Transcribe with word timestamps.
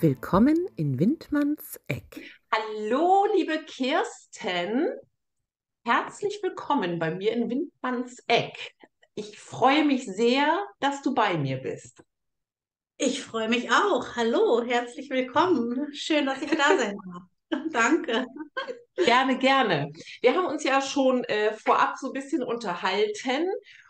Willkommen 0.00 0.68
in 0.76 1.00
Windmanns 1.00 1.80
Eck. 1.88 2.22
Hallo, 2.52 3.26
liebe 3.34 3.64
Kirsten. 3.64 4.86
Herzlich 5.84 6.38
willkommen 6.40 7.00
bei 7.00 7.12
mir 7.12 7.32
in 7.32 7.50
Windmanns 7.50 8.22
Eck. 8.28 8.76
Ich 9.16 9.40
freue 9.40 9.84
mich 9.84 10.06
sehr, 10.06 10.64
dass 10.78 11.02
du 11.02 11.14
bei 11.14 11.36
mir 11.36 11.56
bist. 11.56 12.04
Ich 12.96 13.24
freue 13.24 13.48
mich 13.48 13.72
auch. 13.72 14.14
Hallo, 14.14 14.62
herzlich 14.62 15.10
willkommen. 15.10 15.92
Schön, 15.92 16.26
dass 16.26 16.42
ich 16.42 16.50
da 16.52 16.56
sein 16.78 16.96
darf. 17.04 17.22
Danke. 17.72 18.24
Gerne, 18.94 19.36
gerne. 19.36 19.90
Wir 20.20 20.36
haben 20.36 20.46
uns 20.46 20.62
ja 20.62 20.80
schon 20.80 21.24
äh, 21.24 21.54
vorab 21.54 21.96
so 21.98 22.08
ein 22.08 22.12
bisschen 22.12 22.44
unterhalten 22.44 23.48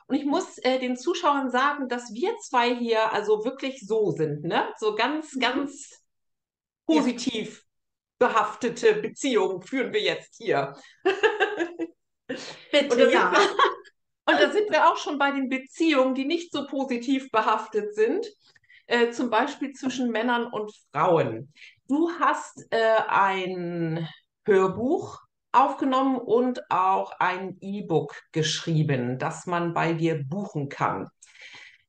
und 0.09 0.17
ich 0.17 0.25
muss 0.25 0.57
äh, 0.59 0.79
den 0.79 0.97
Zuschauern 0.97 1.51
sagen, 1.51 1.89
dass 1.89 2.15
wir 2.15 2.35
zwei 2.39 2.75
hier 2.75 3.13
also 3.13 3.45
wirklich 3.45 3.87
so 3.87 4.11
sind, 4.11 4.43
ne? 4.43 4.67
So 4.79 4.95
ganz, 4.95 5.35
mhm. 5.35 5.41
ganz 5.41 5.98
positiv 6.89 7.65
behaftete 8.19 8.95
Beziehungen 8.95 9.63
führen 9.63 9.93
wir 9.93 10.01
jetzt 10.01 10.37
hier. 10.37 10.75
Bitte, 12.73 13.07
und 13.07 13.13
ja. 13.13 13.33
Wir, 13.33 13.41
und 14.27 14.41
da 14.41 14.51
sind 14.51 14.71
wir 14.71 14.91
auch 14.91 14.97
schon 14.97 15.19
bei 15.19 15.31
den 15.31 15.49
Beziehungen, 15.49 16.15
die 16.15 16.25
nicht 16.25 16.53
so 16.53 16.67
positiv 16.67 17.31
behaftet 17.31 17.95
sind. 17.95 18.27
Äh, 18.87 19.11
zum 19.11 19.31
Beispiel 19.31 19.73
zwischen 19.73 20.11
Männern 20.11 20.47
und 20.47 20.73
Frauen. 20.93 21.53
Du 21.89 22.11
hast 22.19 22.67
äh, 22.71 22.97
ein 23.07 24.09
Hörbuch 24.45 25.21
aufgenommen 25.53 26.19
und 26.19 26.71
auch 26.71 27.13
ein 27.19 27.59
E-Book 27.61 28.15
geschrieben, 28.33 29.19
das 29.19 29.47
man 29.47 29.75
bei 29.75 29.93
dir 29.93 30.23
buchen 30.23 30.69
kann. 30.69 31.09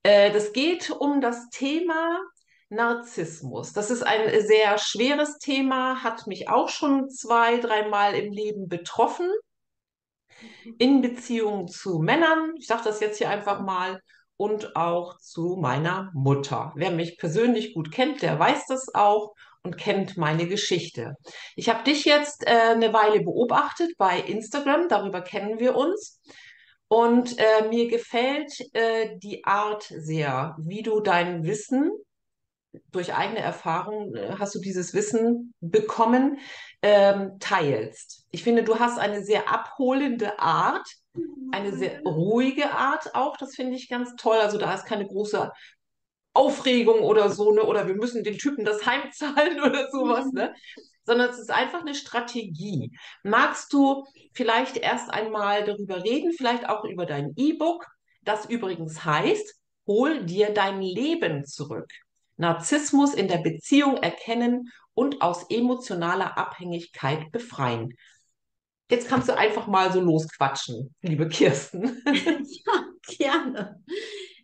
Äh, 0.03 0.31
das 0.31 0.53
geht 0.53 0.89
um 0.91 1.21
das 1.21 1.49
Thema 1.49 2.19
Narzissmus. 2.69 3.73
Das 3.73 3.89
ist 3.89 4.03
ein 4.03 4.29
sehr 4.45 4.77
schweres 4.77 5.37
Thema, 5.39 6.03
hat 6.03 6.27
mich 6.27 6.49
auch 6.49 6.69
schon 6.69 7.09
zwei, 7.09 7.57
dreimal 7.57 8.15
im 8.15 8.31
Leben 8.31 8.67
betroffen. 8.67 9.29
In 10.77 11.01
Beziehung 11.01 11.67
zu 11.67 11.99
Männern, 11.99 12.53
ich 12.57 12.67
sage 12.67 12.83
das 12.85 12.99
jetzt 12.99 13.17
hier 13.17 13.29
einfach 13.29 13.61
mal, 13.61 13.99
und 14.37 14.77
auch 14.77 15.17
zu 15.17 15.57
meiner 15.59 16.11
Mutter. 16.13 16.71
Wer 16.75 16.91
mich 16.91 17.17
persönlich 17.17 17.73
gut 17.73 17.91
kennt, 17.91 18.21
der 18.21 18.39
weiß 18.39 18.67
das 18.67 18.93
auch 18.95 19.33
und 19.63 19.77
kennt 19.77 20.15
meine 20.15 20.47
Geschichte. 20.47 21.15
Ich 21.57 21.67
habe 21.67 21.83
dich 21.83 22.05
jetzt 22.05 22.47
äh, 22.47 22.71
eine 22.71 22.93
Weile 22.93 23.21
beobachtet 23.21 23.91
bei 23.97 24.17
Instagram, 24.17 24.87
darüber 24.87 25.21
kennen 25.21 25.59
wir 25.59 25.75
uns. 25.75 26.21
Und 26.87 27.37
äh, 27.37 27.67
mir 27.67 27.89
gefällt 27.89 28.53
äh, 28.73 29.17
die 29.17 29.43
Art 29.43 29.83
sehr, 29.83 30.55
wie 30.57 30.83
du 30.83 31.01
dein 31.01 31.43
Wissen 31.43 31.91
durch 32.91 33.13
eigene 33.13 33.39
Erfahrung 33.39 34.15
äh, 34.15 34.35
hast 34.37 34.55
du 34.55 34.59
dieses 34.59 34.93
Wissen 34.93 35.53
bekommen, 35.59 36.39
ähm, 36.81 37.37
teilst. 37.39 38.25
Ich 38.31 38.43
finde, 38.43 38.63
du 38.63 38.79
hast 38.79 38.99
eine 38.99 39.23
sehr 39.23 39.51
abholende 39.51 40.39
Art, 40.39 40.87
eine 41.51 41.75
sehr 41.75 42.01
ruhige 42.01 42.71
Art 42.71 43.15
auch. 43.15 43.37
Das 43.37 43.55
finde 43.55 43.75
ich 43.75 43.89
ganz 43.89 44.15
toll. 44.15 44.37
Also 44.37 44.57
da 44.57 44.73
ist 44.73 44.85
keine 44.85 45.07
große 45.07 45.51
Aufregung 46.33 47.01
oder 47.01 47.29
so, 47.29 47.51
ne? 47.51 47.63
Oder 47.63 47.87
wir 47.87 47.95
müssen 47.95 48.23
den 48.23 48.37
Typen 48.37 48.65
das 48.65 48.85
heimzahlen 48.85 49.61
oder 49.65 49.89
sowas, 49.91 50.25
mhm. 50.25 50.39
ne? 50.39 50.55
Sondern 51.05 51.29
es 51.29 51.39
ist 51.39 51.51
einfach 51.51 51.81
eine 51.81 51.95
Strategie. 51.95 52.91
Magst 53.23 53.73
du 53.73 54.05
vielleicht 54.33 54.77
erst 54.77 55.09
einmal 55.09 55.63
darüber 55.63 56.03
reden, 56.03 56.31
vielleicht 56.33 56.69
auch 56.69 56.83
über 56.85 57.05
dein 57.05 57.33
E-Book, 57.35 57.85
das 58.23 58.45
übrigens 58.45 59.03
heißt, 59.03 59.55
hol 59.87 60.23
dir 60.23 60.53
dein 60.53 60.81
Leben 60.81 61.45
zurück. 61.45 61.91
Narzissmus 62.39 63.13
in 63.13 63.27
der 63.27 63.39
Beziehung 63.39 63.97
erkennen 63.97 64.71
und 64.93 65.21
aus 65.21 65.45
emotionaler 65.49 66.37
Abhängigkeit 66.37 67.31
befreien. 67.31 67.93
Jetzt 68.89 69.07
kannst 69.07 69.29
du 69.29 69.37
einfach 69.37 69.67
mal 69.67 69.91
so 69.91 69.99
losquatschen, 69.99 70.95
liebe 71.01 71.27
Kirsten. 71.27 72.01
ja, 72.05 72.85
gerne. 73.07 73.83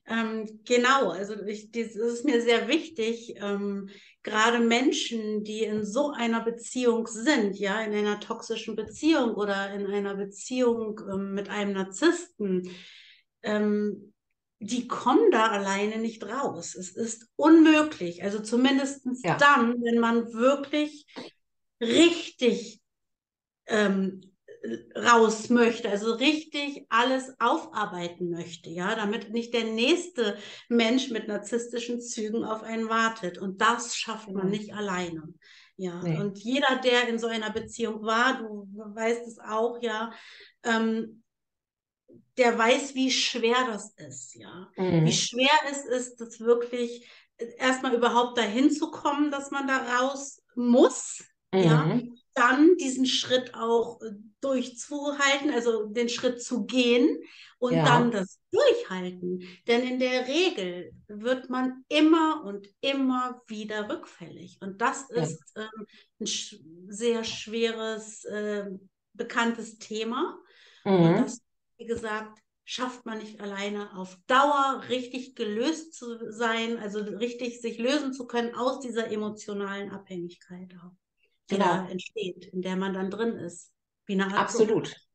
Ähm, 0.07 0.61
genau, 0.66 1.09
also 1.09 1.41
ich, 1.45 1.72
das 1.72 1.95
ist 1.95 2.25
mir 2.25 2.41
sehr 2.41 2.67
wichtig, 2.67 3.35
ähm, 3.38 3.89
gerade 4.22 4.59
Menschen, 4.59 5.44
die 5.44 5.63
in 5.63 5.83
so 5.83 6.12
einer 6.12 6.44
Beziehung 6.44 7.07
sind, 7.07 7.57
ja, 7.57 7.81
in 7.81 7.94
einer 7.94 8.19
toxischen 8.19 8.75
Beziehung 8.75 9.33
oder 9.33 9.73
in 9.73 9.88
einer 9.88 10.16
Beziehung 10.16 11.00
ähm, 11.12 11.33
mit 11.33 11.50
einem 11.50 11.73
Narzissten, 11.73 12.69
ähm, 13.41 14.13
die 14.60 14.88
kommen 14.88 15.32
da 15.32 15.48
alleine 15.48 15.98
nicht 15.98 16.24
raus. 16.24 16.76
Es 16.76 16.96
ist 16.96 17.28
unmöglich. 17.36 18.24
Also 18.24 18.40
zumindest 18.40 19.06
ja. 19.24 19.38
dann, 19.38 19.82
wenn 19.82 20.00
man 20.00 20.34
wirklich 20.34 21.06
richtig 21.82 22.82
ähm, 23.68 24.22
raus 24.96 25.50
möchte, 25.50 25.90
also 25.90 26.14
richtig 26.14 26.86
alles 26.90 27.34
aufarbeiten 27.40 28.30
möchte, 28.30 28.70
ja, 28.70 28.96
damit 28.96 29.32
nicht 29.32 29.54
der 29.54 29.66
nächste 29.66 30.38
Mensch 30.70 31.10
mit 31.10 31.28
narzisstischen 31.28 32.02
Zügen 32.02 32.44
auf 32.44 32.64
einen 32.64 32.90
wartet. 32.90 33.38
Und 33.38 33.62
das 33.62 33.96
schafft 33.96 34.30
man 34.30 34.50
nicht 34.50 34.74
alleine. 34.74 35.34
Ja, 35.78 36.02
nee. 36.02 36.18
und 36.18 36.40
jeder, 36.40 36.78
der 36.78 37.10
in 37.10 37.20
so 37.20 37.28
einer 37.28 37.52
Beziehung 37.52 38.02
war, 38.02 38.40
du 38.40 38.66
weißt 38.74 39.28
es 39.28 39.40
auch, 39.40 39.78
ja, 39.82 40.12
ähm, 40.64 41.22
der 42.38 42.57
weiß, 42.57 42.96
wie 42.96 43.12
schwer 43.12 43.66
das 43.68 43.94
ist, 43.97 44.35
ja. 44.35 44.69
Mhm. 44.75 45.06
Wie 45.06 45.13
schwer 45.13 45.57
es 45.72 45.85
ist, 45.85 46.19
das 46.19 46.40
wirklich 46.40 47.07
äh, 47.38 47.47
erstmal 47.57 47.94
überhaupt 47.94 48.38
dahin 48.38 48.72
zu 48.72 48.91
kommen, 48.91 49.31
dass 49.31 49.51
man 49.51 49.68
da 49.68 50.00
raus 50.00 50.41
muss, 50.56 51.24
mhm. 51.51 51.59
ja. 51.59 52.00
Dann 52.38 52.75
diesen 52.75 53.06
Schritt 53.06 53.56
auch 53.56 54.01
äh, 54.01 54.12
durchzuhalten, 54.41 55.51
also 55.51 55.85
den 55.85 56.09
Schritt 56.09 56.44
zu 56.44 56.66
gehen 56.66 57.22
und 57.59 57.75
ja. 57.75 57.85
dann 57.85 58.12
das 58.12 58.40
durchhalten. 58.51 59.41
Denn 59.66 59.88
in 59.88 60.00
der 60.00 60.28
Regel 60.28 60.91
wird 61.07 61.50
man 61.50 61.85
immer 61.88 62.44
und 62.44 62.68
immer 62.81 63.41
wieder 63.47 63.90
rückfällig. 63.90 64.57
Und 64.59 64.81
das 64.81 65.09
ist 65.09 65.41
ja. 65.56 65.63
ähm, 65.63 65.85
ein 66.19 66.28
sch 66.28 66.57
sehr 66.88 67.24
schweres, 67.24 68.25
äh, 68.25 68.66
bekanntes 69.13 69.78
Thema. 69.78 70.38
Mhm. 70.84 70.94
Und 70.94 71.18
das 71.22 71.44
wie 71.78 71.86
gesagt, 71.86 72.40
schafft 72.63 73.06
man 73.06 73.19
nicht 73.19 73.40
alleine 73.40 73.96
auf 73.96 74.18
Dauer 74.28 74.84
richtig 74.90 75.36
gelöst 75.36 75.94
zu 75.94 76.31
sein, 76.31 76.80
also 76.80 77.00
richtig 77.00 77.62
sich 77.62 77.78
lösen 77.78 78.12
zu 78.12 78.25
können 78.25 78.56
aus 78.56 78.80
dieser 78.80 79.12
emotionalen 79.12 79.91
Abhängigkeit 79.91 80.74
auch, 80.84 80.96
die 81.50 81.56
genau. 81.56 81.66
da 81.66 81.88
entsteht, 81.90 82.46
in 82.46 82.62
der 82.62 82.75
man 82.75 82.94
dann 82.94 83.12
drin 83.12 83.38
ist. 83.38 83.72
Wie 84.08 84.13
eine 84.13 84.25
Art 84.25 84.38
Absolut. 84.38 84.88
Sucht. 84.88 85.08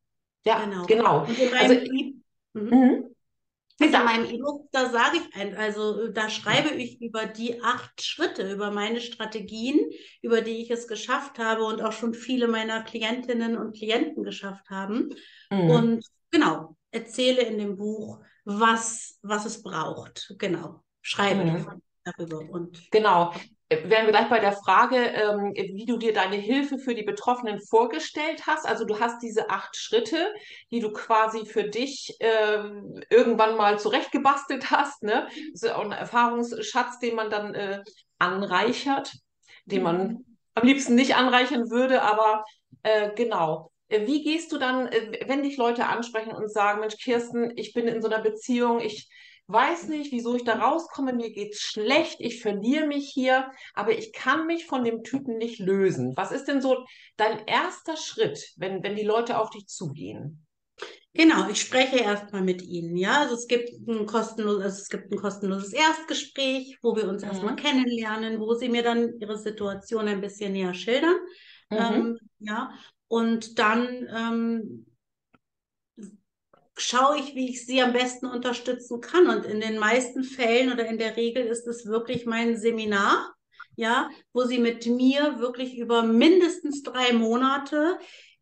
Ja, 0.44 0.64
genau. 0.64 0.86
genau. 0.86 1.24
Und 1.24 1.38
in 1.38 1.54
also, 1.54 1.74
e 1.74 2.14
mhm. 2.54 3.10
In 3.80 3.92
meinem 3.92 4.26
E-Book, 4.26 4.68
da 4.72 4.90
sage 4.90 5.16
ich 5.16 5.34
ein, 5.34 5.56
also 5.56 6.08
da 6.08 6.28
schreibe 6.28 6.68
ich 6.74 7.00
über 7.00 7.24
die 7.24 7.62
acht 7.62 8.02
Schritte, 8.02 8.52
über 8.52 8.70
meine 8.70 9.00
Strategien, 9.00 9.80
über 10.20 10.42
die 10.42 10.60
ich 10.60 10.70
es 10.70 10.86
geschafft 10.86 11.38
habe 11.38 11.64
und 11.64 11.80
auch 11.80 11.92
schon 11.92 12.12
viele 12.12 12.46
meiner 12.46 12.82
Klientinnen 12.82 13.56
und 13.56 13.74
Klienten 13.74 14.22
geschafft 14.22 14.68
haben. 14.68 15.14
Mhm. 15.50 15.70
Und 15.70 16.04
genau, 16.30 16.76
erzähle 16.90 17.42
in 17.42 17.58
dem 17.58 17.76
Buch, 17.76 18.20
was, 18.44 19.18
was 19.22 19.44
es 19.44 19.62
braucht. 19.62 20.34
Genau, 20.38 20.82
schreibe 21.02 21.44
mhm. 21.44 21.82
darüber. 22.04 22.40
Und 22.50 22.90
genau. 22.90 23.32
Wären 23.72 24.06
wir 24.06 24.10
gleich 24.10 24.28
bei 24.28 24.40
der 24.40 24.50
Frage, 24.50 24.96
ähm, 24.96 25.52
wie 25.54 25.86
du 25.86 25.96
dir 25.96 26.12
deine 26.12 26.34
Hilfe 26.34 26.78
für 26.78 26.92
die 26.92 27.04
Betroffenen 27.04 27.60
vorgestellt 27.60 28.48
hast. 28.48 28.66
Also 28.66 28.84
du 28.84 28.98
hast 28.98 29.22
diese 29.22 29.48
acht 29.48 29.76
Schritte, 29.76 30.34
die 30.72 30.80
du 30.80 30.92
quasi 30.92 31.46
für 31.46 31.62
dich 31.62 32.16
ähm, 32.18 33.00
irgendwann 33.10 33.56
mal 33.56 33.78
zurechtgebastelt 33.78 34.72
hast. 34.72 35.04
Ne? 35.04 35.28
Das 35.52 35.62
ist 35.62 35.70
auch 35.70 35.84
ein 35.84 35.92
Erfahrungsschatz, 35.92 36.98
den 36.98 37.14
man 37.14 37.30
dann 37.30 37.54
äh, 37.54 37.84
anreichert, 38.18 39.12
den 39.66 39.84
man 39.84 39.98
mhm. 39.98 40.24
am 40.54 40.66
liebsten 40.66 40.96
nicht 40.96 41.14
anreichern 41.14 41.70
würde, 41.70 42.02
aber 42.02 42.44
äh, 42.82 43.14
genau. 43.14 43.70
Äh, 43.90 44.06
wie 44.06 44.22
gehst 44.22 44.52
du 44.52 44.58
dann, 44.58 44.86
äh, 44.86 45.20
wenn 45.26 45.42
dich 45.42 45.56
Leute 45.56 45.86
ansprechen 45.86 46.32
und 46.32 46.50
sagen, 46.50 46.80
Mensch, 46.80 46.96
Kirsten, 46.96 47.52
ich 47.56 47.74
bin 47.74 47.86
in 47.86 48.00
so 48.00 48.08
einer 48.08 48.22
Beziehung, 48.22 48.80
ich 48.80 49.10
weiß 49.48 49.88
nicht, 49.88 50.12
wieso 50.12 50.36
ich 50.36 50.44
da 50.44 50.54
rauskomme, 50.54 51.12
mir 51.12 51.32
geht's 51.32 51.60
schlecht, 51.60 52.16
ich 52.20 52.40
verliere 52.40 52.86
mich 52.86 53.10
hier, 53.12 53.50
aber 53.74 53.98
ich 53.98 54.12
kann 54.12 54.46
mich 54.46 54.66
von 54.66 54.84
dem 54.84 55.02
Typen 55.02 55.38
nicht 55.38 55.58
lösen. 55.58 56.12
Was 56.16 56.30
ist 56.30 56.44
denn 56.44 56.62
so 56.62 56.84
dein 57.16 57.46
erster 57.46 57.96
Schritt, 57.96 58.52
wenn, 58.56 58.82
wenn 58.82 58.94
die 58.94 59.02
Leute 59.02 59.38
auf 59.38 59.50
dich 59.50 59.66
zugehen? 59.66 60.46
Genau, 61.12 61.48
ich 61.48 61.60
spreche 61.60 61.98
erstmal 61.98 62.42
mit 62.42 62.62
Ihnen, 62.62 62.96
ja. 62.96 63.22
Also 63.22 63.34
es 63.34 63.48
gibt 63.48 63.70
ein 63.88 64.06
kostenloses, 64.06 64.62
also 64.62 64.78
es 64.82 64.88
gibt 64.88 65.12
ein 65.12 65.18
kostenloses 65.18 65.72
Erstgespräch, 65.72 66.78
wo 66.82 66.94
wir 66.94 67.08
uns 67.08 67.22
mhm. 67.22 67.30
erstmal 67.30 67.56
kennenlernen, 67.56 68.38
wo 68.38 68.54
Sie 68.54 68.68
mir 68.68 68.84
dann 68.84 69.18
Ihre 69.18 69.36
Situation 69.36 70.06
ein 70.06 70.20
bisschen 70.20 70.52
näher 70.52 70.72
schildern. 70.72 71.16
Mhm. 71.70 71.76
Ähm, 71.78 72.18
ja, 72.38 72.72
und 73.10 73.58
dann 73.58 74.08
ähm, 74.14 74.86
schaue 76.76 77.18
ich, 77.18 77.34
wie 77.34 77.50
ich 77.50 77.66
sie 77.66 77.82
am 77.82 77.92
besten 77.92 78.26
unterstützen 78.26 79.00
kann. 79.00 79.28
Und 79.28 79.44
in 79.44 79.60
den 79.60 79.78
meisten 79.78 80.22
Fällen 80.22 80.72
oder 80.72 80.86
in 80.86 80.96
der 80.96 81.16
Regel 81.16 81.44
ist 81.44 81.66
es 81.66 81.86
wirklich 81.86 82.24
mein 82.24 82.56
Seminar, 82.56 83.34
ja, 83.74 84.08
wo 84.32 84.44
sie 84.44 84.58
mit 84.58 84.86
mir 84.86 85.40
wirklich 85.40 85.76
über 85.76 86.04
mindestens 86.04 86.84
drei 86.84 87.12
Monate 87.12 87.98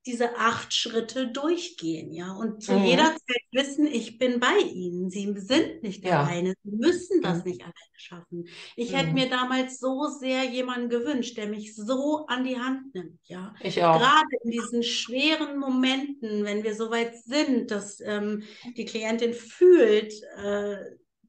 diese 0.09 0.37
acht 0.37 0.75
Schritte 0.75 1.29
durchgehen, 1.29 2.13
ja, 2.13 2.33
und 2.33 2.63
zu 2.63 2.73
Mhm. 2.73 2.85
jeder 2.87 3.05
Zeit 3.15 3.43
wissen, 3.53 3.87
ich 3.87 4.19
bin 4.19 4.41
bei 4.41 4.57
ihnen. 4.75 5.11
Sie 5.11 5.33
sind 5.39 5.83
nicht 5.83 6.05
Ja. 6.05 6.23
alleine, 6.23 6.55
sie 6.65 6.71
müssen 6.73 7.23
das 7.23 7.39
Mhm. 7.39 7.45
nicht 7.45 7.61
alleine 7.63 7.75
schaffen. 7.97 8.49
Ich 8.77 8.93
hätte 8.95 9.09
Mhm. 9.09 9.15
mir 9.15 9.29
damals 9.31 9.79
so 9.79 10.07
sehr 10.09 10.45
jemanden 10.45 10.89
gewünscht, 10.89 11.37
der 11.37 11.47
mich 11.49 11.75
so 11.77 12.27
an 12.27 12.45
die 12.45 12.59
Hand 12.59 12.95
nimmt, 12.95 13.21
ja. 13.29 13.55
Ich 13.61 13.83
auch. 13.85 13.99
Gerade 14.01 14.37
in 14.45 14.51
diesen 14.51 14.83
schweren 14.83 15.59
Momenten, 15.59 16.45
wenn 16.45 16.65
wir 16.65 16.75
so 16.75 16.91
weit 16.91 17.17
sind, 17.23 17.71
dass 17.71 18.01
ähm, 18.01 18.43
die 18.77 18.85
Klientin 18.87 19.35
fühlt, 19.35 20.13
äh, 20.43 20.77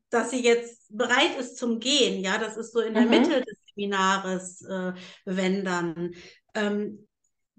dass 0.09 0.31
sie 0.31 0.43
jetzt 0.43 0.95
bereit 0.95 1.37
ist 1.39 1.57
zum 1.57 1.79
Gehen, 1.79 2.23
ja, 2.23 2.37
das 2.39 2.57
ist 2.57 2.73
so 2.73 2.79
in 2.79 2.93
der 2.95 3.03
Mhm. 3.03 3.11
Mitte 3.11 3.41
des 3.43 3.57
Seminares, 3.75 4.61
äh, 4.63 4.93
wenn 5.25 5.63
dann, 5.63 6.15
ähm, 6.55 7.07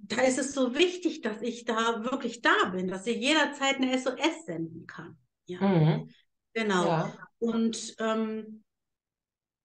da 0.03 0.23
ist 0.23 0.39
es 0.39 0.53
so 0.53 0.75
wichtig, 0.75 1.21
dass 1.23 1.43
ich 1.43 1.65
da 1.65 2.05
wirklich 2.05 2.43
da 2.43 2.67
bin, 2.73 2.89
dass 2.89 3.07
ich 3.07 3.17
jederzeit 3.17 3.77
eine 3.77 3.93
SOS 3.99 4.47
senden 4.47 4.87
kann. 4.87 5.17
Ja, 5.47 5.61
Mhm. 5.61 6.11
genau. 6.55 6.85
Ja. 6.87 7.19
Und 7.39 7.95
ähm, 7.99 8.63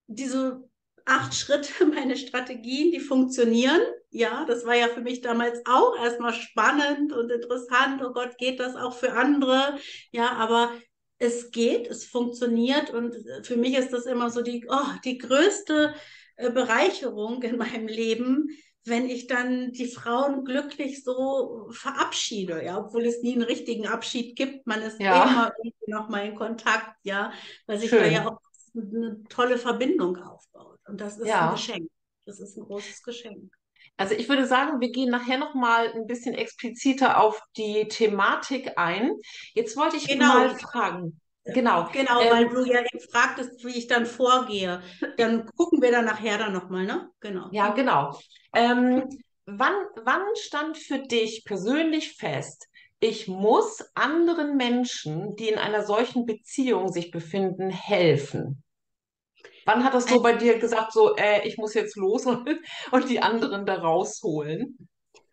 diese 0.08 0.68
acht 1.06 1.34
Schritte, 1.36 1.86
meine 1.86 2.18
Strategien, 2.18 2.92
die 2.92 3.00
funktionieren. 3.00 3.82
Ja, 4.12 4.46
das 4.46 4.66
war 4.66 4.76
ja 4.76 4.88
für 4.88 5.02
mich 5.02 5.22
damals 5.22 5.62
auch 5.66 5.98
erstmal 5.98 6.34
spannend 6.34 7.12
und 7.12 7.32
interessant. 7.32 8.02
Oh 8.04 8.14
Gott, 8.14 8.38
geht 8.38 8.60
das 8.60 8.76
auch 8.76 8.94
für 8.96 9.14
andere? 9.14 9.78
Ja, 10.12 10.32
aber 10.34 10.72
es 11.18 11.52
geht, 11.52 11.88
es 11.88 12.06
funktioniert 12.06 12.92
und 12.92 13.16
für 13.44 13.56
mich 13.58 13.76
ist 13.78 13.92
das 13.94 14.06
immer 14.06 14.30
so 14.30 14.42
die, 14.42 14.66
oh, 14.70 14.86
die 15.04 15.18
größte 15.18 15.94
äh, 16.38 16.52
Bereicherung 16.52 17.42
in 17.44 17.58
meinem 17.58 17.88
Leben, 17.88 18.50
wenn 18.86 19.10
ich 19.10 19.28
dann 19.28 19.72
die 19.72 19.88
Frauen 19.88 20.46
glücklich 20.46 21.04
so 21.04 21.68
verabschiede, 21.72 22.64
ja, 22.64 22.78
obwohl 22.80 23.06
es 23.06 23.22
nie 23.22 23.34
einen 23.34 23.44
richtigen 23.44 23.88
Abschied 23.88 24.36
gibt. 24.36 24.68
Man 24.68 24.82
ist 24.82 25.00
Ja. 25.00 25.24
immer 25.26 25.52
irgendwie 25.58 25.92
noch 25.92 26.10
mal 26.10 26.26
in 26.26 26.36
Kontakt, 26.36 26.96
ja, 27.04 27.32
weil 27.66 27.80
sich 27.80 27.92
da 27.92 28.06
ja 28.06 28.28
auch 28.28 28.40
eine 28.76 29.24
tolle 29.30 29.58
Verbindung 29.58 30.18
aufbaut. 30.18 30.80
Und 30.88 31.02
das 31.02 31.18
ist 31.18 31.28
Ja. 31.28 31.48
ein 31.48 31.52
Geschenk. 31.56 31.90
Das 32.26 32.40
ist 32.40 32.58
ein 32.58 32.66
großes 32.66 33.02
Geschenk. 33.04 33.52
Also 33.98 34.14
ich 34.16 34.28
würde 34.28 34.46
sagen, 34.46 34.82
wir 34.82 34.92
gehen 34.92 35.10
nachher 35.10 35.38
noch 35.38 35.54
mal 35.54 35.92
ein 35.94 36.08
bisschen 36.08 36.34
expliziter 36.34 37.22
auf 37.22 37.40
die 37.56 37.88
Thematik 37.88 38.74
ein. 38.78 39.12
Jetzt 39.54 39.78
wollte 39.78 39.96
ich 39.98 40.08
Genau. 40.08 40.28
mal 40.28 40.56
fragen. 40.58 41.20
Genau. 41.54 41.90
Genau, 41.92 42.30
Ähm, 42.30 42.30
weil 42.30 42.50
du 42.50 42.64
ja 42.66 42.82
eben 42.82 43.00
fragtest, 43.12 43.64
wie 43.66 43.78
ich 43.78 43.88
dann 43.88 44.06
vorgehe. 44.06 44.82
Dann 45.18 45.46
gucken 45.56 45.82
wir 45.82 45.92
dann 45.92 46.06
nachher 46.06 46.38
dann 46.38 46.54
nochmal, 46.54 46.86
ne? 46.86 47.10
Genau. 47.22 47.52
Ja, 47.52 47.70
genau. 47.74 48.20
Ähm, 48.54 49.04
wann, 49.46 49.74
wann 50.04 50.24
stand 50.36 50.78
für 50.78 51.00
dich 51.00 51.44
persönlich 51.46 52.14
fest, 52.18 52.68
ich 53.00 53.28
muss 53.28 53.84
anderen 53.94 54.58
Menschen, 54.58 55.36
die 55.36 55.50
in 55.50 55.58
einer 55.60 55.86
solchen 55.86 56.26
Beziehung 56.26 56.92
sich 56.92 57.12
befinden, 57.12 57.70
helfen? 57.70 58.64
Wann 59.66 59.84
hat 59.84 59.94
das 59.94 60.08
so 60.08 60.22
bei 60.22 60.34
dir 60.34 60.60
gesagt, 60.60 60.94
so, 60.94 61.16
äh, 61.16 61.48
ich 61.48 61.58
muss 61.58 61.74
jetzt 61.74 61.96
los 61.98 62.26
und, 62.28 62.48
und 62.92 63.10
die 63.10 63.22
anderen 63.22 63.66
da 63.66 63.76
rausholen? 63.76 64.78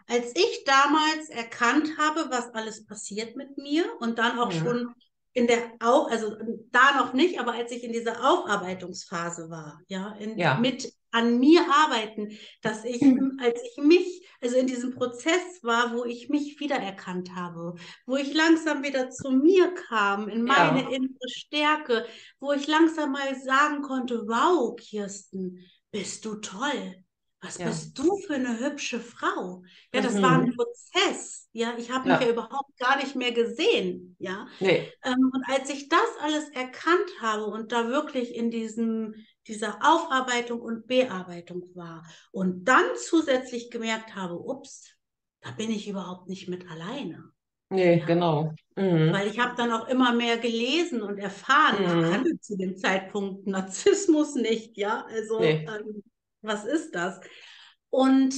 Als 0.06 0.32
ich 0.36 0.64
damals 0.64 1.28
erkannt 1.28 1.96
habe, 1.98 2.26
was 2.30 2.54
alles 2.54 2.84
passiert 2.86 3.36
mit 3.36 3.56
mir 3.58 3.84
und 4.00 4.18
dann 4.18 4.38
auch 4.38 4.50
Mhm. 4.50 4.52
schon 4.52 4.94
in 5.34 5.46
der 5.46 5.72
Au 5.80 6.04
also 6.04 6.36
da 6.70 6.96
noch 6.96 7.12
nicht, 7.14 7.40
aber 7.40 7.52
als 7.54 7.72
ich 7.72 7.84
in 7.84 7.92
dieser 7.92 8.22
Aufarbeitungsphase 8.28 9.48
war, 9.50 9.80
ja, 9.88 10.12
in, 10.18 10.38
Ja. 10.38 10.58
mit 10.58 10.92
an 11.10 11.38
mir 11.38 11.60
arbeiten, 11.70 12.30
dass 12.62 12.84
ich, 12.84 13.02
als 13.38 13.60
ich 13.62 13.82
mich, 13.82 14.26
also 14.40 14.56
in 14.56 14.66
diesem 14.66 14.94
Prozess 14.94 15.62
war, 15.62 15.94
wo 15.94 16.04
ich 16.04 16.28
mich 16.30 16.58
wiedererkannt 16.58 17.34
habe, 17.34 17.74
wo 18.06 18.16
ich 18.16 18.32
langsam 18.32 18.82
wieder 18.82 19.10
zu 19.10 19.30
mir 19.30 19.74
kam, 19.74 20.28
in 20.28 20.46
Ja. 20.46 20.72
meine 20.72 20.80
innere 20.94 21.28
Stärke, 21.28 22.06
wo 22.40 22.52
ich 22.52 22.66
langsam 22.66 23.12
mal 23.12 23.34
sagen 23.34 23.82
konnte, 23.82 24.22
wow, 24.26 24.74
Kirsten, 24.76 25.58
bist 25.90 26.24
du 26.24 26.36
toll. 26.36 27.01
Was 27.44 27.58
Ja. 27.58 27.66
bist 27.66 27.98
du 27.98 28.16
für 28.18 28.34
eine 28.34 28.58
hübsche 28.60 29.00
Frau? 29.00 29.64
Ja, 29.92 30.00
das 30.00 30.22
war 30.22 30.38
ein 30.38 30.46
Mhm. 30.46 30.56
Prozess. 30.56 31.48
Ja, 31.52 31.74
ich 31.76 31.90
habe 31.90 32.08
mich 32.08 32.20
Ja. 32.20 32.26
ja 32.26 32.32
überhaupt 32.32 32.78
gar 32.78 32.96
nicht 32.96 33.16
mehr 33.16 33.32
gesehen. 33.32 34.14
Ja, 34.20 34.46
Nee. 34.60 34.92
ähm, 35.04 35.30
und 35.34 35.44
als 35.48 35.68
ich 35.68 35.88
das 35.88 36.00
alles 36.20 36.48
erkannt 36.50 37.10
habe 37.20 37.46
und 37.46 37.72
da 37.72 37.88
wirklich 37.88 38.34
in 38.34 38.50
diesem, 38.50 39.14
dieser 39.48 39.78
Aufarbeitung 39.82 40.60
und 40.60 40.86
Bearbeitung 40.86 41.64
war 41.74 42.04
und 42.30 42.64
dann 42.64 42.84
zusätzlich 42.96 43.70
gemerkt 43.70 44.14
habe, 44.14 44.38
ups, 44.38 44.88
da 45.40 45.50
bin 45.50 45.70
ich 45.72 45.88
überhaupt 45.88 46.28
nicht 46.28 46.48
mit 46.48 46.70
alleine. 46.70 47.32
Nee, 47.70 47.98
Ja. 47.98 48.06
genau. 48.06 48.54
Mhm. 48.76 49.12
Weil 49.12 49.28
ich 49.28 49.38
habe 49.40 49.54
dann 49.56 49.72
auch 49.72 49.88
immer 49.88 50.12
mehr 50.12 50.38
gelesen 50.38 51.02
und 51.02 51.18
erfahren, 51.18 51.76
ich 51.84 51.90
Mhm. 51.90 52.02
kannte 52.02 52.40
zu 52.40 52.56
dem 52.56 52.76
Zeitpunkt 52.76 53.46
Narzissmus 53.48 54.34
nicht, 54.36 54.76
ja, 54.76 55.04
also 55.06 55.40
Nee. 55.40 55.66
ähm, 55.68 56.02
was 56.42 56.64
ist 56.64 56.94
das? 56.94 57.20
Und 57.90 58.34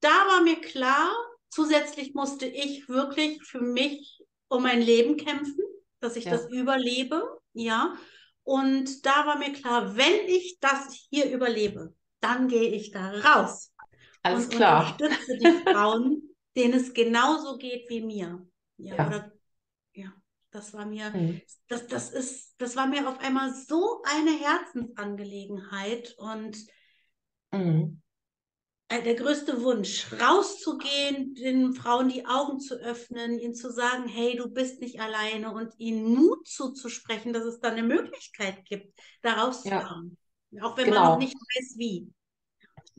da 0.00 0.08
war 0.08 0.42
mir 0.42 0.60
klar, 0.60 1.10
zusätzlich 1.50 2.14
musste 2.14 2.46
ich 2.46 2.88
wirklich 2.88 3.42
für 3.44 3.60
mich 3.60 4.22
um 4.48 4.62
mein 4.62 4.82
Leben 4.82 5.16
kämpfen, 5.16 5.58
dass 6.00 6.16
ich 6.16 6.24
Ja. 6.24 6.32
das 6.32 6.48
überlebe, 6.50 7.22
ja. 7.52 7.94
Und 8.42 9.04
da 9.06 9.26
war 9.26 9.38
mir 9.38 9.52
klar, 9.52 9.96
wenn 9.96 10.26
ich 10.28 10.58
das 10.60 10.92
hier 11.10 11.30
überlebe, 11.30 11.94
dann 12.20 12.48
gehe 12.48 12.70
ich 12.70 12.90
da 12.90 13.10
raus 13.20 13.72
Alles 14.22 14.46
und 14.46 14.50
klar. 14.50 14.96
unterstütze 14.96 15.36
die 15.36 15.50
Frauen, 15.70 16.34
denen 16.56 16.74
es 16.74 16.92
genauso 16.94 17.58
geht 17.58 17.88
wie 17.88 18.02
mir. 18.02 18.46
Ja, 18.78 18.96
Ja. 18.96 19.06
oder 19.06 19.32
ja, 19.94 20.12
das 20.50 20.72
war 20.74 20.86
mir, 20.86 21.14
Mhm. 21.14 21.40
das, 21.68 21.86
das 21.86 22.10
ist, 22.10 22.54
das 22.58 22.76
war 22.76 22.86
mir 22.86 23.08
auf 23.08 23.18
einmal 23.20 23.54
so 23.54 24.02
eine 24.04 24.32
Herzensangelegenheit 24.32 26.14
und 26.18 26.56
Mhm. 27.52 28.00
äh, 28.88 29.02
der 29.02 29.14
größte 29.14 29.62
Wunsch, 29.62 30.06
rauszugehen, 30.20 31.34
den 31.34 31.72
Frauen 31.74 32.08
die 32.08 32.26
Augen 32.26 32.60
zu 32.60 32.74
öffnen, 32.76 33.38
ihnen 33.38 33.54
zu 33.54 33.70
sagen, 33.72 34.08
hey, 34.08 34.36
du 34.36 34.48
bist 34.50 34.80
nicht 34.80 35.00
alleine 35.00 35.52
und 35.52 35.72
ihnen 35.78 36.14
Mut 36.14 36.46
zuzusprechen, 36.48 37.32
dass 37.32 37.44
es 37.44 37.60
da 37.60 37.68
eine 37.70 37.82
Möglichkeit 37.82 38.64
gibt, 38.64 38.98
da 39.22 39.34
rauszukommen. 39.44 40.16
Auch 40.62 40.76
wenn 40.76 40.88
man 40.88 40.98
Genau. 40.98 41.12
noch 41.12 41.18
nicht 41.18 41.34
weiß, 41.34 41.74
wie. 41.78 42.12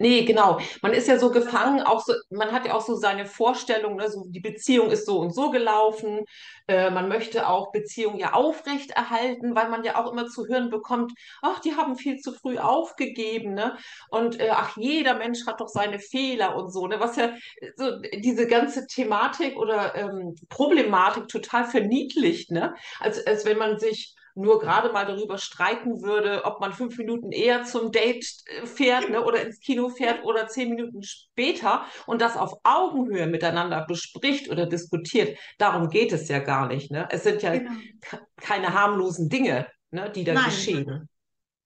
Nee, 0.01 0.25
genau. 0.25 0.60
Man 0.81 0.93
ist 0.93 1.08
ja 1.08 1.20
so 1.20 1.29
gefangen, 1.29 1.81
auch 1.81 2.03
so, 2.03 2.13
man 2.31 2.51
hat 2.51 2.65
ja 2.65 2.74
auch 2.74 2.81
so 2.81 2.96
seine 2.96 3.25
Vorstellungen, 3.27 3.98
ne? 3.98 4.10
So, 4.10 4.25
die 4.27 4.39
Beziehung 4.39 4.89
ist 4.89 5.05
so 5.05 5.20
und 5.20 5.31
so 5.34 5.51
gelaufen. 5.51 6.25
Äh, 6.67 6.89
man 6.89 7.08
möchte 7.08 7.48
auch 7.48 7.72
Beziehungen 7.72 8.17
ja 8.17 8.34
aufrechterhalten, 8.34 9.55
weil 9.55 9.70
man 9.70 9.84
ja 9.84 10.03
auch 10.03 10.12
immer 10.12 10.25
zu 10.25 10.48
hören 10.48 10.72
bekommt, 10.72 11.12
ach, 11.43 11.60
die 11.60 11.75
haben 11.75 11.96
viel 11.98 12.17
zu 12.17 12.34
früh 12.34 12.58
aufgegeben, 12.58 13.53
ne? 13.53 13.77
Und 14.10 14.39
äh, 14.39 14.50
ach, 14.51 14.75
jeder 14.75 15.13
Mensch 15.15 15.46
hat 15.46 15.62
doch 15.62 15.67
seine 15.67 16.00
Fehler 16.00 16.55
und 16.55 16.72
so, 16.72 16.88
ne? 16.88 17.00
Was 17.00 17.15
ja 17.15 17.34
so 17.75 18.00
diese 18.15 18.48
ganze 18.48 18.88
Thematik 18.88 19.55
oder 19.55 19.93
ähm, 19.96 20.36
Problematik 20.50 21.27
total 21.27 21.65
verniedlicht, 21.65 22.50
ne? 22.50 22.74
Als, 23.00 23.25
als 23.27 23.46
wenn 23.46 23.58
man 23.60 23.77
sich 23.77 24.15
nur 24.35 24.59
gerade 24.59 24.91
mal 24.91 25.05
darüber 25.05 25.38
streiten 25.38 26.01
würde, 26.01 26.45
ob 26.45 26.59
man 26.61 26.73
fünf 26.73 26.97
Minuten 26.97 27.31
eher 27.31 27.63
zum 27.63 27.91
Date 27.91 28.25
äh, 28.45 28.65
fährt, 28.65 29.09
ne, 29.09 29.23
oder 29.23 29.41
ins 29.41 29.59
Kino 29.59 29.89
fährt 29.89 30.23
oder 30.23 30.47
zehn 30.47 30.69
Minuten 30.69 31.03
später 31.03 31.85
und 32.05 32.21
das 32.21 32.38
auf 32.38 32.53
Augenhöhe 32.63 33.27
miteinander 33.27 33.85
bespricht 33.88 34.50
oder 34.50 34.65
diskutiert. 34.65 35.38
Darum 35.57 35.89
geht 35.89 36.11
es 36.13 36.27
ja 36.29 36.39
gar 36.39 36.67
nicht, 36.67 36.91
ne? 36.91 37.07
Es 37.11 37.23
sind 37.23 37.41
ja 37.41 37.57
Genau. 37.57 37.71
ke- 38.01 38.19
keine 38.38 38.73
harmlosen 38.73 39.29
Dinge, 39.29 39.67
ne, 39.91 40.09
die 40.09 40.23
da 40.23 40.33
Nein. 40.33 40.45
geschehen. 40.45 41.09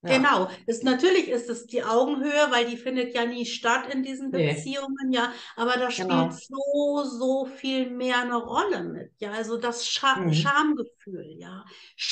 Ja. 0.05 0.21
Genau, 0.21 0.50
ist, 0.67 0.83
natürlich 0.83 1.29
ist 1.29 1.50
es 1.50 1.65
die 1.65 1.83
Augenhöhe, 1.83 2.51
weil 2.51 2.67
die 2.69 2.77
findet 2.77 3.15
ja 3.15 3.25
nie 3.25 3.45
statt 3.45 3.91
in 3.91 4.03
diesen 4.03 4.31
Nee. 4.31 4.31
Beziehungen, 4.31 5.12
ja, 5.12 5.33
aber 5.55 5.77
da 5.77 5.89
spielt 5.89 6.31
Genau. 6.31 6.31
so, 6.33 7.03
so 7.05 7.45
viel 7.45 7.89
mehr 7.89 8.19
eine 8.21 8.35
Rolle 8.35 8.83
mit, 8.83 9.12
ja, 9.19 9.31
also 9.31 9.57
das 9.57 9.88
Scha 9.88 10.25
Mhm. 10.25 10.31
Schamgefühl, 10.31 11.25
ja, 11.39 11.65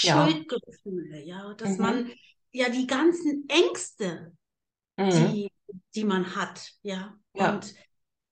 Ja. 0.04 0.44
Schuldgefühle, 0.44 1.20
ja, 1.24 1.54
dass 1.54 1.78
Mhm. 1.78 1.78
man 1.78 2.12
ja 2.52 2.70
die 2.70 2.88
ganzen 2.88 3.48
Ängste, 3.48 4.34
Mhm. 4.98 5.44
die, 5.44 5.52
die 5.96 6.04
man 6.06 6.36
hat, 6.36 6.72
ja, 6.84 7.18
Ja. 7.34 7.64
und 7.64 7.76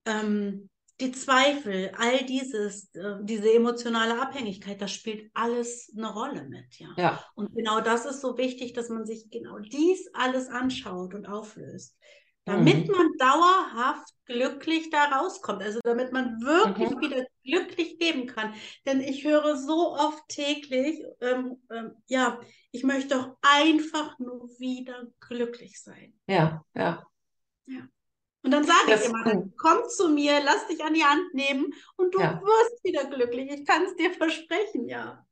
ähm, 0.06 0.71
die 1.02 1.12
Zweifel, 1.12 1.92
all 1.98 2.26
dieses, 2.26 2.94
äh, 2.96 3.16
diese 3.24 3.52
emotionale 3.54 4.22
Abhängigkeit, 4.22 4.82
das 4.82 4.92
spielt 4.94 5.30
alles 5.34 5.92
eine 5.98 6.12
Rolle 6.14 6.44
mit, 6.48 6.80
ja. 6.80 6.90
Ja. 6.98 7.26
Und 7.36 7.54
genau 7.54 7.82
das 7.82 8.06
ist 8.06 8.22
so 8.22 8.38
wichtig, 8.38 8.74
dass 8.74 8.90
man 8.90 9.06
sich 9.06 9.30
genau 9.30 9.60
dies 9.60 10.08
alles 10.14 10.48
anschaut 10.50 11.14
und 11.14 11.26
auflöst, 11.28 11.98
damit 12.46 12.88
Mhm. 12.88 12.96
man 12.96 13.08
dauerhaft 13.20 14.10
glücklich 14.26 14.90
da 14.90 15.06
rauskommt, 15.06 15.62
also 15.62 15.80
damit 15.84 16.12
man 16.12 16.40
wirklich 16.42 16.90
Mhm. 16.90 17.02
wieder 17.02 17.26
glücklich 17.44 17.98
leben 18.00 18.28
kann. 18.28 18.54
Denn 18.86 19.02
ich 19.02 19.24
höre 19.24 19.58
so 19.58 19.94
oft 19.96 20.24
täglich, 20.30 21.04
ähm, 21.20 21.58
ähm, 21.70 21.92
ja, 22.08 22.40
ich 22.72 22.84
möchte 22.84 23.16
doch 23.16 23.38
einfach 23.42 24.18
nur 24.20 24.50
wieder 24.60 25.08
glücklich 25.20 25.82
sein. 25.82 26.14
Ja, 26.28 26.64
ja. 26.74 27.06
Ja. 27.68 27.88
Und 28.44 28.52
dann 28.52 28.64
sage 28.64 28.96
ich 28.96 29.06
immer, 29.06 29.24
dann 29.24 29.54
komm 29.58 29.88
zu 29.88 30.10
mir, 30.10 30.42
lass 30.44 30.66
dich 30.68 30.84
an 30.84 30.94
die 30.96 31.04
Hand 31.04 31.34
nehmen 31.34 31.72
und 31.98 32.14
du 32.16 32.20
Ja. 32.20 32.42
wirst 32.42 32.84
wieder 32.84 33.06
glücklich. 33.06 33.52
Ich 33.52 33.66
kann 33.66 33.84
es 33.84 33.96
dir 33.96 34.12
versprechen, 34.14 34.88
ja. 34.88 35.24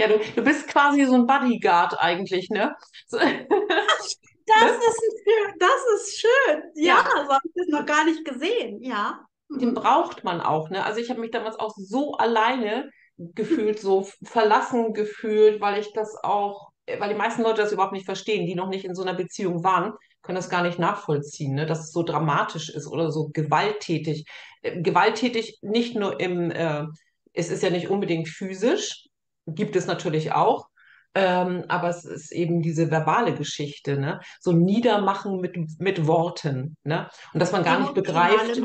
Ja, 0.00 0.08
du, 0.08 0.18
du 0.34 0.42
bist 0.42 0.66
quasi 0.66 1.04
so 1.04 1.14
ein 1.14 1.26
Bodyguard 1.26 1.94
eigentlich, 2.00 2.50
ne? 2.50 2.74
So, 3.06 3.18
Das 3.18 4.70
ist, 4.70 5.02
ein- 5.02 5.54
das 5.58 5.80
ist 5.96 6.20
schön. 6.20 6.62
Ja, 6.74 6.96
Ja. 6.98 7.04
so 7.26 7.32
habe 7.32 7.40
ich 7.44 7.52
das 7.54 7.66
noch 7.68 7.86
gar 7.86 8.04
nicht 8.04 8.24
gesehen. 8.24 8.82
Ja. 8.82 9.24
den 9.48 9.74
braucht 9.74 10.24
man 10.24 10.40
auch, 10.40 10.70
ne? 10.70 10.84
Also 10.84 10.98
ich 11.00 11.08
habe 11.10 11.20
mich 11.20 11.30
damals 11.30 11.56
auch 11.58 11.72
so 11.76 12.14
alleine 12.14 12.90
gefühlt, 13.16 13.78
so 13.78 14.06
verlassen 14.24 14.92
gefühlt, 14.92 15.60
weil 15.60 15.80
ich 15.80 15.92
das 15.92 16.16
auch, 16.22 16.70
weil 16.98 17.08
die 17.10 17.14
meisten 17.14 17.42
Leute 17.42 17.62
das 17.62 17.70
überhaupt 17.72 17.92
nicht 17.92 18.04
verstehen, 18.06 18.46
die 18.46 18.56
noch 18.56 18.68
nicht 18.68 18.84
in 18.84 18.94
so 18.96 19.02
einer 19.02 19.14
Beziehung 19.14 19.62
waren, 19.62 19.94
können 20.26 20.36
das 20.36 20.50
gar 20.50 20.62
nicht 20.62 20.78
nachvollziehen, 20.78 21.54
ne? 21.54 21.66
Dass 21.66 21.80
es 21.80 21.92
so 21.92 22.02
dramatisch 22.02 22.68
ist 22.68 22.86
oder 22.86 23.10
so 23.10 23.30
gewalttätig. 23.32 24.26
Äh, 24.62 24.82
Gewalttätig 24.82 25.58
nicht 25.62 25.94
nur 25.96 26.20
im, 26.20 26.50
äh, 26.50 26.84
es 27.32 27.48
ist 27.48 27.62
ja 27.62 27.70
nicht 27.70 27.88
unbedingt 27.88 28.28
physisch, 28.28 29.06
gibt 29.46 29.76
es 29.76 29.86
natürlich 29.86 30.32
auch. 30.32 30.68
Ähm, 31.14 31.64
aber 31.68 31.88
es 31.88 32.04
ist 32.04 32.30
eben 32.30 32.60
diese 32.60 32.90
verbale 32.90 33.34
Geschichte, 33.34 33.96
ne? 33.96 34.20
So 34.40 34.52
Niedermachen 34.52 35.40
mit, 35.40 35.56
mit 35.80 36.06
Worten, 36.06 36.76
ne? 36.84 37.08
Und 37.32 37.40
dass 37.40 37.52
man 37.52 37.64
gar 37.64 37.80
nicht 37.80 37.94
begreift. 37.94 38.60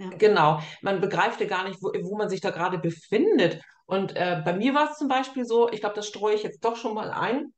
Ja. 0.00 0.10
Genau, 0.16 0.60
man 0.80 1.00
begreift 1.00 1.40
ja 1.40 1.46
gar 1.46 1.68
nicht, 1.68 1.82
wo, 1.82 1.88
wo 1.88 2.16
man 2.16 2.30
sich 2.30 2.40
da 2.40 2.50
gerade 2.50 2.78
befindet. 2.78 3.60
Und 3.84 4.16
äh, 4.16 4.40
bei 4.44 4.52
mir 4.52 4.74
war 4.74 4.90
es 4.90 4.96
zum 4.96 5.08
Beispiel 5.08 5.44
so, 5.44 5.70
ich 5.70 5.80
glaube, 5.80 5.96
das 5.96 6.06
streue 6.06 6.34
ich 6.34 6.42
jetzt 6.42 6.64
doch 6.64 6.76
schon 6.76 6.94
mal 6.94 7.10
ein, 7.10 7.52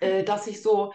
äh, 0.00 0.22
dass 0.22 0.46
ich 0.46 0.60
so 0.60 0.92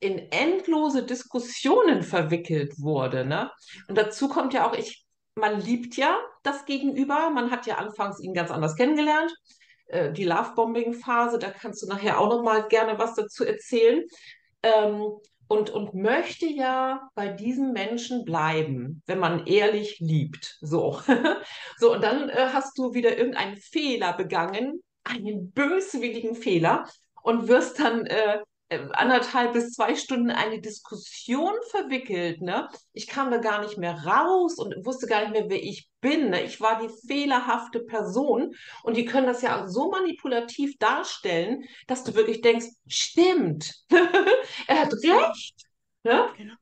in 0.00 0.30
endlose 0.30 1.04
Diskussionen 1.04 2.02
verwickelt 2.02 2.74
wurde, 2.78 3.24
ne? 3.24 3.50
Und 3.88 3.96
dazu 3.96 4.28
kommt 4.28 4.52
ja 4.52 4.68
auch, 4.68 4.74
ich, 4.74 5.04
man 5.34 5.60
liebt 5.60 5.96
ja 5.96 6.18
das 6.42 6.64
Gegenüber, 6.66 7.30
man 7.30 7.50
hat 7.50 7.66
ja 7.66 7.76
anfangs 7.76 8.20
ihn 8.20 8.34
ganz 8.34 8.50
anders 8.50 8.76
kennengelernt. 8.76 9.32
Äh, 9.86 10.12
die 10.12 10.24
Lovebombing-Phase, 10.24 11.38
da 11.38 11.50
kannst 11.50 11.82
du 11.82 11.86
nachher 11.86 12.20
auch 12.20 12.28
noch 12.28 12.42
mal 12.42 12.68
gerne 12.68 12.98
was 12.98 13.14
dazu 13.14 13.44
erzählen. 13.44 14.04
Ähm, 14.62 15.12
und, 15.46 15.70
und 15.70 15.94
möchte 15.94 16.46
ja 16.46 17.08
bei 17.14 17.28
diesem 17.28 17.72
Menschen 17.72 18.24
bleiben, 18.24 19.02
wenn 19.06 19.18
man 19.18 19.46
ehrlich 19.46 19.98
liebt. 20.00 20.58
So. 20.60 21.00
So, 21.78 21.92
und 21.92 22.02
dann 22.02 22.28
äh, 22.28 22.48
hast 22.52 22.78
du 22.78 22.94
wieder 22.94 23.18
irgendeinen 23.18 23.56
Fehler 23.56 24.16
begangen, 24.16 24.82
einen 25.02 25.50
böswilligen 25.52 26.34
Fehler, 26.34 26.88
und 27.22 27.48
wirst 27.48 27.80
dann 27.80 28.06
äh, 28.06 28.38
anderthalb 28.70 29.52
bis 29.52 29.72
zwei 29.72 29.94
Stunden 29.94 30.30
in 30.30 30.36
eine 30.36 30.60
Diskussion 30.60 31.52
verwickelt, 31.70 32.40
ne? 32.40 32.68
Ich 32.92 33.06
kam 33.06 33.30
da 33.30 33.38
gar 33.38 33.62
nicht 33.62 33.78
mehr 33.78 34.04
raus 34.04 34.56
und 34.58 34.74
wusste 34.84 35.06
gar 35.06 35.20
nicht 35.20 35.32
mehr, 35.32 35.48
wer 35.48 35.62
ich 35.62 35.90
bin. 36.00 36.30
Ne? 36.30 36.42
Ich 36.44 36.60
war 36.60 36.80
die 36.80 36.92
fehlerhafte 37.06 37.80
Person 37.80 38.54
und 38.82 38.96
die 38.96 39.04
können 39.04 39.26
das 39.26 39.42
ja 39.42 39.62
auch 39.62 39.68
so 39.68 39.90
manipulativ 39.90 40.76
darstellen, 40.78 41.64
dass 41.86 42.04
du 42.04 42.14
wirklich 42.14 42.40
denkst, 42.40 42.66
stimmt, 42.86 43.72
er 44.66 44.80
hat 44.80 44.92
recht. 44.92 45.54
Ne? 46.02 46.28
Genau. 46.36 46.54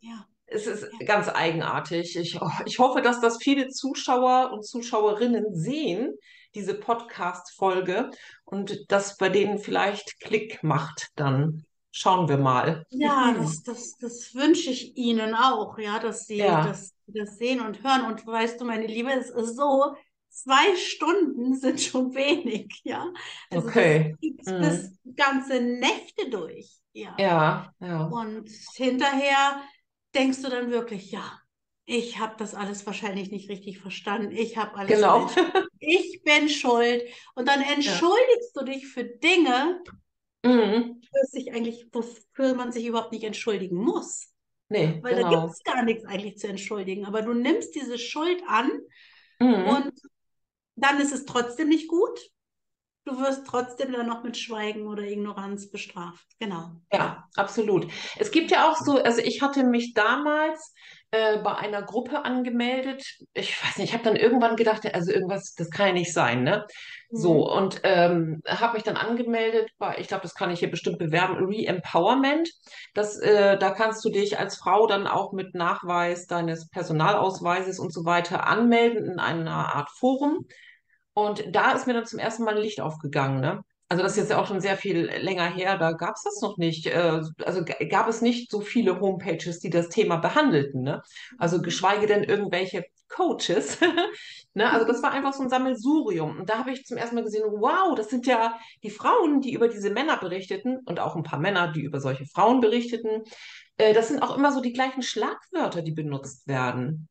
Ja. 0.00 0.26
Es 0.50 0.66
ist 0.66 0.86
ganz 1.04 1.28
eigenartig. 1.28 2.16
Ich, 2.16 2.40
oh, 2.40 2.50
ich 2.64 2.78
hoffe, 2.78 3.02
dass 3.02 3.20
das 3.20 3.38
viele 3.42 3.68
Zuschauer 3.68 4.50
und 4.52 4.64
Zuschauerinnen 4.64 5.54
sehen, 5.54 6.14
diese 6.54 6.74
Podcast-Folge, 6.74 8.10
und 8.44 8.90
dass 8.90 9.16
bei 9.16 9.28
denen 9.28 9.58
vielleicht 9.58 10.20
Klick 10.20 10.62
macht 10.62 11.08
dann. 11.16 11.64
Schauen 11.90 12.28
wir 12.28 12.38
mal. 12.38 12.84
Ja, 12.90 13.32
das, 13.36 13.62
das, 13.62 13.96
das 13.96 14.34
wünsche 14.34 14.70
ich 14.70 14.96
Ihnen 14.96 15.34
auch, 15.34 15.78
ja, 15.78 15.98
dass 15.98 16.26
Sie 16.26 16.36
Ja. 16.38 16.62
das, 16.64 16.94
das 17.06 17.38
sehen 17.38 17.60
und 17.60 17.82
hören. 17.82 18.02
Und 18.06 18.26
weißt 18.26 18.60
du, 18.60 18.64
meine 18.64 18.86
Liebe, 18.86 19.10
es 19.12 19.30
ist 19.30 19.56
so, 19.56 19.94
zwei 20.28 20.76
Stunden 20.76 21.54
sind 21.58 21.80
schon 21.80 22.14
wenig, 22.14 22.80
ja. 22.84 23.12
Also 23.50 23.66
Okay. 23.68 24.10
das 24.10 24.20
gibt 24.20 24.46
Mhm. 24.46 24.60
bis 24.60 24.98
ganze 25.16 25.60
Nächte 25.60 26.30
durch, 26.30 26.70
ja. 26.92 27.16
Ja, 27.18 27.72
ja. 27.80 28.04
Und 28.04 28.48
hinterher 28.74 29.62
denkst 30.14 30.42
du 30.42 30.48
dann 30.50 30.70
wirklich, 30.70 31.10
ja, 31.10 31.40
ich 31.90 32.18
habe 32.18 32.34
das 32.36 32.54
alles 32.54 32.84
wahrscheinlich 32.86 33.30
nicht 33.30 33.48
richtig 33.48 33.78
verstanden. 33.78 34.30
Ich 34.30 34.58
habe 34.58 34.76
alles 34.76 34.94
Genau. 34.94 35.30
Ich 35.78 36.22
bin 36.22 36.50
schuld. 36.50 37.02
Und 37.34 37.48
dann 37.48 37.62
entschuldigst 37.62 38.54
du 38.54 38.64
dich 38.64 38.86
für 38.86 39.04
Dinge, 39.04 39.82
Mhm. 40.44 41.00
für 41.02 41.26
sich 41.30 41.52
eigentlich, 41.52 41.88
wofür 41.90 42.54
man 42.54 42.70
sich 42.72 42.84
überhaupt 42.86 43.12
nicht 43.12 43.24
entschuldigen 43.24 43.76
muss. 43.76 44.32
Nee, 44.68 44.98
Weil 45.02 45.16
da 45.16 45.22
genau. 45.28 45.40
gibt 45.46 45.54
es 45.54 45.62
gar 45.64 45.82
nichts 45.82 46.04
eigentlich 46.04 46.36
zu 46.36 46.46
entschuldigen. 46.46 47.06
Aber 47.06 47.22
du 47.22 47.32
nimmst 47.32 47.74
diese 47.74 47.98
Schuld 47.98 48.42
an 48.46 48.70
Mhm. 49.40 49.54
und 49.68 49.92
dann 50.76 51.00
ist 51.00 51.12
es 51.12 51.24
trotzdem 51.24 51.70
nicht 51.70 51.88
gut. 51.88 52.20
Du 53.08 53.18
wirst 53.20 53.46
trotzdem 53.46 53.92
dann 53.92 54.06
noch 54.06 54.22
mit 54.22 54.36
Schweigen 54.36 54.86
oder 54.86 55.02
Ignoranz 55.02 55.70
bestraft. 55.70 56.26
Genau. 56.38 56.72
Ja, 56.92 57.26
absolut. 57.36 57.86
Es 58.18 58.30
gibt 58.30 58.50
ja 58.50 58.68
auch 58.68 58.76
so, 58.76 59.02
also 59.02 59.22
ich 59.22 59.40
hatte 59.40 59.64
mich 59.64 59.94
damals 59.94 60.74
äh, 61.10 61.38
bei 61.38 61.54
einer 61.54 61.80
Gruppe 61.82 62.26
angemeldet. 62.26 63.02
Ich 63.32 63.64
weiß 63.64 63.78
nicht, 63.78 63.88
ich 63.88 63.94
habe 63.94 64.04
dann 64.04 64.16
irgendwann 64.16 64.56
gedacht, 64.56 64.82
also 64.94 65.10
irgendwas, 65.10 65.54
das 65.54 65.70
kann 65.70 65.86
ja 65.86 65.92
nicht 65.94 66.12
sein, 66.12 66.42
ne? 66.42 66.66
So, 67.10 67.50
und 67.50 67.80
ähm, 67.84 68.42
habe 68.46 68.74
mich 68.74 68.82
dann 68.82 68.98
angemeldet 68.98 69.70
bei, 69.78 69.96
ich 69.98 70.08
glaube, 70.08 70.24
das 70.24 70.34
kann 70.34 70.50
ich 70.50 70.58
hier 70.58 70.70
bestimmt 70.70 70.98
bewerben, 70.98 71.46
Re-Empowerment. 71.46 72.50
Das, 72.92 73.18
äh, 73.18 73.56
da 73.56 73.70
kannst 73.70 74.04
du 74.04 74.10
dich 74.10 74.38
als 74.38 74.56
Frau 74.56 74.86
dann 74.86 75.06
auch 75.06 75.32
mit 75.32 75.54
Nachweis 75.54 76.26
deines 76.26 76.68
Personalausweises 76.68 77.78
und 77.78 77.94
so 77.94 78.04
weiter 78.04 78.46
anmelden 78.46 79.06
in 79.06 79.18
einer 79.18 79.74
Art 79.74 79.88
Forum. 79.98 80.44
Und 81.18 81.44
da 81.50 81.72
ist 81.72 81.86
mir 81.88 81.94
dann 81.94 82.06
zum 82.06 82.20
ersten 82.20 82.44
Mal 82.44 82.54
ein 82.56 82.62
Licht 82.62 82.80
aufgegangen, 82.80 83.40
ne? 83.40 83.64
Also 83.90 84.02
das 84.02 84.12
ist 84.12 84.18
jetzt 84.18 84.30
ja 84.30 84.38
auch 84.40 84.46
schon 84.46 84.60
sehr 84.60 84.76
viel 84.76 85.06
länger 85.06 85.46
her, 85.46 85.78
da 85.78 85.92
gab 85.92 86.14
es 86.14 86.22
das 86.22 86.42
noch 86.42 86.58
nicht. 86.58 86.86
Äh, 86.86 87.22
Also 87.44 87.64
gab 87.90 88.06
es 88.08 88.20
nicht 88.20 88.50
so 88.50 88.60
viele 88.60 89.00
Homepages, 89.00 89.58
die 89.60 89.70
das 89.70 89.88
Thema 89.88 90.18
behandelten, 90.18 90.82
ne? 90.82 91.02
Also 91.38 91.60
geschweige 91.60 92.06
denn 92.06 92.22
irgendwelche 92.24 92.84
Coaches. 93.08 93.78
Ne? 94.54 94.68
Also 94.72 94.86
das 94.86 95.02
war 95.04 95.12
einfach 95.12 95.34
so 95.34 95.42
ein 95.42 95.50
Sammelsurium. 95.50 96.40
Und 96.40 96.48
da 96.48 96.58
habe 96.58 96.72
ich 96.72 96.84
zum 96.84 96.96
ersten 96.96 97.14
Mal 97.14 97.22
gesehen, 97.22 97.44
wow, 97.48 97.94
das 97.94 98.08
sind 98.10 98.26
ja 98.26 98.58
die 98.82 98.90
Frauen, 98.90 99.40
die 99.40 99.52
über 99.52 99.68
diese 99.68 99.90
Männer 99.90 100.16
berichteten 100.16 100.78
und 100.84 100.98
auch 100.98 101.14
ein 101.14 101.22
paar 101.22 101.38
Männer, 101.38 101.70
die 101.70 101.82
über 101.82 102.00
solche 102.00 102.26
Frauen 102.26 102.60
berichteten. 102.60 103.22
Äh, 103.76 103.94
Das 103.94 104.08
sind 104.08 104.20
auch 104.22 104.36
immer 104.36 104.50
so 104.50 104.60
die 104.60 104.72
gleichen 104.72 105.02
Schlagwörter, 105.02 105.82
die 105.82 105.92
benutzt 105.92 106.48
werden. 106.48 107.08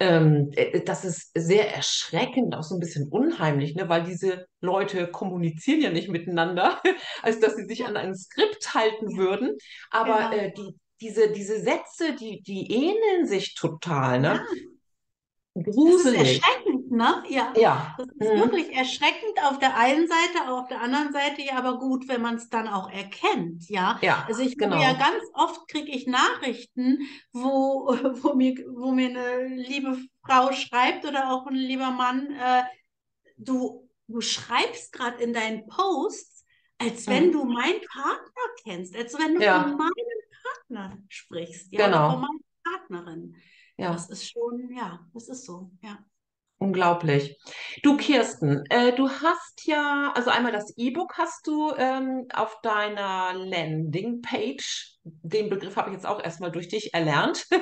Ähm, 0.00 0.50
äh, 0.54 0.80
das 0.82 1.04
ist 1.04 1.30
sehr 1.34 1.74
erschreckend, 1.74 2.54
auch 2.56 2.62
so 2.62 2.74
ein 2.74 2.80
bisschen 2.80 3.08
unheimlich, 3.08 3.74
ne? 3.74 3.88
Weil 3.88 4.04
diese 4.04 4.46
Leute 4.60 5.10
kommunizieren 5.10 5.80
ja 5.82 5.90
nicht 5.90 6.08
miteinander, 6.08 6.80
als 7.22 7.38
dass 7.40 7.54
sie 7.56 7.66
sich 7.66 7.84
an 7.86 7.96
ein 7.96 8.14
Skript 8.16 8.74
halten 8.74 9.10
Ja. 9.12 9.18
würden. 9.18 9.56
Aber 9.90 10.30
Genau. 10.30 10.42
äh, 10.42 10.52
die, 10.52 10.74
diese, 11.00 11.30
diese 11.32 11.60
Sätze, 11.60 12.14
die, 12.18 12.42
die 12.42 12.70
ähneln 12.72 13.26
sich 13.26 13.54
total, 13.54 14.20
ne? 14.20 14.40
Das 15.86 16.04
ist 16.04 16.14
Gruselig. 16.14 16.40
erschreckend, 16.40 16.79
ne? 16.90 17.22
Ja. 17.28 17.52
Ja. 17.56 17.94
Das 17.98 18.06
ist 18.08 18.18
Mhm. 18.34 18.40
wirklich 18.40 18.72
erschreckend 18.74 19.42
auf 19.44 19.58
der 19.58 19.76
einen 19.76 20.06
Seite, 20.08 20.44
aber 20.46 20.60
auf 20.60 20.68
der 20.68 20.80
anderen 20.80 21.12
Seite 21.12 21.42
ja 21.42 21.56
aber 21.56 21.78
gut, 21.78 22.08
wenn 22.08 22.20
man 22.22 22.36
es 22.36 22.48
dann 22.48 22.68
auch 22.68 22.90
erkennt, 22.90 23.68
ja. 23.68 23.98
Ja, 24.02 24.24
Also 24.28 24.42
ich 24.42 24.56
genau. 24.58 24.80
ja 24.80 24.92
ganz 24.94 25.22
oft 25.34 25.66
kriege 25.68 25.90
ich 25.90 26.06
Nachrichten, 26.06 26.98
wo, 27.32 27.88
wo 28.22 28.34
mir, 28.34 28.54
wo 28.74 28.92
mir 28.92 29.08
eine 29.08 29.46
liebe 29.56 29.98
Frau 30.26 30.52
schreibt 30.52 31.04
oder 31.06 31.32
auch 31.32 31.46
ein 31.46 31.54
lieber 31.54 31.90
Mann, 31.90 32.30
äh, 32.32 32.62
du, 33.36 33.88
du 34.08 34.20
schreibst 34.20 34.92
gerade 34.92 35.22
in 35.22 35.32
deinen 35.32 35.66
Posts, 35.66 36.44
als 36.78 37.06
wenn 37.06 37.28
Mhm. 37.28 37.32
du 37.32 37.44
meinen 37.44 37.80
Partner 37.92 38.42
kennst, 38.64 38.96
als 38.96 39.18
wenn 39.18 39.34
du 39.34 39.42
Ja. 39.42 39.62
von 39.62 39.76
meinem 39.76 39.90
Partner 40.68 40.98
sprichst, 41.08 41.72
ja, 41.72 41.86
Genau. 41.86 42.10
von 42.12 42.20
meiner 42.22 42.40
Partnerin. 42.64 43.36
Ja. 43.76 43.92
Das 43.92 44.10
ist 44.10 44.30
schon, 44.30 44.70
ja, 44.74 45.00
das 45.14 45.28
ist 45.28 45.44
so, 45.46 45.70
ja. 45.82 45.98
Unglaublich. 46.62 47.38
Du, 47.82 47.96
Kirsten, 47.96 48.66
äh, 48.68 48.94
du 48.94 49.08
hast 49.08 49.66
ja, 49.66 50.12
also 50.14 50.28
einmal 50.28 50.52
das 50.52 50.74
E-Book 50.76 51.14
hast 51.16 51.46
du 51.46 51.72
ähm, 51.74 52.26
auf 52.34 52.60
deiner 52.60 53.32
Landingpage. 53.32 54.98
Den 55.02 55.48
Begriff 55.48 55.76
habe 55.76 55.88
ich 55.88 55.94
jetzt 55.94 56.04
auch 56.04 56.22
erstmal 56.22 56.52
durch 56.52 56.68
dich 56.68 56.92
erlernt. 56.92 57.46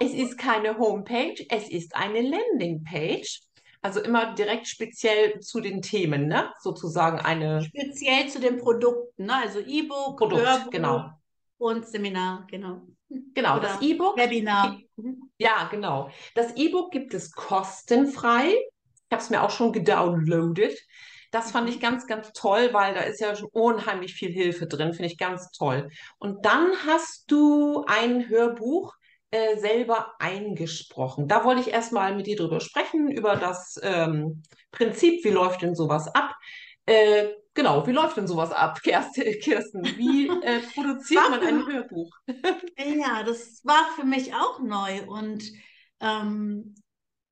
Es 0.00 0.12
ist 0.12 0.36
keine 0.36 0.78
Homepage, 0.78 1.46
es 1.48 1.70
ist 1.70 1.96
eine 1.96 2.20
Landingpage. 2.20 3.40
Also 3.80 4.00
immer 4.02 4.34
direkt 4.34 4.68
speziell 4.68 5.40
zu 5.40 5.60
den 5.60 5.80
Themen, 5.80 6.26
ne? 6.26 6.52
Sozusagen 6.60 7.20
eine 7.20 7.62
Speziell 7.62 8.28
zu 8.28 8.38
den 8.38 8.58
Produkten, 8.58 9.24
ne? 9.24 9.36
Also 9.36 9.60
E-Book, 9.60 10.18
Produkt, 10.18 10.42
Hörbuch 10.42 10.70
genau. 10.70 11.10
und 11.56 11.86
Seminar, 11.86 12.46
genau. 12.50 12.82
Genau, 13.08 13.58
das 13.58 13.78
Oder 13.78 13.86
E-Book. 13.86 14.16
Webinar. 14.16 14.78
Mhm. 14.96 15.30
Ja, 15.38 15.68
genau. 15.70 16.10
Das 16.34 16.56
E-Book 16.56 16.90
gibt 16.90 17.14
es 17.14 17.32
kostenfrei. 17.32 18.48
Ich 18.50 19.12
habe 19.12 19.22
es 19.22 19.30
mir 19.30 19.42
auch 19.42 19.50
schon 19.50 19.72
gedownloadet. 19.72 20.78
Das 21.30 21.50
fand 21.50 21.68
ich 21.68 21.80
ganz, 21.80 22.06
ganz 22.06 22.32
toll, 22.32 22.70
weil 22.72 22.94
da 22.94 23.00
ist 23.00 23.20
ja 23.20 23.36
schon 23.36 23.48
unheimlich 23.52 24.14
viel 24.14 24.32
Hilfe 24.32 24.66
drin, 24.66 24.94
finde 24.94 25.12
ich 25.12 25.18
ganz 25.18 25.50
toll. 25.50 25.90
Und 26.18 26.44
dann 26.44 26.72
hast 26.86 27.30
du 27.30 27.84
ein 27.86 28.28
Hörbuch 28.28 28.94
äh, 29.30 29.58
selber 29.58 30.14
eingesprochen. 30.18 31.28
Da 31.28 31.44
wollte 31.44 31.60
ich 31.60 31.68
erstmal 31.68 32.16
mit 32.16 32.26
dir 32.26 32.36
drüber 32.36 32.60
sprechen, 32.60 33.10
über 33.10 33.36
das 33.36 33.78
ähm, 33.82 34.42
Prinzip, 34.70 35.22
wie 35.24 35.30
läuft 35.30 35.60
denn 35.60 35.74
sowas 35.74 36.08
ab? 36.14 36.34
Äh, 36.86 37.28
genau, 37.58 37.84
wie 37.88 37.92
läuft 37.92 38.16
denn 38.16 38.28
sowas 38.28 38.52
ab, 38.52 38.80
Kirsten? 38.82 39.84
Wie 39.96 40.28
äh, 40.28 40.60
produziert 40.72 41.28
man 41.28 41.40
ein 41.40 41.66
Hörbuch? 41.66 42.10
ja, 42.78 43.24
das 43.24 43.64
war 43.64 43.84
für 43.96 44.04
mich 44.04 44.32
auch 44.32 44.60
neu 44.60 45.02
und 45.06 45.50
ähm, 46.00 46.76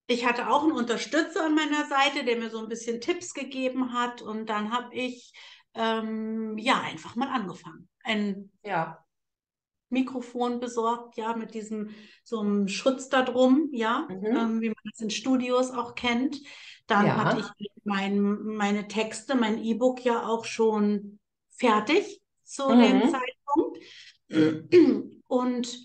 ich 0.09 0.27
hatte 0.27 0.51
auch 0.51 0.65
einen 0.65 0.73
Unterstützer 0.73 1.47
an 1.47 1.55
meiner 1.55 1.87
Seite, 1.87 2.25
der 2.25 2.37
mir 2.37 2.51
so 2.51 2.59
ein 2.59 2.69
bisschen 2.69 3.01
Tipps 3.01 3.35
gegeben 3.35 3.93
hat 3.93 4.21
und 4.21 4.47
dann 4.47 4.73
habe 4.73 4.93
ich 4.95 5.33
ähm, 5.75 6.59
ja 6.59 6.81
einfach 6.81 7.15
mal 7.15 7.29
angefangen. 7.29 7.89
Ein 8.03 8.51
ja. 8.65 9.06
Mikrofon 9.89 10.61
besorgt, 10.61 11.17
ja, 11.17 11.37
mit 11.37 11.55
diesem 11.55 11.91
so 12.25 12.41
einem 12.41 12.69
Schutz 12.69 13.09
da 13.09 13.23
drum, 13.23 13.69
ja, 13.73 14.09
mhm. 14.11 14.27
ähm, 14.27 14.61
wie 14.61 14.69
man 14.69 14.83
das 14.91 15.01
in 15.01 15.11
Studios 15.11 15.71
auch 15.71 15.95
kennt. 15.95 16.41
Dann 16.87 17.07
ja. 17.07 17.17
hatte 17.17 17.41
ich 17.59 17.71
mein, 17.85 18.21
meine 18.43 18.89
Texte, 18.89 19.35
mein 19.35 19.63
E-Book 19.63 20.05
ja 20.05 20.27
auch 20.27 20.45
schon 20.45 21.19
fertig 21.51 22.21
zu 22.45 22.69
mhm. 22.69 22.81
dem 22.81 23.03
Zeitpunkt. 23.11 23.79
Und 25.29 25.79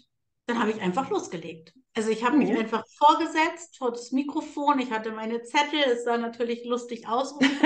dann 0.47 0.59
habe 0.59 0.71
ich 0.71 0.81
einfach 0.81 1.09
losgelegt. 1.09 1.73
Also 1.93 2.09
ich 2.09 2.23
habe 2.23 2.37
mhm. 2.37 2.43
mich 2.43 2.57
einfach 2.57 2.85
vorgesetzt 2.97 3.77
vor 3.77 3.91
das 3.91 4.11
Mikrofon. 4.11 4.79
Ich 4.79 4.91
hatte 4.91 5.11
meine 5.11 5.43
Zettel. 5.43 5.79
Es 5.85 6.03
sah 6.03 6.17
natürlich 6.17 6.65
lustig 6.65 7.07
aus. 7.07 7.35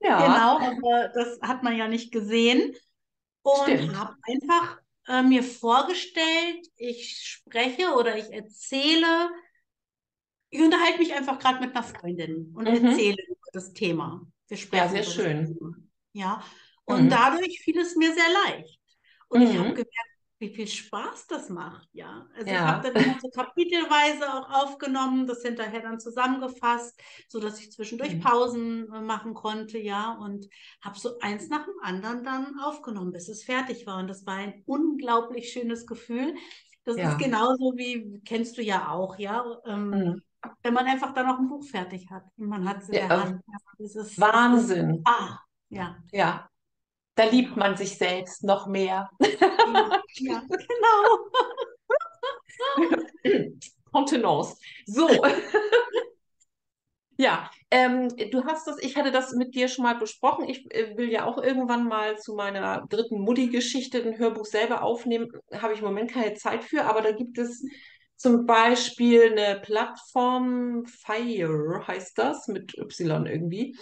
ja. 0.00 0.26
Genau, 0.26 0.58
aber 0.58 1.08
das 1.14 1.40
hat 1.42 1.62
man 1.62 1.76
ja 1.76 1.88
nicht 1.88 2.12
gesehen 2.12 2.74
und 3.42 3.98
habe 3.98 4.16
einfach 4.22 4.80
äh, 5.08 5.22
mir 5.22 5.42
vorgestellt, 5.42 6.66
ich 6.76 7.18
spreche 7.18 7.94
oder 7.94 8.16
ich 8.16 8.30
erzähle, 8.32 9.30
ich 10.50 10.60
unterhalte 10.60 10.98
mich 10.98 11.14
einfach 11.14 11.38
gerade 11.38 11.60
mit 11.60 11.74
einer 11.74 11.84
Freundin 11.84 12.52
und 12.54 12.68
mhm. 12.68 12.86
erzähle 12.86 13.16
über 13.28 13.50
das 13.52 13.72
Thema. 13.72 14.26
Wir 14.48 14.56
sprechen 14.56 14.96
ja, 14.96 15.02
sehr 15.02 15.04
schön. 15.04 15.90
Ja, 16.12 16.42
und 16.84 17.04
mhm. 17.04 17.10
dadurch 17.10 17.60
fiel 17.60 17.78
es 17.78 17.96
mir 17.96 18.12
sehr 18.12 18.30
leicht. 18.44 18.80
Und 19.28 19.40
mhm. 19.40 19.46
ich 19.46 19.58
habe 19.58 19.68
gemerkt, 19.68 20.09
wie 20.40 20.48
viel 20.54 20.66
Spaß 20.66 21.26
das 21.26 21.50
macht, 21.50 21.86
ja. 21.92 22.26
Also 22.34 22.50
ja. 22.50 22.54
ich 22.54 22.60
habe 22.60 22.92
dann 22.92 23.16
so 23.20 23.28
kapitelweise 23.28 24.32
auch 24.32 24.50
aufgenommen, 24.50 25.26
das 25.26 25.42
hinterher 25.42 25.82
dann 25.82 26.00
zusammengefasst, 26.00 26.98
so 27.28 27.40
dass 27.40 27.60
ich 27.60 27.70
zwischendurch 27.70 28.14
mhm. 28.14 28.20
Pausen 28.20 28.92
äh, 28.92 29.02
machen 29.02 29.34
konnte, 29.34 29.78
ja, 29.78 30.12
und 30.14 30.48
habe 30.82 30.98
so 30.98 31.18
eins 31.20 31.50
nach 31.50 31.66
dem 31.66 31.74
anderen 31.82 32.24
dann 32.24 32.58
aufgenommen, 32.58 33.12
bis 33.12 33.28
es 33.28 33.44
fertig 33.44 33.86
war. 33.86 33.98
Und 33.98 34.08
das 34.08 34.24
war 34.24 34.36
ein 34.36 34.62
unglaublich 34.64 35.52
schönes 35.52 35.86
Gefühl. 35.86 36.34
Das 36.84 36.96
ja. 36.96 37.10
ist 37.10 37.18
genauso 37.18 37.74
wie, 37.76 38.20
kennst 38.24 38.56
du 38.56 38.62
ja 38.62 38.88
auch, 38.88 39.18
ja. 39.18 39.44
Ähm, 39.66 39.90
mhm. 39.90 40.22
Wenn 40.62 40.72
man 40.72 40.86
einfach 40.86 41.12
dann 41.12 41.28
auch 41.28 41.38
ein 41.38 41.48
Buch 41.48 41.64
fertig 41.64 42.08
hat 42.10 42.24
und 42.38 42.48
man 42.48 42.66
hat 42.66 42.78
es 42.78 42.88
in 42.88 42.94
ja, 42.94 43.08
der 43.08 43.24
Hand. 43.24 43.42
Das 43.78 43.94
ist, 43.94 44.18
Wahnsinn. 44.18 45.02
Ah, 45.04 45.38
ja. 45.68 45.98
Ja, 46.12 46.49
da 47.20 47.26
liebt 47.26 47.54
man 47.54 47.76
sich 47.76 47.98
selbst 47.98 48.44
noch 48.44 48.66
mehr. 48.66 49.10
Ja, 49.20 50.00
ja 50.14 50.42
genau. 50.48 51.28
Kontenance. 53.92 54.56
So. 54.86 55.06
ja, 57.18 57.50
ähm, 57.70 58.08
du 58.30 58.44
hast 58.44 58.66
das, 58.66 58.78
ich 58.80 58.96
hatte 58.96 59.10
das 59.10 59.34
mit 59.34 59.54
dir 59.54 59.68
schon 59.68 59.82
mal 59.82 59.98
besprochen. 59.98 60.48
Ich 60.48 60.74
äh, 60.74 60.96
will 60.96 61.10
ja 61.10 61.26
auch 61.26 61.36
irgendwann 61.36 61.86
mal 61.86 62.18
zu 62.18 62.34
meiner 62.34 62.86
dritten 62.88 63.20
Mutti-Geschichte 63.20 64.02
ein 64.02 64.18
Hörbuch 64.18 64.46
selber 64.46 64.82
aufnehmen. 64.82 65.28
Habe 65.52 65.74
ich 65.74 65.80
im 65.80 65.84
Moment 65.84 66.12
keine 66.12 66.32
Zeit 66.32 66.64
für, 66.64 66.84
aber 66.84 67.02
da 67.02 67.12
gibt 67.12 67.36
es 67.36 67.62
zum 68.16 68.46
Beispiel 68.46 69.32
eine 69.32 69.60
Plattform, 69.60 70.86
Fire 70.86 71.86
heißt 71.86 72.16
das, 72.16 72.48
mit 72.48 72.78
Y 72.78 73.26
irgendwie. 73.26 73.76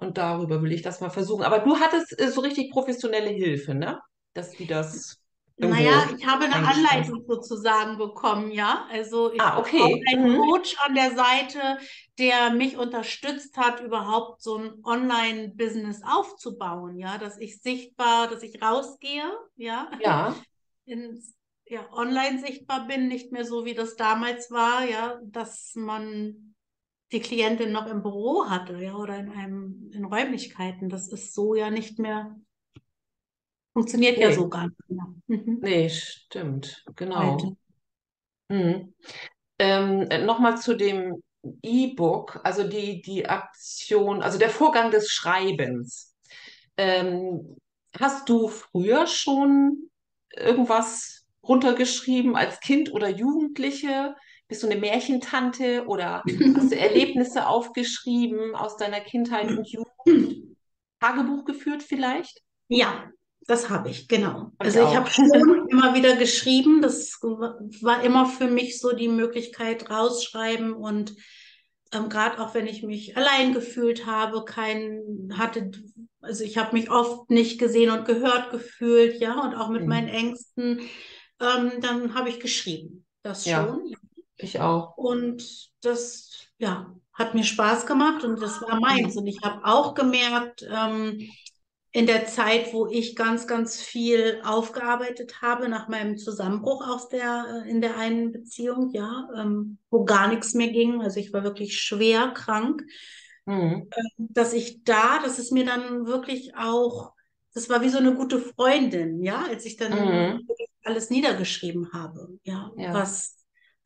Und 0.00 0.16
darüber 0.16 0.62
will 0.62 0.72
ich 0.72 0.82
das 0.82 1.00
mal 1.00 1.10
versuchen. 1.10 1.44
Aber 1.44 1.58
du 1.58 1.78
hattest 1.78 2.18
äh, 2.18 2.30
so 2.30 2.40
richtig 2.40 2.72
professionelle 2.72 3.28
Hilfe, 3.30 3.74
ne? 3.74 4.00
Dass 4.32 4.50
die 4.52 4.66
das. 4.66 5.18
Naja, 5.58 6.08
ich 6.16 6.26
habe 6.26 6.44
eine 6.44 6.66
Anleitung 6.66 7.22
sozusagen 7.28 7.98
bekommen, 7.98 8.50
ja. 8.50 8.86
Also 8.90 9.30
ich 9.30 9.40
ah, 9.42 9.58
okay. 9.58 9.78
habe 9.78 10.00
einen 10.10 10.32
mhm. 10.32 10.38
Coach 10.38 10.74
an 10.86 10.94
der 10.94 11.10
Seite, 11.10 11.78
der 12.18 12.50
mich 12.50 12.78
unterstützt 12.78 13.58
hat, 13.58 13.80
überhaupt 13.80 14.42
so 14.42 14.56
ein 14.56 14.72
Online-Business 14.82 16.00
aufzubauen, 16.02 16.96
ja, 16.96 17.18
dass 17.18 17.38
ich 17.38 17.60
sichtbar, 17.60 18.28
dass 18.28 18.42
ich 18.42 18.62
rausgehe, 18.62 19.30
ja. 19.56 19.90
Ja. 20.02 20.34
Ins, 20.86 21.34
ja, 21.66 21.86
online 21.92 22.40
sichtbar 22.40 22.86
bin, 22.86 23.08
nicht 23.08 23.30
mehr 23.30 23.44
so 23.44 23.66
wie 23.66 23.74
das 23.74 23.96
damals 23.96 24.50
war, 24.50 24.86
ja, 24.86 25.20
dass 25.24 25.72
man 25.74 26.49
die 27.12 27.20
Klientin 27.20 27.72
noch 27.72 27.86
im 27.86 28.02
Büro 28.02 28.46
hatte, 28.48 28.76
ja, 28.76 28.94
oder 28.94 29.18
in 29.18 29.30
einem, 29.30 29.90
in 29.92 30.04
Räumlichkeiten. 30.04 30.88
Das 30.88 31.08
ist 31.08 31.34
so 31.34 31.54
ja 31.54 31.70
nicht 31.70 31.98
mehr, 31.98 32.36
funktioniert 33.72 34.18
nee. 34.18 34.24
ja 34.24 34.32
so 34.32 34.48
gar 34.48 34.68
nicht 34.68 34.88
mehr. 34.88 35.06
Mhm. 35.26 35.58
Nee, 35.60 35.88
stimmt, 35.88 36.84
genau. 36.96 37.56
Mhm. 38.48 38.94
Ähm, 39.58 40.08
Nochmal 40.24 40.58
zu 40.58 40.76
dem 40.76 41.22
E-Book, 41.62 42.40
also 42.44 42.68
die, 42.68 43.02
die 43.02 43.28
Aktion, 43.28 44.22
also 44.22 44.38
der 44.38 44.50
Vorgang 44.50 44.90
des 44.90 45.10
Schreibens. 45.10 46.14
Ähm, 46.76 47.56
hast 47.98 48.28
du 48.28 48.48
früher 48.48 49.06
schon 49.06 49.90
irgendwas 50.34 51.26
runtergeschrieben 51.42 52.36
als 52.36 52.60
Kind 52.60 52.92
oder 52.92 53.08
Jugendliche? 53.08 54.14
Bist 54.50 54.64
du 54.64 54.66
eine 54.66 54.80
Märchentante 54.80 55.84
oder 55.86 56.22
hast 56.56 56.72
du 56.72 56.76
Erlebnisse 56.76 57.46
aufgeschrieben 57.46 58.56
aus 58.56 58.76
deiner 58.76 59.00
Kindheit 59.00 59.48
und 59.48 59.66
Jugend? 59.66 60.56
Tagebuch 61.00 61.44
geführt 61.44 61.84
vielleicht? 61.84 62.42
Ja, 62.68 63.10
das 63.46 63.70
habe 63.70 63.90
ich, 63.90 64.08
genau. 64.08 64.50
Und 64.58 64.60
also 64.60 64.80
ich 64.80 64.94
habe 64.96 65.08
schon 65.08 65.30
immer 65.68 65.94
wieder 65.94 66.16
geschrieben. 66.16 66.82
Das 66.82 67.12
war 67.22 68.02
immer 68.02 68.26
für 68.26 68.48
mich 68.48 68.80
so 68.80 68.92
die 68.92 69.08
Möglichkeit, 69.08 69.88
rausschreiben 69.88 70.72
und 70.72 71.14
ähm, 71.92 72.08
gerade 72.08 72.40
auch 72.40 72.52
wenn 72.54 72.66
ich 72.66 72.82
mich 72.82 73.16
allein 73.16 73.54
gefühlt 73.54 74.06
habe, 74.06 74.44
kein 74.44 75.32
hatte, 75.36 75.70
also 76.20 76.42
ich 76.42 76.58
habe 76.58 76.72
mich 76.72 76.90
oft 76.90 77.30
nicht 77.30 77.58
gesehen 77.58 77.90
und 77.90 78.04
gehört 78.04 78.50
gefühlt, 78.50 79.20
ja, 79.20 79.40
und 79.40 79.54
auch 79.54 79.68
mit 79.68 79.82
mhm. 79.82 79.88
meinen 79.88 80.08
Ängsten, 80.08 80.80
ähm, 81.40 81.72
dann 81.80 82.14
habe 82.14 82.28
ich 82.28 82.40
geschrieben. 82.40 83.04
Das 83.22 83.44
ja. 83.44 83.78
Ich 84.42 84.60
auch. 84.60 84.96
Und 84.96 85.70
das, 85.82 86.46
ja, 86.58 86.94
hat 87.12 87.34
mir 87.34 87.44
Spaß 87.44 87.86
gemacht 87.86 88.24
und 88.24 88.40
das 88.40 88.62
war 88.62 88.80
meins. 88.80 89.16
Und 89.16 89.26
ich 89.26 89.40
habe 89.42 89.64
auch 89.64 89.94
gemerkt, 89.94 90.66
ähm, 90.70 91.18
in 91.92 92.06
der 92.06 92.26
Zeit, 92.26 92.72
wo 92.72 92.86
ich 92.86 93.16
ganz, 93.16 93.46
ganz 93.46 93.80
viel 93.80 94.40
aufgearbeitet 94.44 95.42
habe 95.42 95.68
nach 95.68 95.88
meinem 95.88 96.18
Zusammenbruch 96.18 96.86
aus 96.86 97.08
der, 97.08 97.64
äh, 97.64 97.70
in 97.70 97.80
der 97.80 97.96
einen 97.98 98.30
Beziehung, 98.30 98.90
ja, 98.92 99.28
ähm, 99.36 99.78
wo 99.90 100.04
gar 100.04 100.28
nichts 100.28 100.54
mehr 100.54 100.68
ging. 100.68 101.02
Also 101.02 101.18
ich 101.18 101.32
war 101.32 101.42
wirklich 101.42 101.80
schwer 101.80 102.28
krank, 102.28 102.84
mhm. 103.44 103.88
äh, 103.90 104.02
dass 104.18 104.52
ich 104.52 104.84
da, 104.84 105.20
dass 105.22 105.38
es 105.38 105.50
mir 105.50 105.64
dann 105.64 106.06
wirklich 106.06 106.54
auch, 106.56 107.12
das 107.54 107.68
war 107.68 107.82
wie 107.82 107.88
so 107.88 107.98
eine 107.98 108.14
gute 108.14 108.38
Freundin, 108.38 109.20
ja, 109.22 109.44
als 109.48 109.64
ich 109.64 109.76
dann 109.76 109.92
mhm. 109.92 110.46
alles 110.84 111.10
niedergeschrieben 111.10 111.92
habe, 111.92 112.38
ja, 112.44 112.70
ja. 112.76 112.94
was 112.94 113.39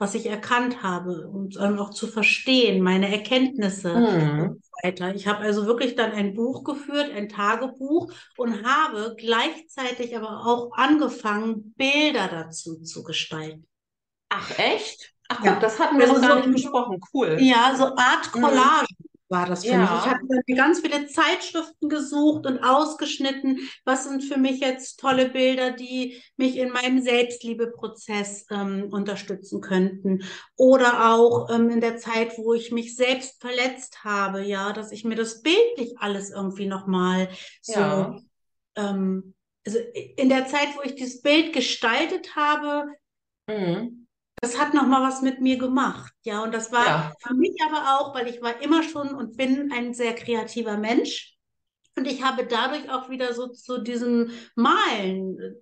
was 0.05 0.15
ich 0.15 0.27
erkannt 0.27 0.83
habe 0.83 1.27
und 1.29 1.57
ähm, 1.59 1.79
auch 1.79 1.89
zu 1.89 2.07
verstehen, 2.07 2.83
meine 2.83 3.11
Erkenntnisse 3.11 3.89
mhm. 3.89 4.43
und 4.51 4.63
so 4.63 4.71
weiter. 4.83 5.15
Ich 5.15 5.27
habe 5.27 5.41
also 5.41 5.65
wirklich 5.65 5.97
dann 5.97 6.13
ein 6.13 6.35
Buch 6.35 6.63
geführt, 6.63 7.11
ein 7.11 7.31
Tagebuch 7.31 8.13
und 8.37 8.67
habe 8.67 9.15
gleichzeitig 9.17 10.15
aber 10.15 10.47
auch 10.47 10.73
angefangen, 10.77 11.73
Bilder 11.79 12.29
dazu 12.29 12.83
zu 12.83 13.03
gestalten. 13.03 13.67
Ach 14.29 14.59
echt? 14.59 15.15
Ach 15.31 15.43
ja. 15.43 15.59
das 15.59 15.81
hatten 15.81 15.97
wir 15.99 16.07
also 16.07 16.21
noch 16.21 16.29
gar 16.29 16.43
so, 16.43 16.49
nicht 16.51 16.63
besprochen. 16.63 17.01
Cool. 17.15 17.39
Ja, 17.41 17.75
so 17.75 17.85
Art 17.97 18.29
mhm. 18.35 18.43
Collage. 18.43 18.95
Mhm 18.99 19.04
war 19.29 19.47
das 19.47 19.65
für 19.65 19.73
ja. 19.73 19.81
mich. 19.81 19.91
Ich 19.91 20.11
habe 20.11 20.43
mir 20.47 20.57
ganz 20.57 20.81
viele 20.81 21.07
Zeitschriften 21.07 21.89
gesucht 21.89 22.47
und 22.47 22.63
ausgeschnitten. 22.63 23.59
Was 23.85 24.05
sind 24.05 24.23
für 24.23 24.39
mich 24.39 24.61
jetzt 24.61 25.01
tolle 25.01 25.31
Bilder, 25.31 25.71
die 25.71 26.23
mich 26.37 26.57
in 26.57 26.71
meinem 26.71 27.03
Selbstliebeprozess 27.03 28.47
ähm, 28.51 28.89
unterstützen 28.91 29.61
könnten? 29.61 30.25
Oder 30.57 31.15
auch 31.15 31.51
ähm, 31.51 31.71
in 31.71 31.81
der 31.81 31.97
Zeit, 31.97 32.37
wo 32.37 32.55
ich 32.55 32.71
mich 32.71 32.97
selbst 32.97 33.41
verletzt 33.41 34.05
habe, 34.05 34.43
ja, 34.43 34.73
dass 34.73 34.93
ich 34.93 35.05
mir 35.05 35.17
das 35.17 35.43
bildlich 35.43 35.95
alles 35.99 36.31
irgendwie 36.31 36.67
nochmal 36.67 37.29
so, 37.63 37.81
ja. 37.81 38.19
ähm, 38.77 39.35
also 39.67 39.79
in 40.17 40.29
der 40.29 40.47
Zeit, 40.47 40.69
wo 40.77 40.83
ich 40.83 40.95
dieses 40.95 41.23
Bild 41.23 41.55
gestaltet 41.55 42.37
habe, 42.37 42.87
mhm 43.49 44.04
das 44.45 44.59
hat 44.59 44.75
noch 44.75 44.87
mal 44.87 45.03
was 45.07 45.23
mit 45.23 45.41
mir 45.41 45.59
gemacht, 45.59 46.13
ja. 46.25 46.43
Und 46.43 46.53
das 46.55 46.71
war 46.73 46.87
Ja. 46.87 47.13
für 47.21 47.35
mich 47.35 47.57
aber 47.67 48.01
auch, 48.01 48.15
weil 48.15 48.29
ich 48.29 48.43
war 48.43 48.61
immer 48.63 48.83
schon 48.83 49.15
und 49.15 49.37
bin 49.37 49.73
ein 49.73 49.95
sehr 49.95 50.15
kreativer 50.15 50.77
Mensch. 50.77 51.35
Und 51.97 52.07
ich 52.07 52.23
habe 52.23 52.47
dadurch 52.47 52.91
auch 52.91 53.09
wieder 53.11 53.35
so 53.35 53.49
zu 53.49 53.79
diesem 53.83 54.31
Malen 54.57 55.39
äh, 55.39 55.53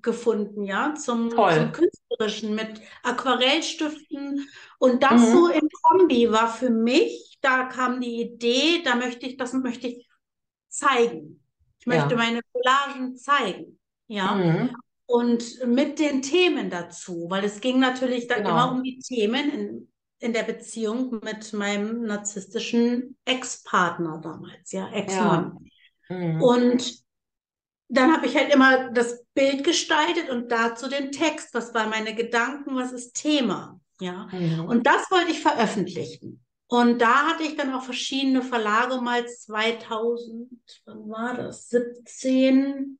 gefunden, 0.00 0.64
ja, 0.64 0.94
zum, 0.94 1.30
zum 1.30 1.72
Künstlerischen 1.72 2.54
mit 2.54 2.80
Aquarellstiften. 3.02 4.48
Und 4.78 5.02
das 5.02 5.20
Mhm. 5.28 5.32
so 5.32 5.48
im 5.48 5.68
Kombi 5.82 6.30
war 6.30 6.48
für 6.48 6.70
mich, 6.70 7.38
da 7.40 7.64
kam 7.64 8.00
die 8.00 8.20
Idee, 8.22 8.82
da 8.84 8.94
möchte 8.96 9.26
ich, 9.26 9.36
das 9.36 9.52
möchte 9.52 9.88
ich 9.88 10.08
zeigen. 10.68 11.42
Ich 11.80 11.86
möchte 11.86 12.10
Ja. 12.10 12.16
meine 12.16 12.40
Collagen 12.52 13.16
zeigen, 13.16 13.78
ja. 14.08 14.34
Mhm. 14.34 14.70
Und 15.10 15.64
mit 15.66 15.98
den 15.98 16.20
Themen 16.20 16.68
dazu, 16.68 17.28
weil 17.30 17.42
es 17.42 17.60
ging 17.60 17.80
natürlich 17.80 18.26
dann 18.26 18.42
Genau. 18.42 18.50
immer 18.50 18.72
um 18.72 18.82
die 18.82 18.98
Themen 18.98 19.50
in, 19.50 19.92
in 20.18 20.32
der 20.34 20.42
Beziehung 20.42 21.20
mit 21.24 21.54
meinem 21.54 22.02
narzisstischen 22.02 23.16
Ex-Partner 23.24 24.20
damals, 24.22 24.70
ja, 24.72 24.90
Ex-Mann. 24.92 25.64
Mhm. 26.10 26.42
Und 26.42 27.02
dann 27.88 28.12
habe 28.12 28.26
ich 28.26 28.36
halt 28.36 28.52
immer 28.52 28.90
das 28.90 29.24
Bild 29.32 29.64
gestaltet 29.64 30.28
und 30.28 30.52
dazu 30.52 30.90
den 30.90 31.10
Text. 31.10 31.54
Was 31.54 31.72
waren 31.72 31.88
meine 31.88 32.14
Gedanken? 32.14 32.76
Was 32.76 32.92
ist 32.92 33.14
Thema? 33.14 33.80
Ja. 34.00 34.28
Mhm. 34.30 34.66
Und 34.66 34.86
das 34.86 35.10
wollte 35.10 35.30
ich 35.30 35.40
veröffentlichen. 35.40 36.44
Und 36.66 37.00
da 37.00 37.28
hatte 37.28 37.44
ich 37.44 37.56
dann 37.56 37.72
auch 37.72 37.82
verschiedene 37.82 38.42
Verlage 38.42 39.00
mal 39.00 39.26
2000, 39.26 40.50
wann 40.84 41.08
war 41.08 41.34
das? 41.34 41.70
17, 41.70 42.97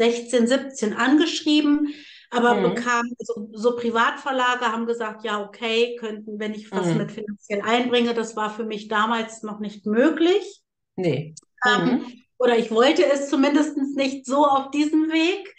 16, 0.00 0.46
17 0.46 0.94
angeschrieben, 0.94 1.92
aber 2.30 2.54
Mhm. 2.54 2.62
bekam, 2.74 3.02
so, 3.18 3.50
so 3.52 3.76
Privatverlage 3.76 4.64
haben 4.64 4.86
gesagt, 4.86 5.24
ja, 5.24 5.44
okay, 5.44 5.96
könnten, 6.00 6.38
wenn 6.38 6.54
ich 6.54 6.72
was 6.72 6.86
Mhm. 6.86 6.96
mit 6.98 7.12
finanziell 7.12 7.60
einbringe, 7.60 8.14
das 8.14 8.34
war 8.34 8.48
für 8.48 8.64
mich 8.64 8.88
damals 8.88 9.42
noch 9.42 9.60
nicht 9.60 9.84
möglich. 9.84 10.62
Nee. 10.96 11.34
Ähm, 11.66 11.84
Mhm. 11.84 12.22
oder 12.38 12.56
ich 12.56 12.70
wollte 12.70 13.04
es 13.04 13.28
zumindest 13.28 13.76
nicht 13.76 14.24
so 14.24 14.46
auf 14.46 14.70
diesem 14.70 15.10
Weg. 15.12 15.54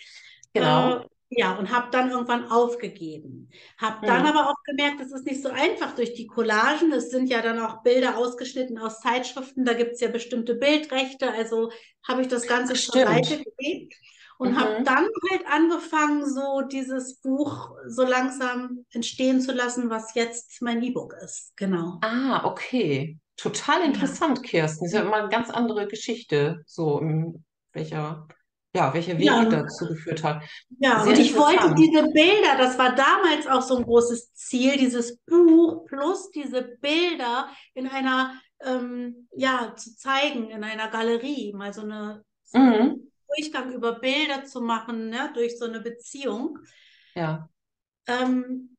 Genau. 0.54 0.98
Äh, 0.98 1.06
ja, 1.34 1.56
und 1.56 1.72
habe 1.72 1.90
dann 1.92 2.10
irgendwann 2.10 2.50
aufgegeben. 2.52 3.50
Habe 3.78 4.06
dann 4.06 4.22
Mhm. 4.24 4.28
aber 4.28 4.50
auch 4.50 4.64
gemerkt, 4.66 5.00
es 5.02 5.12
ist 5.14 5.26
nicht 5.26 5.42
so 5.42 5.50
einfach 5.50 5.96
durch 5.96 6.14
die 6.14 6.28
Collagen. 6.28 6.92
Es 6.92 7.10
sind 7.12 7.30
ja 7.30 7.42
dann 7.42 7.60
auch 7.60 7.84
Bilder 7.84 8.18
ausgeschnitten 8.18 8.78
aus 8.80 9.00
Zeitschriften. 9.02 9.64
Da 9.64 9.74
gibt 9.74 9.92
es 9.94 10.02
ja 10.02 10.10
bestimmte 10.10 10.56
Bildrechte. 10.56 11.32
Also 11.32 11.72
habe 12.08 12.22
ich 12.24 12.28
das 12.28 12.48
Ganze 12.48 12.74
zur. 12.74 13.02
Seite 13.06 13.38
gelegt 13.44 13.94
und 14.42 14.60
habe 14.60 14.80
Mhm. 14.80 14.86
dann 14.86 15.08
halt 15.30 15.46
angefangen, 15.48 16.26
so 16.26 16.62
dieses 16.62 17.20
Buch 17.22 17.70
so 17.88 18.04
langsam 18.04 18.86
entstehen 18.92 19.40
zu 19.40 19.52
lassen, 19.52 19.90
was 19.92 20.16
jetzt 20.16 20.62
mein 20.62 20.82
E-Book 20.82 21.14
ist. 21.24 21.54
Genau. 21.58 22.00
Ah, 22.02 22.44
okay. 22.46 23.20
Total 23.38 23.80
Ja. 23.82 23.86
interessant, 23.86 24.42
Kirsten. 24.44 24.86
Ist 24.86 24.94
ja 24.94 25.02
immer 25.02 25.18
eine 25.18 25.30
ganz 25.30 25.52
andere 25.52 25.88
Geschichte, 25.88 26.64
so 26.66 27.00
in 27.00 27.44
welcher, 27.74 28.28
ja, 28.76 28.92
welcher 28.96 29.18
Weg 29.20 29.26
Ja. 29.26 29.46
dazu 29.46 29.88
geführt 29.88 30.24
hat. 30.24 30.44
Ja, 30.80 31.04
Sehr 31.04 31.14
und 31.14 31.20
ich 31.20 31.38
wollte 31.38 31.74
diese 31.76 32.04
Bilder, 32.12 32.58
das 32.58 32.80
war 32.80 32.96
damals 32.96 33.46
auch 33.46 33.62
so 33.62 33.78
ein 33.78 33.84
großes 33.84 34.34
Ziel, 34.34 34.76
dieses 34.78 35.18
Buch 35.20 35.86
plus 35.86 36.32
diese 36.32 36.64
Bilder 36.82 37.50
in 37.76 37.88
einer, 37.88 38.34
ähm, 38.64 39.28
ja, 39.36 39.76
zu 39.76 39.96
zeigen, 39.96 40.50
in 40.50 40.64
einer 40.64 40.88
Galerie, 40.90 41.54
mal 41.54 41.74
so 41.74 41.82
eine 41.82 42.24
so 42.44 42.58
Mhm. 42.60 43.11
Durchgang 43.36 43.72
über 43.74 44.00
Bilder 44.00 44.46
zu 44.46 44.62
machen, 44.62 45.10
ne, 45.10 45.32
durch 45.34 45.58
so 45.58 45.66
eine 45.66 45.82
Beziehung. 45.82 46.60
Ja. 47.16 47.50
Ähm, 48.08 48.76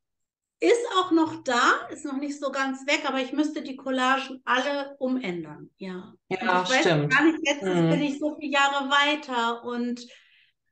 ist 0.60 0.86
auch 1.00 1.10
noch 1.10 1.42
da, 1.44 1.88
ist 1.90 2.04
noch 2.04 2.18
nicht 2.18 2.38
so 2.38 2.50
ganz 2.52 2.86
weg, 2.86 3.02
aber 3.06 3.20
ich 3.20 3.32
müsste 3.32 3.62
die 3.62 3.76
Collagen 3.76 4.42
alle 4.44 4.96
umändern, 4.98 5.70
ja. 5.78 6.14
Ja, 6.28 6.62
ich 6.64 6.70
weiß 6.70 6.80
stimmt. 6.80 7.12
gar 7.14 7.24
nicht, 7.24 7.38
jetzt 7.42 7.62
Mhm. 7.64 7.90
bin 7.90 8.02
ich 8.02 8.18
so 8.18 8.36
viele 8.38 8.52
Jahre 8.52 8.88
weiter 8.88 9.64
und 9.64 10.06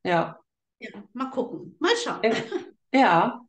Ja. 0.05 0.41
ja, 0.79 0.91
mal 1.13 1.31
gucken, 1.31 1.77
mal 1.81 1.97
schauen. 2.03 2.21
Ja. 2.93 3.41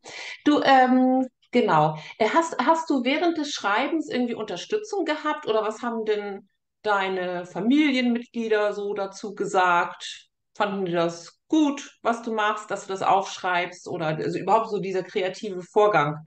Du, 0.44 0.60
ähm, 0.62 1.26
genau. 1.50 1.98
Hast, 2.20 2.56
hast 2.64 2.88
du 2.90 3.02
während 3.04 3.38
des 3.38 3.50
Schreibens 3.52 4.08
irgendwie 4.08 4.34
Unterstützung 4.34 5.04
gehabt 5.04 5.46
oder 5.48 5.62
was 5.62 5.82
haben 5.82 6.04
denn 6.04 6.48
deine 6.82 7.46
Familienmitglieder 7.46 8.72
so 8.72 8.94
dazu 8.94 9.34
gesagt? 9.34 10.28
Fanden 10.54 10.84
die 10.84 10.92
das 10.92 11.40
gut, 11.48 11.98
was 12.02 12.22
du 12.22 12.32
machst, 12.34 12.70
dass 12.70 12.82
du 12.86 12.92
das 12.92 13.02
aufschreibst 13.02 13.88
oder 13.88 14.06
also 14.08 14.38
überhaupt 14.38 14.70
so 14.70 14.78
dieser 14.80 15.02
kreative 15.02 15.62
Vorgang? 15.62 16.24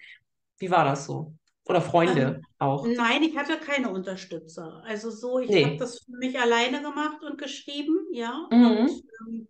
Wie 0.57 0.71
war 0.71 0.85
das 0.85 1.05
so? 1.05 1.33
Oder 1.65 1.81
Freunde 1.81 2.41
auch? 2.59 2.85
Nein, 2.87 3.23
ich 3.23 3.35
hatte 3.35 3.57
keine 3.59 3.89
Unterstützer. 3.89 4.83
Also 4.85 5.09
so, 5.09 5.39
ich 5.39 5.51
Nee. 5.51 5.63
habe 5.65 5.77
das 5.77 5.99
für 5.99 6.11
mich 6.17 6.39
alleine 6.39 6.81
gemacht 6.81 7.23
und 7.23 7.37
geschrieben, 7.37 7.97
ja, 8.11 8.47
Mhm. 8.51 8.87
und 8.87 9.03
ähm, 9.27 9.47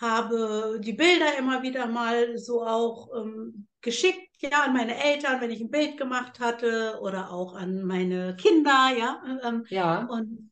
habe 0.00 0.78
die 0.80 0.92
Bilder 0.92 1.38
immer 1.38 1.62
wieder 1.62 1.86
mal 1.86 2.38
so 2.38 2.64
auch 2.66 3.08
ähm, 3.16 3.66
geschickt, 3.80 4.25
ja, 4.38 4.62
an 4.64 4.72
meine 4.72 5.02
Eltern, 5.02 5.40
wenn 5.40 5.50
ich 5.50 5.60
ein 5.60 5.70
Bild 5.70 5.96
gemacht 5.96 6.40
hatte 6.40 6.98
oder 7.00 7.30
auch 7.30 7.54
an 7.54 7.84
meine 7.84 8.36
Kinder, 8.36 8.90
ja, 8.96 9.22
ähm, 9.44 9.66
Ja. 9.70 10.06
und 10.08 10.50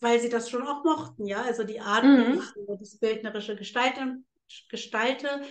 weil 0.00 0.20
sie 0.20 0.28
das 0.28 0.50
schon 0.50 0.66
auch 0.66 0.84
mochten, 0.84 1.26
ja, 1.26 1.42
also 1.42 1.64
die 1.64 1.80
Art, 1.80 2.04
Mhm. 2.04 2.32
wie 2.32 2.38
ich 2.38 2.52
so 2.54 2.76
das 2.78 2.98
bildnerische 2.98 3.56
Gestalten, 3.56 4.26
gestalte, 4.68 5.42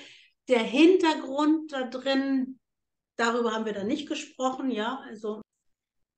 der 0.48 0.60
Hintergrund 0.60 1.72
da 1.74 1.84
drin, 1.84 2.60
darüber 3.16 3.54
haben 3.54 3.66
wir 3.66 3.74
dann 3.74 3.88
nicht 3.88 4.08
gesprochen, 4.08 4.70
ja, 4.72 5.02
also 5.08 5.42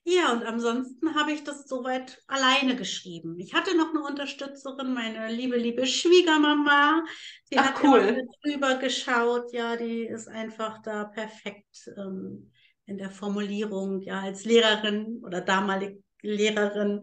ja, 0.06 0.32
und 0.32 0.44
ansonsten 0.44 1.16
habe 1.16 1.32
ich 1.32 1.44
das 1.44 1.68
soweit 1.68 2.22
alleine 2.28 2.76
geschrieben. 2.76 3.40
Ich 3.40 3.54
hatte 3.54 3.76
noch 3.76 3.90
eine 3.90 4.04
Unterstützerin, 4.04 4.94
meine 4.94 5.32
liebe, 5.32 5.58
liebe 5.58 5.86
Schwiegermama. 5.86 7.04
Die 7.52 7.58
Ach, 7.58 7.74
hat 7.74 7.84
cool. 7.84 8.22
drüber 8.44 8.76
geschaut. 8.76 9.52
Ja, 9.52 9.76
die 9.76 10.06
ist 10.06 10.28
einfach 10.28 10.82
da 10.84 11.06
perfekt 11.06 11.90
ähm, 11.98 12.52
in 12.86 12.98
der 12.98 13.10
Formulierung, 13.10 14.02
ja, 14.02 14.22
als 14.22 14.46
Lehrerin 14.46 15.22
oder 15.24 15.42
damalige 15.42 16.02
Lehrerin. 16.22 17.02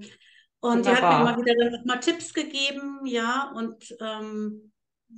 Und 0.61 0.87
die 0.87 0.91
hat 0.91 1.03
mir 1.03 1.09
Wunderbar. 1.09 1.35
immer 1.35 1.45
wieder 1.45 1.55
dann 1.57 1.81
auch 1.81 1.85
mal 1.85 1.99
Tipps 1.99 2.33
gegeben, 2.33 3.05
ja, 3.05 3.53
und 3.57 3.97
ähm, 4.01 4.73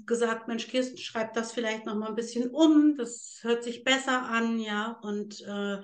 gesagt, 0.06 0.48
Mensch, 0.48 0.68
Kirsten, 0.68 0.96
schreib 0.96 1.34
das 1.34 1.52
vielleicht 1.52 1.84
noch 1.84 1.94
mal 1.96 2.08
ein 2.08 2.14
bisschen 2.14 2.50
um. 2.50 2.96
Das 2.96 3.40
hört 3.42 3.62
sich 3.62 3.84
besser 3.84 4.22
an, 4.22 4.58
ja, 4.58 4.98
und 5.02 5.40
äh, 5.42 5.82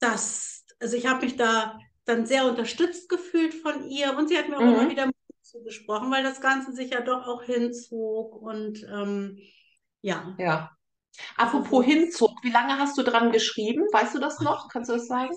das, 0.00 0.65
also 0.80 0.96
ich 0.96 1.06
habe 1.06 1.24
mich 1.24 1.36
da 1.36 1.78
dann 2.04 2.26
sehr 2.26 2.46
unterstützt 2.46 3.08
gefühlt 3.08 3.54
von 3.54 3.88
ihr 3.88 4.16
und 4.16 4.28
sie 4.28 4.38
hat 4.38 4.48
mir 4.48 4.60
auch 4.60 4.68
immer 4.68 4.88
Mhm. 4.88 4.90
wieder 4.90 5.06
Mut 5.06 5.14
zugesprochen, 5.42 6.10
weil 6.10 6.22
das 6.22 6.40
Ganze 6.40 6.72
sich 6.72 6.90
ja 6.90 7.00
doch 7.00 7.26
auch 7.26 7.42
hinzog 7.42 8.34
und 8.40 8.84
ähm, 8.92 9.38
ja. 10.02 10.38
Ja. 10.38 10.70
Also 11.38 11.64
Apropos 11.64 11.84
so 11.84 11.86
Hinzug, 11.86 12.32
wie 12.42 12.50
lange 12.50 12.78
hast 12.78 12.98
du 12.98 13.02
dran 13.04 13.32
geschrieben? 13.32 13.84
Weißt 13.92 14.14
du 14.14 14.20
das 14.20 14.40
noch? 14.40 14.68
Kannst 14.70 14.90
du 14.90 14.94
das 14.94 15.08
sagen? 15.08 15.34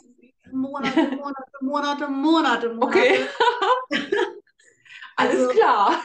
Monate, 0.52 1.08
Monate, 1.08 1.52
Monate, 1.62 2.08
Monate, 2.10 2.70
Monate. 2.74 3.16
Okay. 3.16 3.28
Alles 5.18 5.48
Also 5.48 5.50
klar. 5.50 6.04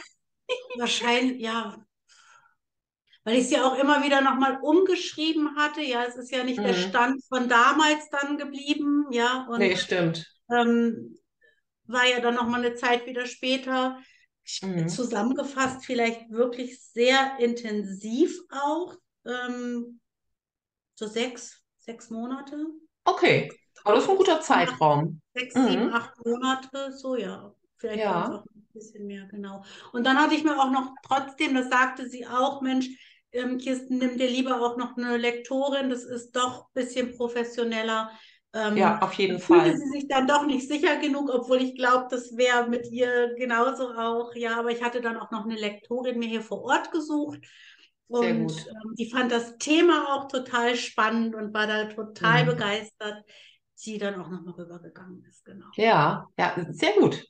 wahrscheinlich, 0.73 1.41
ja, 1.41 1.84
weil 3.25 3.37
ich 3.37 3.45
es 3.45 3.51
ja 3.51 3.65
auch 3.67 3.77
immer 3.79 4.03
wieder 4.05 4.21
nochmal 4.21 4.59
umgeschrieben 4.61 5.57
hatte. 5.57 5.81
Ja, 5.83 6.05
es 6.05 6.15
ist 6.17 6.31
ja 6.31 6.45
nicht 6.45 6.63
der 6.65 6.73
Mhm. 6.73 6.89
Stand 6.89 7.23
von 7.29 7.49
damals 7.49 8.09
dann 8.11 8.37
geblieben, 8.37 9.07
ja, 9.11 9.47
und 9.49 9.59
Nee, 9.59 9.75
stimmt. 9.75 10.25
ähm, 10.51 11.17
war 11.85 12.05
ja 12.07 12.19
dann 12.21 12.35
nochmal 12.35 12.65
eine 12.65 12.75
Zeit 12.75 13.05
wieder 13.07 13.25
später. 13.27 13.99
Mhm. 14.63 14.87
Zusammengefasst 14.89 15.85
vielleicht 15.85 16.29
wirklich 16.31 16.79
sehr 16.81 17.39
intensiv 17.39 18.39
auch. 18.51 18.95
Ähm, 19.25 19.99
so 20.95 21.07
sechs, 21.07 21.63
sechs 21.79 22.09
Monate, 22.09 22.67
Okay, 23.07 23.49
aber 23.83 23.95
das 23.95 24.03
ist 24.05 24.09
ein 24.09 24.17
guter 24.17 24.41
Zeitraum. 24.41 25.21
sechs, 25.33 25.53
Mhm. 25.55 25.63
sieben, 25.67 25.93
acht 25.93 26.13
Monate, 26.25 26.91
so 26.93 27.15
ja. 27.15 27.53
Vielleicht 27.77 27.99
Ja. 27.99 28.25
auch 28.29 28.45
ein 28.45 28.67
bisschen 28.73 29.05
mehr, 29.05 29.25
genau. 29.27 29.63
Und 29.91 30.05
dann 30.05 30.17
hatte 30.17 30.33
ich 30.35 30.43
mir 30.43 30.57
auch 30.59 30.71
noch 30.71 30.93
trotzdem, 31.03 31.53
das 31.55 31.69
sagte 31.69 32.07
sie 32.09 32.25
auch, 32.25 32.61
Mensch, 32.61 32.87
ähm, 33.35 33.57
Kirsten, 33.57 33.97
nimm 33.99 34.17
dir 34.17 34.29
lieber 34.29 34.61
auch 34.61 34.77
noch 34.77 34.97
eine 34.97 35.17
Lektorin, 35.17 35.89
das 35.89 36.03
ist 36.03 36.31
doch 36.35 36.65
ein 36.67 36.73
bisschen 36.73 37.15
professioneller. 37.17 38.11
Ähm, 38.53 38.75
Ja, 38.75 38.99
auf 39.01 39.13
jeden 39.13 39.39
fühlte 39.39 39.71
Fall. 39.71 39.75
sie 39.77 39.89
sich 39.91 40.07
dann 40.07 40.27
doch 40.27 40.45
nicht 40.45 40.67
sicher 40.67 40.97
genug, 40.97 41.29
obwohl 41.33 41.61
ich 41.61 41.75
glaube, 41.75 42.07
das 42.09 42.37
wäre 42.37 42.69
mit 42.69 42.91
ihr 42.91 43.33
genauso 43.37 43.89
auch. 43.93 44.33
Ja, 44.35 44.59
aber 44.59 44.71
ich 44.71 44.83
hatte 44.83 45.01
dann 45.01 45.17
auch 45.17 45.31
noch 45.31 45.45
eine 45.45 45.55
Lektorin 45.55 46.19
mir 46.19 46.27
hier 46.29 46.41
vor 46.41 46.63
Ort 46.63 46.91
gesucht. 46.91 47.39
Sehr 48.13 48.33
Und 48.33 48.35
gut. 48.35 48.67
ähm, 48.67 48.95
die 48.97 49.09
fand 49.09 49.31
das 49.31 49.57
Thema 49.57 50.13
auch 50.15 50.27
total 50.27 50.75
spannend 50.75 51.35
und 51.35 51.53
war 51.53 51.67
da 51.67 51.85
total 51.85 52.45
Mhm. 52.45 52.45
begeistert, 52.45 53.25
die 53.85 53.97
dann 53.97 54.21
auch 54.21 54.29
nochmal 54.29 54.53
rübergegangen 54.55 55.23
ist, 55.25 55.43
genau. 55.45 55.71
Ja, 55.77 56.27
ja, 56.37 56.55
sehr 56.71 56.93
gut. 56.93 57.25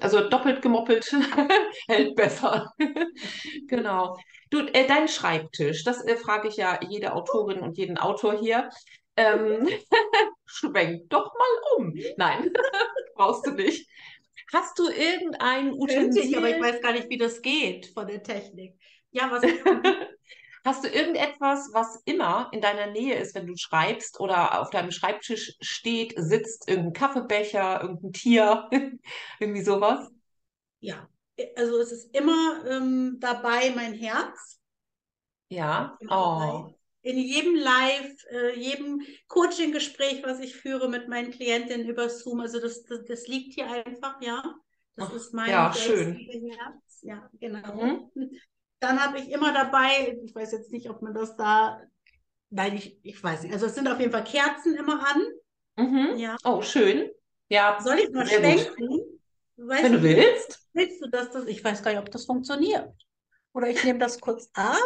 Also 0.00 0.28
doppelt 0.28 0.62
gemoppelt 0.62 1.10
hält 1.88 2.14
besser. 2.16 2.72
Genau. 3.68 4.18
Du, 4.50 4.60
äh, 4.60 4.86
dein 4.86 5.08
Schreibtisch, 5.08 5.84
das 5.84 6.04
äh, 6.04 6.16
frage 6.16 6.48
ich 6.48 6.56
ja 6.56 6.78
jede 6.88 7.12
Autorin 7.12 7.60
und 7.60 7.76
jeden 7.76 7.98
Autor 7.98 8.38
hier. 8.38 8.70
Ähm, 9.16 9.68
schwenk 10.46 11.08
doch 11.10 11.32
mal 11.34 11.76
um. 11.76 11.94
Nein, 12.16 12.50
brauchst 13.14 13.46
du 13.46 13.52
nicht. 13.52 13.88
Hast 14.52 14.78
du 14.78 14.88
irgendein 14.88 15.72
Könnte 15.86 16.20
ich, 16.20 16.36
aber 16.36 16.50
ich 16.50 16.60
Utensil? 16.60 16.60
weiß 16.60 16.80
gar 16.80 16.92
nicht, 16.92 17.08
wie 17.08 17.16
das 17.18 17.42
geht 17.42 17.86
von 17.86 18.06
der 18.06 18.22
Technik. 18.22 18.78
Ja, 19.10 19.30
was? 19.30 19.42
Hast 20.68 20.84
du 20.84 20.88
irgendetwas, 20.88 21.70
was 21.72 22.02
immer 22.04 22.50
in 22.52 22.60
deiner 22.60 22.88
Nähe 22.88 23.18
ist, 23.18 23.34
wenn 23.34 23.46
du 23.46 23.56
schreibst 23.56 24.20
oder 24.20 24.60
auf 24.60 24.68
deinem 24.68 24.90
Schreibtisch 24.90 25.56
steht, 25.62 26.12
sitzt, 26.18 26.68
irgendein 26.68 26.92
Kaffeebecher, 26.92 27.80
irgendein 27.80 28.12
Tier, 28.12 28.68
irgendwie 29.40 29.62
sowas? 29.62 30.10
Ja, 30.80 31.08
also 31.56 31.78
es 31.78 31.90
ist 31.92 32.14
immer 32.14 32.66
ähm, 32.68 33.16
dabei 33.18 33.72
mein 33.74 33.94
Herz. 33.94 34.60
Ja. 35.48 35.96
Oh. 36.10 36.74
In 37.00 37.16
jedem 37.16 37.54
Live, 37.54 38.26
äh, 38.30 38.60
jedem 38.60 39.00
Coaching-Gespräch, 39.28 40.22
was 40.22 40.38
ich 40.40 40.54
führe 40.54 40.90
mit 40.90 41.08
meinen 41.08 41.30
Klientinnen 41.30 41.88
über 41.88 42.10
Zoom, 42.10 42.40
also 42.40 42.60
das, 42.60 42.84
das, 42.84 43.06
das 43.06 43.26
liegt 43.26 43.54
hier 43.54 43.70
einfach, 43.70 44.20
ja. 44.20 44.42
Das 44.96 45.08
Ach, 45.08 45.14
ist 45.14 45.32
mein 45.32 45.48
ja, 45.48 45.72
selbstliebe 45.72 46.54
Herz. 46.54 46.98
Ja, 47.00 47.30
genau. 47.40 48.10
Mhm. 48.14 48.38
Dann 48.80 49.02
habe 49.02 49.18
ich 49.18 49.30
immer 49.30 49.52
dabei, 49.52 50.16
ich 50.24 50.34
weiß 50.34 50.52
jetzt 50.52 50.70
nicht, 50.72 50.88
ob 50.88 51.02
man 51.02 51.14
das 51.14 51.36
da, 51.36 51.80
nein, 52.50 52.76
ich, 52.76 52.98
ich 53.04 53.22
weiß 53.22 53.42
nicht, 53.42 53.52
also 53.52 53.66
es 53.66 53.74
sind 53.74 53.88
auf 53.88 53.98
jeden 54.00 54.12
Fall 54.12 54.24
Kerzen 54.24 54.76
immer 54.76 55.04
an. 55.06 55.22
Mhm. 55.76 56.16
Ja. 56.18 56.36
Oh, 56.44 56.62
schön. 56.62 57.10
Ja, 57.48 57.78
Soll 57.80 57.98
ich 57.98 58.10
mal 58.10 58.26
schwenken? 58.26 58.88
Wenn 59.56 59.92
du 59.92 59.98
ich 59.98 60.02
willst. 60.16 60.68
Willst 60.74 61.02
du, 61.04 61.08
dass 61.10 61.30
das, 61.30 61.46
ich 61.46 61.62
weiß 61.64 61.82
gar 61.82 61.90
nicht, 61.92 62.00
ob 62.00 62.10
das 62.10 62.26
funktioniert. 62.26 62.88
Oder 63.52 63.68
ich 63.68 63.82
nehme 63.82 63.98
das 63.98 64.20
kurz 64.20 64.50
ab 64.54 64.78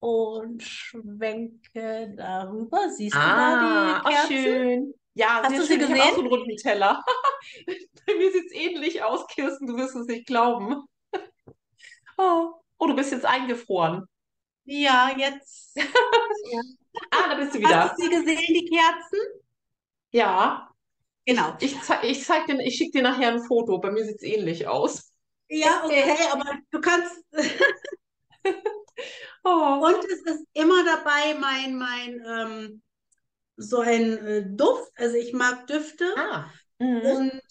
und 0.00 0.62
schwenke 0.62 2.14
darüber. 2.16 2.90
Siehst 2.90 3.14
du 3.14 3.20
da 3.20 3.56
Ah, 3.56 4.00
die 4.00 4.06
oh, 4.06 4.10
Kerzen? 4.10 4.32
schön. 4.32 4.94
Ja, 5.14 5.42
Hast 5.44 5.58
du 5.58 5.62
sie 5.62 5.74
schön. 5.74 5.80
Ich 5.82 5.90
habe 5.90 6.02
auch 6.02 6.06
gesehen? 6.06 6.14
so 6.14 6.20
einen 6.20 6.28
runden 6.28 6.56
Teller. 6.56 7.04
Bei 8.06 8.14
mir 8.14 8.32
sieht 8.32 8.46
es 8.46 8.52
ähnlich 8.52 9.02
aus, 9.04 9.26
Kirsten, 9.28 9.66
du 9.66 9.76
wirst 9.76 9.94
es 9.94 10.06
nicht 10.06 10.26
glauben. 10.26 10.84
Oh, 12.18 12.61
oh, 12.82 12.86
du 12.88 12.96
bist 12.96 13.12
jetzt 13.12 13.24
eingefroren. 13.24 14.06
Ja, 14.64 15.10
jetzt. 15.16 15.76
Ah, 17.10 17.28
da 17.30 17.36
bist 17.36 17.54
du 17.54 17.62
Hast 17.62 17.70
wieder. 17.70 17.94
du 17.96 18.02
sie 18.02 18.10
gesehen, 18.10 18.54
die 18.54 18.68
Kerzen? 18.68 19.18
Ja, 20.10 20.68
Genau. 21.24 21.56
ich, 21.60 21.74
ich 22.02 22.24
zeig 22.24 22.46
dir, 22.46 22.60
ich 22.60 22.76
schicke 22.76 22.98
dir 22.98 23.02
nachher 23.02 23.28
ein 23.32 23.42
Foto. 23.44 23.78
Bei 23.78 23.90
mir 23.90 24.04
sieht 24.04 24.16
es 24.16 24.22
ähnlich 24.22 24.66
aus. 24.66 25.12
Ja, 25.48 25.84
okay, 25.84 26.16
aber 26.32 26.44
du 26.70 26.80
kannst. 26.80 27.14
Oh. 29.44 29.80
Und 29.84 30.04
es 30.04 30.20
ist 30.34 30.46
immer 30.52 30.84
dabei 30.84 31.34
mein, 31.38 31.76
mein, 31.76 32.22
ähm, 32.26 32.82
so 33.56 33.80
ein 33.80 34.18
äh, 34.26 34.44
Duft. 34.46 34.92
Also 34.96 35.16
ich 35.16 35.32
mag 35.32 35.66
Düfte. 35.66 36.04
Ah. 36.16 36.50
Mhm. 36.78 37.00
und 37.00 37.42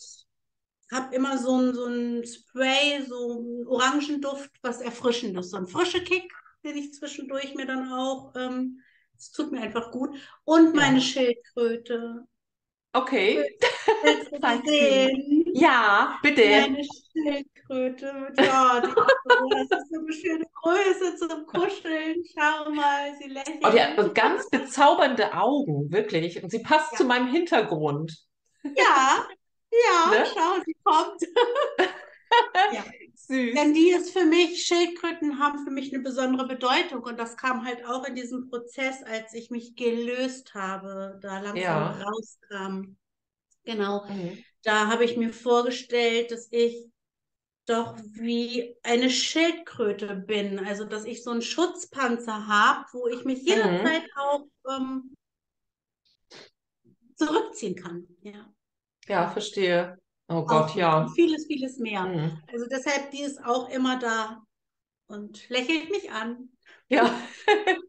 habe 0.92 1.16
immer 1.16 1.38
so 1.38 1.56
ein, 1.58 1.74
so 1.74 1.86
ein 1.86 2.24
Spray, 2.26 3.02
so 3.08 3.32
einen 3.32 3.68
Orangenduft, 3.68 4.52
was 4.62 4.82
Erfrischendes, 4.82 5.52
so 5.52 5.58
ein 5.58 5.68
frischer 5.68 6.02
Kick, 6.02 6.32
den 6.64 6.78
ich 6.78 6.94
zwischendurch 6.94 7.56
mir 7.56 7.66
dann 7.66 7.92
auch, 7.92 8.34
ähm, 8.36 8.82
es 9.18 9.32
tut 9.32 9.52
mir 9.52 9.62
einfach 9.62 9.92
gut. 9.92 10.16
Und 10.44 10.76
meine 10.76 10.96
Ja. 10.98 11.02
Schildkröte. 11.02 12.26
Okay. 12.94 13.44
Ja, 15.54 16.18
bitte. 16.24 16.42
Meine 16.44 16.84
Schildkröte. 16.84 18.34
Ja, 18.38 18.80
die 18.82 18.88
das 19.70 19.82
ist 19.82 19.92
so 19.92 20.00
eine 20.00 20.14
schöne 20.14 20.46
Größe 20.62 21.16
zum 21.18 21.46
Kuscheln. 21.46 22.24
Schau 22.34 22.72
mal, 22.72 23.14
sie 23.20 23.30
lächelt. 23.30 23.58
Oh, 23.64 23.70
die 23.70 23.82
hat 23.82 24.16
ganz 24.16 24.50
bezaubernde 24.50 25.34
Augen, 25.34 25.92
wirklich. 25.92 26.42
Und 26.42 26.50
sie 26.52 26.60
passt 26.60 26.92
Ja. 26.94 26.98
zu 27.00 27.04
meinem 27.06 27.28
Hintergrund. 27.28 28.18
Ja, 28.64 29.26
ja, 29.72 30.12
Ne? 30.12 30.26
schau, 30.34 30.62
sie 30.66 30.76
kommt. 30.84 31.22
Ja. 32.74 32.84
Süß. 33.16 33.56
Denn 33.56 33.74
die 33.74 33.90
ist 33.92 34.12
für 34.12 34.26
mich, 34.26 34.66
Schildkröten 34.66 35.40
haben 35.40 35.66
für 35.66 35.72
mich 35.72 35.94
eine 35.94 36.02
besondere 36.02 36.48
Bedeutung. 36.48 37.04
Und 37.04 37.20
das 37.20 37.36
kam 37.38 37.66
halt 37.66 37.86
auch 37.86 38.06
in 38.06 38.16
diesem 38.16 38.50
Prozess, 38.50 39.04
als 39.04 39.34
ich 39.34 39.50
mich 39.52 39.76
gelöst 39.76 40.54
habe, 40.54 41.20
da 41.22 41.40
langsam 41.40 41.62
Ja. 41.62 41.92
rauskam. 41.92 42.96
Genau. 43.64 44.06
Mhm. 44.08 44.44
Da 44.64 44.88
habe 44.88 45.04
ich 45.06 45.18
mir 45.18 45.34
vorgestellt, 45.34 46.32
dass 46.32 46.48
ich 46.52 46.86
doch 47.66 47.98
wie 48.14 48.76
eine 48.84 49.10
Schildkröte 49.10 50.16
bin. 50.16 50.60
Also, 50.60 50.86
dass 50.86 51.06
ich 51.06 51.24
so 51.24 51.32
einen 51.32 51.42
Schutzpanzer 51.42 52.48
habe, 52.48 52.86
wo 52.94 53.08
ich 53.08 53.26
mich 53.26 53.40
Mhm. 53.40 53.48
jederzeit 53.48 54.04
auch 54.18 54.48
ähm, 54.70 55.16
zurückziehen 57.16 57.76
kann. 57.76 58.08
Ja. 58.22 58.52
Ja, 59.12 59.30
verstehe. 59.30 59.98
Oh 60.30 60.46
Gott, 60.46 60.74
ja. 60.76 61.02
und 61.02 61.10
vieles, 61.10 61.46
vieles 61.46 61.78
mehr. 61.78 62.06
Mhm. 62.06 62.42
Also 62.52 62.66
deshalb, 62.68 63.12
die 63.12 63.22
ist 63.22 63.44
auch 63.44 63.70
immer 63.70 64.00
da 64.00 64.42
und 65.08 65.50
lächelt 65.50 65.90
mich 65.90 66.10
an. 66.10 66.50
Ja. 66.88 67.04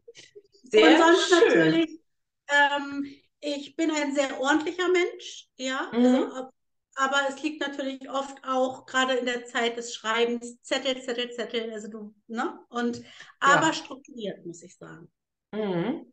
Und 0.64 0.70
Sehr 0.70 0.96
sonst 0.98 1.28
schön. 1.28 1.40
natürlich, 1.40 2.00
ähm, 2.48 3.06
ich 3.40 3.76
bin 3.76 3.90
ein 3.90 4.14
sehr 4.14 4.40
ordentlicher 4.40 4.88
Mensch, 4.88 5.48
ja. 5.56 5.90
Mhm. 5.92 6.04
Also, 6.06 6.34
ab- 6.34 6.54
aber 6.94 7.20
es 7.28 7.42
liegt 7.42 7.60
natürlich 7.60 8.08
oft 8.10 8.38
auch 8.44 8.86
gerade 8.86 9.14
in 9.14 9.26
der 9.26 9.44
Zeit 9.44 9.76
des 9.76 9.94
Schreibens, 9.94 10.60
Zettel, 10.62 11.00
Zettel, 11.02 11.30
Zettel, 11.30 11.72
also 11.72 11.88
du, 11.88 12.14
ne? 12.26 12.58
Und 12.70 13.02
aber 13.40 13.66
Ja. 13.66 13.72
strukturiert, 13.72 14.44
muss 14.46 14.62
ich 14.62 14.76
sagen. 14.76 15.10
Mhm. 15.52 16.10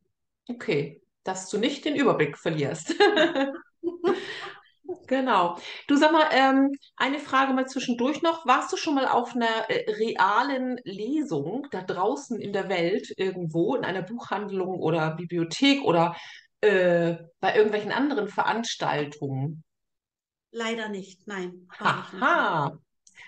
Okay, 0.49 1.01
dass 1.23 1.49
du 1.49 1.57
nicht 1.57 1.85
den 1.85 1.95
Überblick 1.95 2.37
verlierst. 2.37 2.93
Genau. 5.07 5.57
Du 5.87 5.95
sag 5.95 6.11
mal, 6.11 6.27
ähm, 6.31 6.71
eine 6.95 7.19
Frage 7.19 7.53
mal 7.53 7.67
zwischendurch 7.67 8.21
noch. 8.21 8.45
Warst 8.45 8.71
du 8.73 8.77
schon 8.77 8.95
mal 8.95 9.07
auf 9.07 9.35
einer 9.35 9.69
äh, 9.69 9.91
realen 9.91 10.77
Lesung 10.83 11.67
da 11.71 11.81
draußen 11.81 12.39
in 12.39 12.53
der 12.53 12.69
Welt 12.69 13.13
irgendwo, 13.17 13.75
in 13.75 13.85
einer 13.85 14.01
Buchhandlung 14.01 14.79
oder 14.79 15.11
Bibliothek 15.15 15.83
oder 15.83 16.15
äh, 16.61 17.17
bei 17.39 17.55
irgendwelchen 17.55 17.91
anderen 17.91 18.27
Veranstaltungen? 18.29 19.63
Leider 20.51 20.89
nicht, 20.89 21.25
nein. 21.27 21.67
Haha. 21.79 22.77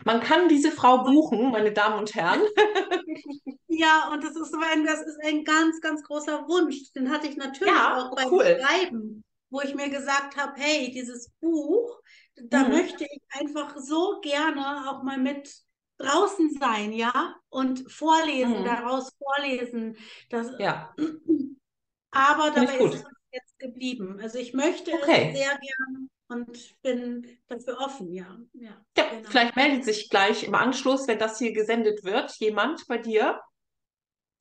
Man 0.06 0.22
kann 0.22 0.50
diese 0.50 0.72
Frau 0.72 1.04
buchen, 1.04 1.52
meine 1.52 1.74
Damen 1.74 2.00
und 2.00 2.16
Herren. 2.16 2.42
Ja, 3.68 4.10
und 4.12 4.24
das 4.24 4.36
ist 4.36 4.52
so 4.52 4.60
ein, 4.62 4.86
das 4.86 5.02
ist 5.02 5.18
ein 5.24 5.44
ganz, 5.44 5.80
ganz 5.82 6.04
großer 6.04 6.48
Wunsch. 6.48 6.92
Den 6.94 7.10
hatte 7.10 7.28
ich 7.28 7.38
natürlich 7.38 7.74
Ja, 7.74 7.98
auch 7.98 8.16
beim 8.16 8.30
cool. 8.32 8.60
Schreiben, 8.60 9.24
wo 9.52 9.62
ich 9.62 9.76
mir 9.76 9.90
gesagt 9.90 10.38
habe, 10.38 10.54
hey, 10.60 10.92
dieses 10.92 11.30
Buch, 11.42 12.02
da 12.44 12.64
Mhm. 12.64 12.70
möchte 12.70 13.06
ich 13.06 13.22
einfach 13.40 13.78
so 13.78 14.20
gerne 14.22 14.90
auch 14.92 15.04
mal 15.04 15.20
mit 15.20 15.54
draußen 16.00 16.52
sein, 16.60 16.94
ja, 16.94 17.36
und 17.50 17.92
vorlesen, 17.92 18.64
Mhm. 18.64 18.66
daraus 18.66 19.12
vorlesen. 19.20 19.98
Das, 20.30 20.48
Ja, 20.58 20.96
aber 22.12 22.52
dabei 22.52 22.78
ist 22.80 22.94
es 22.96 23.04
jetzt 23.32 23.60
geblieben. 23.60 24.20
Also 24.22 24.40
ich 24.40 24.54
möchte 24.54 24.92
Okay. 24.94 25.32
es 25.32 25.38
sehr 25.40 25.58
gerne 25.58 26.10
und 26.30 26.82
bin 26.82 27.28
dafür 27.48 27.80
offen, 27.80 28.14
ja. 28.14 28.38
Ja, 28.54 28.84
ja, 28.98 29.06
genau. 29.10 29.30
vielleicht 29.30 29.56
meldet 29.56 29.86
sich 29.86 30.10
gleich 30.10 30.44
im 30.44 30.56
Anschluss, 30.56 31.08
wenn 31.08 31.20
das 31.20 31.38
hier 31.38 31.54
gesendet 31.54 32.04
wird, 32.04 32.32
jemand 32.40 32.86
bei 32.88 32.98
dir. 32.98 33.40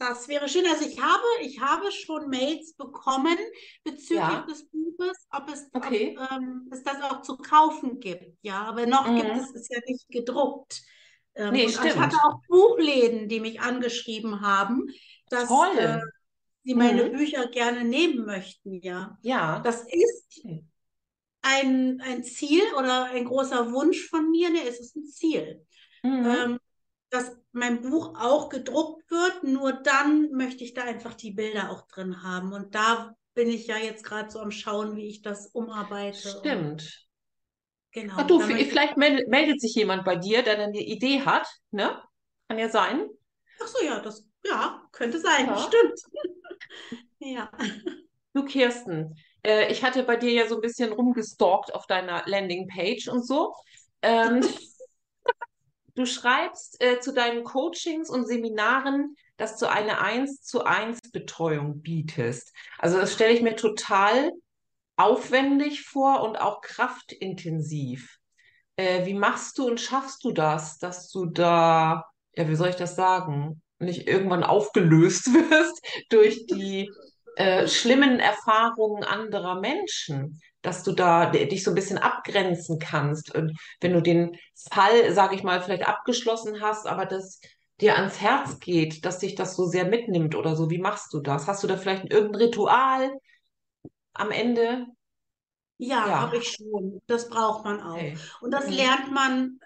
Das 0.00 0.28
wäre 0.28 0.48
schön. 0.48 0.64
Also 0.66 0.86
ich 0.88 0.98
habe, 1.00 1.22
ich 1.42 1.60
habe 1.60 1.92
schon 1.92 2.30
Mails 2.30 2.74
bekommen 2.74 3.36
bezüglich 3.84 4.18
Ja. 4.18 4.46
des 4.46 4.66
Buches, 4.70 5.28
ob 5.30 5.50
es, 5.52 5.68
Okay. 5.74 6.16
ob, 6.16 6.30
ähm, 6.32 6.68
es 6.72 6.82
das 6.84 7.02
auch 7.02 7.22
zu 7.22 7.36
kaufen 7.36 8.00
gibt. 8.00 8.38
Ja, 8.42 8.62
aber 8.64 8.86
noch 8.86 9.06
Mhm. 9.08 9.14
gibt 9.14 9.36
es 9.36 9.54
es 9.54 9.68
ja 9.68 9.78
nicht 9.86 10.08
gedruckt. 10.08 10.82
Ähm, 11.34 11.54
Nee, 11.54 11.66
und 11.66 11.74
ich 11.74 11.76
stimmt. 11.76 11.96
hatte 11.98 12.16
auch 12.24 12.40
Buchläden, 12.48 13.28
die 13.28 13.40
mich 13.40 13.60
angeschrieben 13.60 14.40
haben, 14.40 14.88
dass 15.28 15.68
äh, 15.74 15.98
sie 16.64 16.74
meine 16.74 17.04
Mhm. 17.04 17.10
Bücher 17.10 17.48
gerne 17.48 17.84
nehmen 17.84 18.26
möchten. 18.26 18.80
Ja, 18.82 19.18
Ja. 19.22 19.60
das 19.62 19.84
ist 19.86 20.44
ein, 21.42 22.00
ein 22.02 22.24
Ziel 22.24 22.62
oder 22.78 23.06
ein 23.06 23.24
großer 23.26 23.72
Wunsch 23.72 24.08
von 24.08 24.30
mir. 24.30 24.50
Nee, 24.50 24.66
es 24.68 24.80
ist 24.80 24.96
ein 24.96 25.06
Ziel. 25.06 25.66
Mhm. 26.04 26.44
ähm, 26.44 26.58
dass 27.10 27.36
mein 27.52 27.82
Buch 27.82 28.14
auch 28.18 28.48
gedruckt 28.48 29.10
wird, 29.10 29.42
nur 29.42 29.72
dann 29.72 30.30
möchte 30.32 30.64
ich 30.64 30.74
da 30.74 30.82
einfach 30.82 31.14
die 31.14 31.32
Bilder 31.32 31.70
auch 31.70 31.86
drin 31.88 32.22
haben. 32.22 32.52
Und 32.52 32.74
da 32.74 33.14
bin 33.34 33.48
ich 33.48 33.66
ja 33.66 33.76
jetzt 33.76 34.04
gerade 34.04 34.30
so 34.30 34.40
am 34.40 34.50
Schauen, 34.50 34.96
wie 34.96 35.08
ich 35.08 35.22
das 35.22 35.48
umarbeite. 35.48 36.28
Stimmt. 36.28 37.06
genau. 37.90 38.14
Ach 38.16 38.26
du, 38.26 38.40
vielleicht 38.40 38.96
meldet, 38.96 39.28
meldet 39.28 39.60
sich 39.60 39.74
jemand 39.74 40.04
bei 40.04 40.16
dir, 40.16 40.42
der 40.42 40.56
dann 40.56 40.70
eine 40.70 40.82
Idee 40.82 41.22
hat, 41.22 41.48
ne? 41.70 42.00
Kann 42.48 42.58
ja 42.58 42.68
sein. 42.68 43.08
ach 43.60 43.66
so, 43.66 43.84
ja, 43.84 44.00
das 44.00 44.26
ja, 44.44 44.82
könnte 44.92 45.18
sein. 45.18 45.46
Ja. 45.46 45.58
Stimmt. 45.58 46.00
Ja. 47.22 47.50
Du, 48.32 48.46
Kirsten, 48.46 49.14
äh, 49.44 49.70
ich 49.70 49.84
hatte 49.84 50.04
bei 50.04 50.16
dir 50.16 50.32
ja 50.32 50.48
so 50.48 50.54
ein 50.54 50.62
bisschen 50.62 50.90
rumgestalkt 50.90 51.74
auf 51.74 51.86
deiner 51.86 52.22
Landingpage 52.24 53.08
und 53.08 53.26
so. 53.26 53.54
Ähm, 54.00 54.40
Du 56.00 56.06
schreibst 56.06 56.82
äh, 56.82 56.98
zu 56.98 57.12
deinen 57.12 57.44
Coachings 57.44 58.08
und 58.08 58.26
Seminaren, 58.26 59.16
dass 59.36 59.58
du 59.58 59.66
eine 59.66 60.00
1 60.00 60.40
zu 60.40 60.64
1 60.64 60.98
Betreuung 61.12 61.82
bietest. 61.82 62.54
Also 62.78 62.96
das 62.96 63.12
stelle 63.12 63.34
ich 63.34 63.42
mir 63.42 63.54
total 63.54 64.32
aufwendig 64.96 65.82
vor 65.82 66.22
und 66.22 66.40
auch 66.40 66.62
kraftintensiv. 66.62 68.16
Äh, 68.76 69.04
wie 69.04 69.12
machst 69.12 69.58
du 69.58 69.66
und 69.66 69.78
schaffst 69.78 70.24
du 70.24 70.32
das, 70.32 70.78
dass 70.78 71.10
du 71.10 71.26
da, 71.26 72.06
ja, 72.34 72.48
wie 72.48 72.56
soll 72.56 72.70
ich 72.70 72.76
das 72.76 72.96
sagen, 72.96 73.60
nicht 73.78 74.08
irgendwann 74.08 74.42
aufgelöst 74.42 75.26
wirst 75.50 75.84
durch 76.08 76.46
die 76.46 76.90
äh, 77.36 77.68
schlimmen 77.68 78.20
Erfahrungen 78.20 79.04
anderer 79.04 79.60
Menschen, 79.60 80.40
dass 80.62 80.82
du 80.82 80.92
da 80.92 81.26
dich 81.30 81.64
so 81.64 81.70
ein 81.70 81.74
bisschen 81.74 81.98
abgrenzen 81.98 82.78
kannst. 82.78 83.34
Und 83.34 83.58
wenn 83.80 83.92
du 83.92 84.02
den 84.02 84.36
Fall, 84.70 85.12
sage 85.12 85.34
ich 85.34 85.42
mal, 85.42 85.62
vielleicht 85.62 85.86
abgeschlossen 85.86 86.60
hast, 86.60 86.86
aber 86.86 87.06
das 87.06 87.40
dir 87.80 87.96
ans 87.96 88.20
Herz 88.20 88.58
geht, 88.60 89.04
dass 89.06 89.18
dich 89.18 89.34
das 89.34 89.56
so 89.56 89.64
sehr 89.66 89.86
mitnimmt 89.86 90.34
oder 90.34 90.54
so, 90.56 90.68
wie 90.70 90.78
machst 90.78 91.12
du 91.14 91.20
das? 91.20 91.46
Hast 91.46 91.62
du 91.62 91.66
da 91.66 91.76
vielleicht 91.76 92.12
irgendein 92.12 92.42
Ritual 92.42 93.10
am 94.14 94.30
Ende? 94.30 94.86
Ja, 95.78 96.08
Ja. 96.08 96.20
habe 96.20 96.36
ich 96.36 96.48
schon. 96.56 97.00
Das 97.06 97.28
braucht 97.28 97.64
man 97.64 97.80
auch. 97.80 97.96
Okay. 97.96 98.14
Und 98.42 98.50
das 98.52 98.66
Mhm. 98.66 98.76
lernt 98.76 99.12
man, 99.12 99.58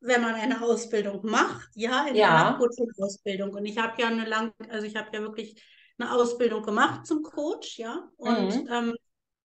wenn 0.00 0.22
man 0.22 0.34
eine 0.34 0.62
Ausbildung 0.62 1.26
macht, 1.26 1.70
ja, 1.74 2.06
in 2.08 2.16
Ja. 2.16 2.58
Coaching-Ausbildung. 2.58 3.50
Und 3.54 3.66
ich 3.66 3.78
habe 3.78 4.00
ja 4.00 4.08
eine 4.08 4.24
lang, 4.24 4.52
also 4.70 4.86
ich 4.86 4.96
habe 4.96 5.10
ja 5.12 5.20
wirklich 5.22 5.62
eine 5.98 6.12
Ausbildung 6.12 6.62
gemacht 6.62 7.06
zum 7.06 7.22
Coach, 7.22 7.78
ja. 7.78 8.08
Und 8.16 8.52
Mhm. 8.52 8.68
ähm, 8.70 8.94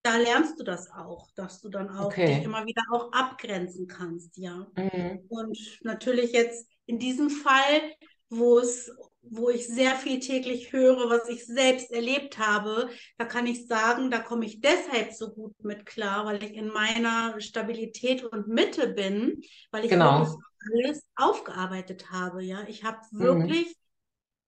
da 0.01 0.17
lernst 0.17 0.59
du 0.59 0.63
das 0.63 0.89
auch, 0.91 1.29
dass 1.35 1.61
du 1.61 1.69
dann 1.69 1.89
auch 1.89 2.05
Okay. 2.05 2.25
dich 2.37 2.43
immer 2.43 2.65
wieder 2.65 2.81
auch 2.91 3.11
abgrenzen 3.11 3.87
kannst, 3.87 4.37
ja. 4.37 4.67
Mhm. 4.77 5.29
Und 5.29 5.57
natürlich 5.83 6.31
jetzt 6.31 6.67
in 6.85 6.99
diesem 6.99 7.29
Fall, 7.29 7.93
wo 8.29 8.59
es, 8.59 8.91
wo 9.21 9.49
ich 9.49 9.67
sehr 9.67 9.95
viel 9.95 10.19
täglich 10.19 10.71
höre, 10.71 11.09
was 11.09 11.27
ich 11.29 11.45
selbst 11.45 11.91
erlebt 11.91 12.39
habe, 12.39 12.89
da 13.17 13.25
kann 13.25 13.45
ich 13.45 13.67
sagen, 13.67 14.09
da 14.09 14.19
komme 14.19 14.45
ich 14.45 14.61
deshalb 14.61 15.13
so 15.13 15.31
gut 15.31 15.53
mit 15.63 15.85
klar, 15.85 16.25
weil 16.25 16.43
ich 16.43 16.53
in 16.53 16.67
meiner 16.69 17.39
Stabilität 17.41 18.23
und 18.23 18.47
Mitte 18.47 18.87
bin, 18.87 19.41
weil 19.71 19.85
ich 19.85 19.91
Genau. 19.91 20.39
alles 20.73 21.03
aufgearbeitet 21.15 22.11
habe, 22.11 22.43
ja. 22.43 22.63
Ich 22.67 22.83
habe 22.83 22.99
Mhm. 23.19 23.19
wirklich 23.19 23.75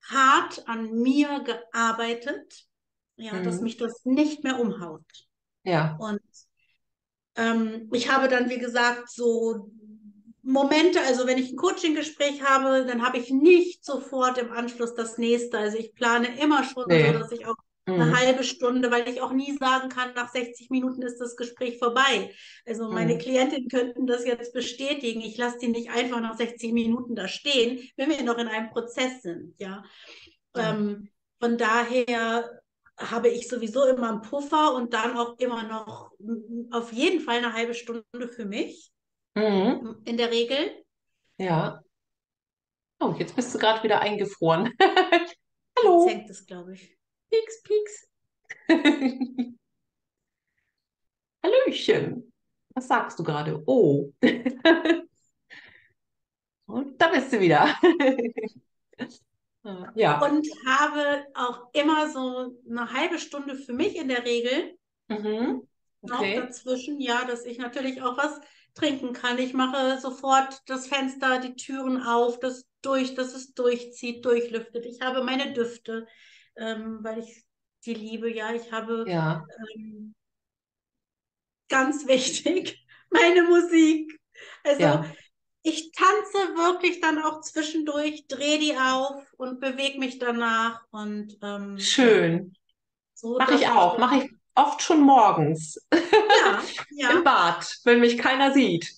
hart 0.03 0.67
an 0.67 0.91
mir 0.93 1.41
gearbeitet, 1.41 2.67
ja, 3.17 3.39
dass 3.39 3.55
Mhm. 3.57 3.65
mich 3.65 3.77
das 3.77 4.05
nicht 4.05 4.43
mehr 4.43 4.59
umhaut. 4.59 5.05
Ja. 5.63 5.97
Und 5.97 6.21
ähm, 7.35 7.89
ich 7.93 8.11
habe 8.11 8.27
dann, 8.27 8.49
wie 8.49 8.59
gesagt, 8.59 9.09
so 9.09 9.71
Momente, 10.43 10.99
also 11.01 11.27
wenn 11.27 11.37
ich 11.37 11.51
ein 11.51 11.57
Coaching-Gespräch 11.57 12.43
habe, 12.43 12.85
dann 12.85 13.05
habe 13.05 13.17
ich 13.19 13.29
nicht 13.29 13.85
sofort 13.85 14.37
im 14.37 14.51
Anschluss 14.51 14.95
das 14.95 15.17
nächste. 15.17 15.57
Also 15.57 15.77
ich 15.77 15.93
plane 15.93 16.39
immer 16.41 16.63
schon 16.63 16.85
Nee. 16.89 16.99
so, 16.99 17.11
dass 17.13 17.31
ich 17.31 17.45
auch 17.45 17.55
eine 17.95 18.11
Mhm. 18.11 18.17
halbe 18.17 18.43
Stunde, 18.43 18.89
weil 18.89 19.07
ich 19.07 19.21
auch 19.21 19.33
nie 19.33 19.55
sagen 19.57 19.89
kann, 19.89 20.13
nach 20.15 20.31
60 20.31 20.69
Minuten 20.69 21.01
ist 21.03 21.19
das 21.19 21.35
Gespräch 21.35 21.77
vorbei. 21.77 22.33
Also 22.65 22.89
meine 22.91 23.17
Mhm. 23.17 23.19
Klientinnen 23.19 23.67
könnten 23.69 24.07
das 24.07 24.25
jetzt 24.25 24.53
bestätigen. 24.53 25.21
Ich 25.21 25.37
lasse 25.37 25.57
die 25.59 25.67
nicht 25.67 25.91
einfach 25.91 26.21
nach 26.21 26.37
60 26.37 26.73
Minuten 26.73 27.15
da 27.15 27.27
stehen, 27.27 27.81
wenn 27.97 28.09
wir 28.09 28.23
noch 28.23 28.37
in 28.37 28.47
einem 28.47 28.69
Prozess 28.71 29.21
sind, 29.21 29.53
ja. 29.59 29.83
Ja. 30.53 30.77
Ähm, 30.77 31.09
von 31.39 31.57
daher 31.57 32.60
habe 33.09 33.29
ich 33.29 33.47
sowieso 33.47 33.85
immer 33.87 34.09
einen 34.09 34.21
Puffer 34.21 34.75
und 34.75 34.93
dann 34.93 35.17
auch 35.17 35.37
immer 35.39 35.63
noch 35.63 36.11
mm, 36.19 36.71
auf 36.71 36.91
jeden 36.93 37.21
Fall 37.21 37.37
eine 37.37 37.53
halbe 37.53 37.73
Stunde 37.73 38.03
für 38.29 38.45
mich, 38.45 38.91
Mhm. 39.35 40.01
in 40.05 40.17
der 40.17 40.29
Regel. 40.31 40.83
Ja. 41.37 41.81
Oh, 42.99 43.15
jetzt 43.17 43.35
bist 43.35 43.53
du 43.55 43.59
gerade 43.59 43.81
wieder 43.83 44.01
eingefroren. 44.01 44.71
Jetzt 44.79 45.37
Hallo. 45.79 46.07
hängt 46.07 46.29
es, 46.29 46.45
glaube 46.45 46.73
ich. 46.73 46.95
Pieks, 47.31 47.63
pieks. 47.63 48.07
Hallöchen. 51.43 52.31
Was 52.75 52.87
sagst 52.87 53.19
du 53.19 53.23
gerade? 53.23 53.61
Oh. 53.65 54.11
Und 56.65 57.01
da 57.01 57.09
bist 57.09 57.33
du 57.33 57.39
wieder. 57.39 57.75
Ja. 59.95 60.19
Und 60.21 60.47
habe 60.67 61.25
auch 61.35 61.69
immer 61.73 62.09
so 62.11 62.55
eine 62.69 62.91
halbe 62.93 63.19
Stunde 63.19 63.55
für 63.55 63.73
mich 63.73 63.95
in 63.95 64.07
der 64.07 64.25
Regel 64.25 64.75
Mhm. 65.09 65.61
noch 66.03 66.19
Okay. 66.19 66.35
dazwischen, 66.35 66.99
ja, 66.99 67.25
dass 67.25 67.45
ich 67.45 67.57
natürlich 67.57 68.01
auch 68.01 68.17
was 68.17 68.39
trinken 68.73 69.13
kann. 69.13 69.37
Ich 69.37 69.53
mache 69.53 69.99
sofort 69.99 70.61
das 70.65 70.87
Fenster, 70.87 71.39
die 71.39 71.55
Türen 71.55 72.01
auf, 72.01 72.39
das 72.39 72.65
durch, 72.81 73.13
dass 73.15 73.33
es 73.35 73.53
durchzieht, 73.53 74.25
durchlüftet. 74.25 74.85
Ich 74.85 75.01
habe 75.01 75.23
meine 75.23 75.53
Düfte, 75.53 76.07
ähm, 76.55 76.99
weil 77.01 77.19
ich 77.19 77.43
die 77.85 77.93
liebe, 77.93 78.31
ja. 78.33 78.53
Ich 78.53 78.71
habe 78.71 79.05
Ja. 79.07 79.45
ähm, 79.75 80.15
ganz 81.69 82.07
wichtig, 82.07 82.79
meine 83.09 83.43
Musik. 83.43 84.19
Also 84.63 84.83
Ja. 84.83 85.05
Ich 85.63 85.91
tanze 85.91 86.55
wirklich 86.55 87.01
dann 87.01 87.21
auch 87.21 87.41
zwischendurch, 87.41 88.25
drehe 88.27 88.59
die 88.59 88.75
auf 88.77 89.33
und 89.37 89.59
bewege 89.59 89.99
mich 89.99 90.19
danach 90.19 90.83
und 90.91 91.37
ähm, 91.41 91.77
Schön. 91.79 92.53
so, 93.13 93.37
Mache 93.37 93.55
ich 93.55 93.67
auch. 93.67 93.97
Mache 93.97 94.23
ich 94.23 94.31
oft 94.55 94.81
schon 94.81 95.01
morgens 95.01 95.79
ja, 96.89 97.09
im 97.11 97.23
Bad, 97.23 97.65
wenn 97.83 97.99
mich 97.99 98.17
keiner 98.17 98.53
sieht. 98.53 98.93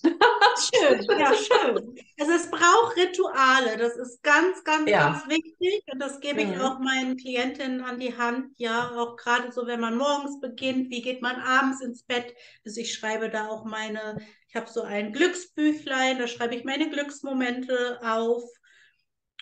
schön, 0.56 1.06
ja, 1.18 1.32
schön. 1.34 1.96
Also 2.18 2.32
es 2.32 2.50
braucht 2.50 2.96
Rituale, 2.96 3.76
das 3.76 3.96
ist 3.96 4.22
ganz, 4.22 4.62
ganz, 4.64 4.90
Ja. 4.90 5.10
ganz 5.10 5.28
wichtig 5.28 5.82
und 5.92 5.98
das 6.00 6.20
gebe 6.20 6.42
ich 6.42 6.56
Mhm. 6.56 6.60
auch 6.60 6.78
meinen 6.78 7.16
Klientinnen 7.16 7.80
an 7.82 7.98
die 7.98 8.16
Hand, 8.16 8.52
ja, 8.56 8.90
auch 8.96 9.16
gerade 9.16 9.50
so, 9.52 9.66
wenn 9.66 9.80
man 9.80 9.96
morgens 9.96 10.40
beginnt, 10.40 10.90
wie 10.90 11.02
geht 11.02 11.22
man 11.22 11.36
abends 11.40 11.80
ins 11.80 12.04
Bett? 12.04 12.34
Also 12.64 12.80
ich 12.80 12.94
schreibe 12.94 13.30
da 13.30 13.48
auch 13.48 13.64
meine, 13.64 14.16
ich 14.48 14.54
habe 14.54 14.70
so 14.70 14.82
ein 14.82 15.12
Glücksbüchlein, 15.12 16.18
da 16.18 16.26
schreibe 16.28 16.54
ich 16.54 16.64
meine 16.64 16.88
Glücksmomente 16.90 17.98
auf. 18.02 18.44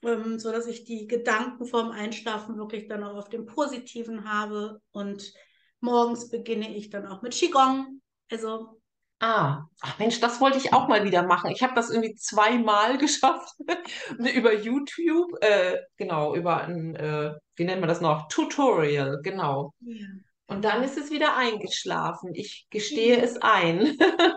ähm, 0.02 0.38
so 0.38 0.50
dass 0.52 0.66
ich 0.66 0.84
die 0.84 1.06
Gedanken 1.06 1.64
vorm 1.66 1.90
Einschlafen 1.90 2.56
wirklich 2.56 2.88
dann 2.88 3.04
auch 3.04 3.16
auf 3.16 3.28
dem 3.28 3.46
Positiven 3.46 4.30
habe. 4.30 4.80
Und 4.90 5.32
morgens 5.82 6.28
beginne 6.30 6.74
ich 6.76 6.90
dann 6.90 7.06
auch 7.06 7.22
mit 7.22 7.32
Qigong. 7.34 8.00
Also, 8.30 8.80
Ah, 9.20 9.66
ach 9.80 9.98
Mensch, 10.00 10.18
das 10.20 10.40
wollte 10.40 10.58
ich 10.58 10.72
auch 10.72 10.88
mal 10.88 11.04
wieder 11.04 11.22
machen. 11.22 11.50
Ich 11.52 11.62
habe 11.62 11.74
das 11.76 11.90
irgendwie 11.90 12.14
zweimal 12.16 12.98
geschafft 12.98 13.54
über 14.34 14.52
YouTube, 14.54 15.30
äh, 15.42 15.78
genau, 15.96 16.34
über 16.34 16.62
ein, 16.64 16.96
äh, 16.96 17.32
wie 17.54 17.64
nennt 17.64 17.80
man 17.80 17.88
das 17.88 18.00
noch? 18.00 18.26
Tutorial, 18.28 19.20
genau. 19.22 19.72
ja, 19.80 20.06
Und 20.48 20.64
dann 20.64 20.82
ist 20.84 20.98
es 20.98 21.10
wieder 21.10 21.36
eingeschlafen. 21.36 22.34
Ich 22.34 22.66
gestehe 22.70 23.18
Ja. 23.18 23.22
es 23.22 23.38
ein. 23.42 23.98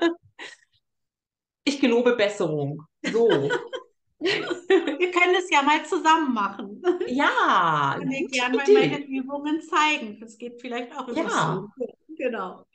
Ich 1.64 1.80
gelobe 1.80 2.16
Besserung. 2.16 2.86
So. 3.04 3.50
Wir 4.20 5.12
können 5.12 5.36
es 5.36 5.50
ja 5.50 5.62
mal 5.62 5.86
zusammen 5.86 6.34
machen. 6.34 6.82
Ja, 7.08 8.00
Ich 8.10 8.10
kann 8.10 8.10
dir 8.10 8.28
gerne 8.28 8.58
mal 8.58 8.66
meine. 8.74 9.06
Übungen 9.06 9.62
zeigen. 9.62 10.20
Das 10.20 10.38
geht 10.38 10.60
vielleicht 10.62 10.96
auch 10.98 11.08
über 11.08 11.22
Ja, 11.22 11.56
Zoom. 11.56 11.74
Genau. 12.18 12.66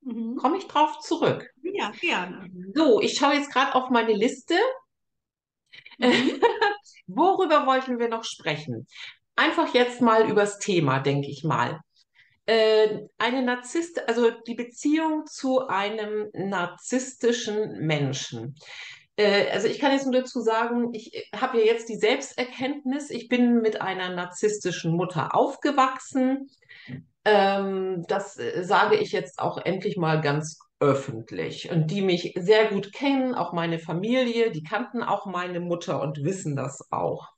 Mhm. 0.00 0.36
komme 0.36 0.58
ich 0.58 0.66
drauf 0.66 0.98
zurück. 1.00 1.48
Ja, 1.62 1.92
gerne. 2.00 2.50
So, 2.74 3.00
ich 3.00 3.16
schaue 3.16 3.34
jetzt 3.34 3.52
gerade 3.52 3.74
auf 3.74 3.90
meine 3.90 4.12
Liste. 4.12 4.54
Mhm. 5.98 6.40
Worüber 7.06 7.66
wollten 7.66 7.98
wir 7.98 8.08
noch 8.08 8.24
sprechen? 8.24 8.86
Einfach 9.36 9.72
jetzt 9.74 10.00
mal 10.00 10.28
übers 10.28 10.58
Thema, 10.58 10.98
denke 11.00 11.28
ich 11.30 11.44
mal. 11.44 11.80
Äh, 12.46 13.02
eine 13.18 13.42
Narzisst, 13.42 14.08
also 14.08 14.30
die 14.30 14.54
Beziehung 14.54 15.26
zu 15.26 15.68
einem 15.68 16.28
narzisstischen 16.32 17.86
Menschen. 17.86 18.56
Äh, 19.22 19.50
also 19.50 19.68
ich 19.68 19.78
kann 19.78 19.92
jetzt 19.92 20.04
nur 20.04 20.20
dazu 20.20 20.40
sagen, 20.40 20.92
ich 20.92 21.30
habe 21.34 21.58
ja 21.58 21.64
jetzt 21.64 21.88
die 21.88 21.96
Selbsterkenntnis, 21.96 23.10
ich 23.10 23.28
bin 23.28 23.60
mit 23.60 23.80
einer 23.80 24.10
narzisstischen 24.10 24.92
Mutter 24.92 25.34
aufgewachsen. 25.34 26.50
Ähm, 27.24 28.04
das 28.08 28.36
äh, 28.38 28.64
sage 28.64 28.96
ich 28.96 29.12
jetzt 29.12 29.38
auch 29.38 29.58
endlich 29.58 29.96
mal 29.96 30.20
ganz 30.20 30.58
öffentlich. 30.80 31.70
Und 31.70 31.92
die 31.92 32.02
mich 32.02 32.34
sehr 32.36 32.66
gut 32.66 32.92
kennen, 32.92 33.34
auch 33.34 33.52
meine 33.52 33.78
Familie, 33.78 34.50
die 34.50 34.64
kannten 34.64 35.02
auch 35.02 35.26
meine 35.26 35.60
Mutter 35.60 36.02
und 36.02 36.24
wissen 36.24 36.56
das 36.56 36.90
auch. 36.90 37.28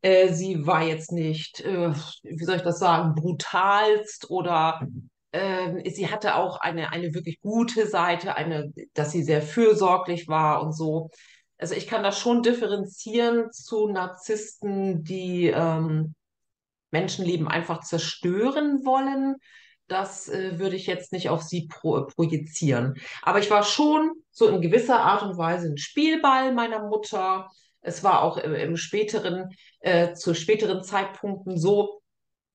Äh, 0.00 0.32
sie 0.32 0.66
war 0.66 0.82
jetzt 0.82 1.12
nicht, 1.12 1.60
äh, 1.60 1.92
wie 2.22 2.44
soll 2.44 2.56
ich 2.56 2.62
das 2.62 2.78
sagen, 2.78 3.14
brutalst 3.14 4.30
oder 4.30 4.88
ähm, 5.32 5.82
sie 5.86 6.08
hatte 6.10 6.34
auch 6.36 6.60
eine, 6.60 6.92
eine 6.92 7.14
wirklich 7.14 7.40
gute 7.40 7.86
Seite, 7.86 8.36
eine, 8.36 8.72
dass 8.94 9.12
sie 9.12 9.22
sehr 9.22 9.42
fürsorglich 9.42 10.28
war 10.28 10.62
und 10.62 10.72
so. 10.72 11.10
Also 11.58 11.74
ich 11.74 11.86
kann 11.86 12.02
das 12.02 12.18
schon 12.18 12.42
differenzieren 12.42 13.52
zu 13.52 13.88
Narzissten, 13.88 15.04
die 15.04 15.46
ähm, 15.48 16.14
Menschenleben 16.90 17.48
einfach 17.48 17.80
zerstören 17.80 18.84
wollen. 18.84 19.36
Das 19.86 20.28
äh, 20.28 20.58
würde 20.58 20.76
ich 20.76 20.86
jetzt 20.86 21.12
nicht 21.12 21.28
auf 21.28 21.42
sie 21.42 21.68
pro 21.68 22.06
projizieren. 22.06 22.94
Aber 23.22 23.40
ich 23.40 23.50
war 23.50 23.62
schon 23.62 24.12
so 24.30 24.48
in 24.48 24.60
gewisser 24.60 25.00
Art 25.00 25.22
und 25.22 25.36
Weise 25.36 25.68
ein 25.68 25.78
Spielball 25.78 26.52
meiner 26.54 26.88
Mutter. 26.88 27.50
Es 27.82 28.02
war 28.02 28.22
auch 28.22 28.36
im, 28.36 28.54
im 28.54 28.76
späteren, 28.76 29.50
äh, 29.80 30.14
zu 30.14 30.34
späteren 30.34 30.82
Zeitpunkten 30.82 31.58
so, 31.58 31.99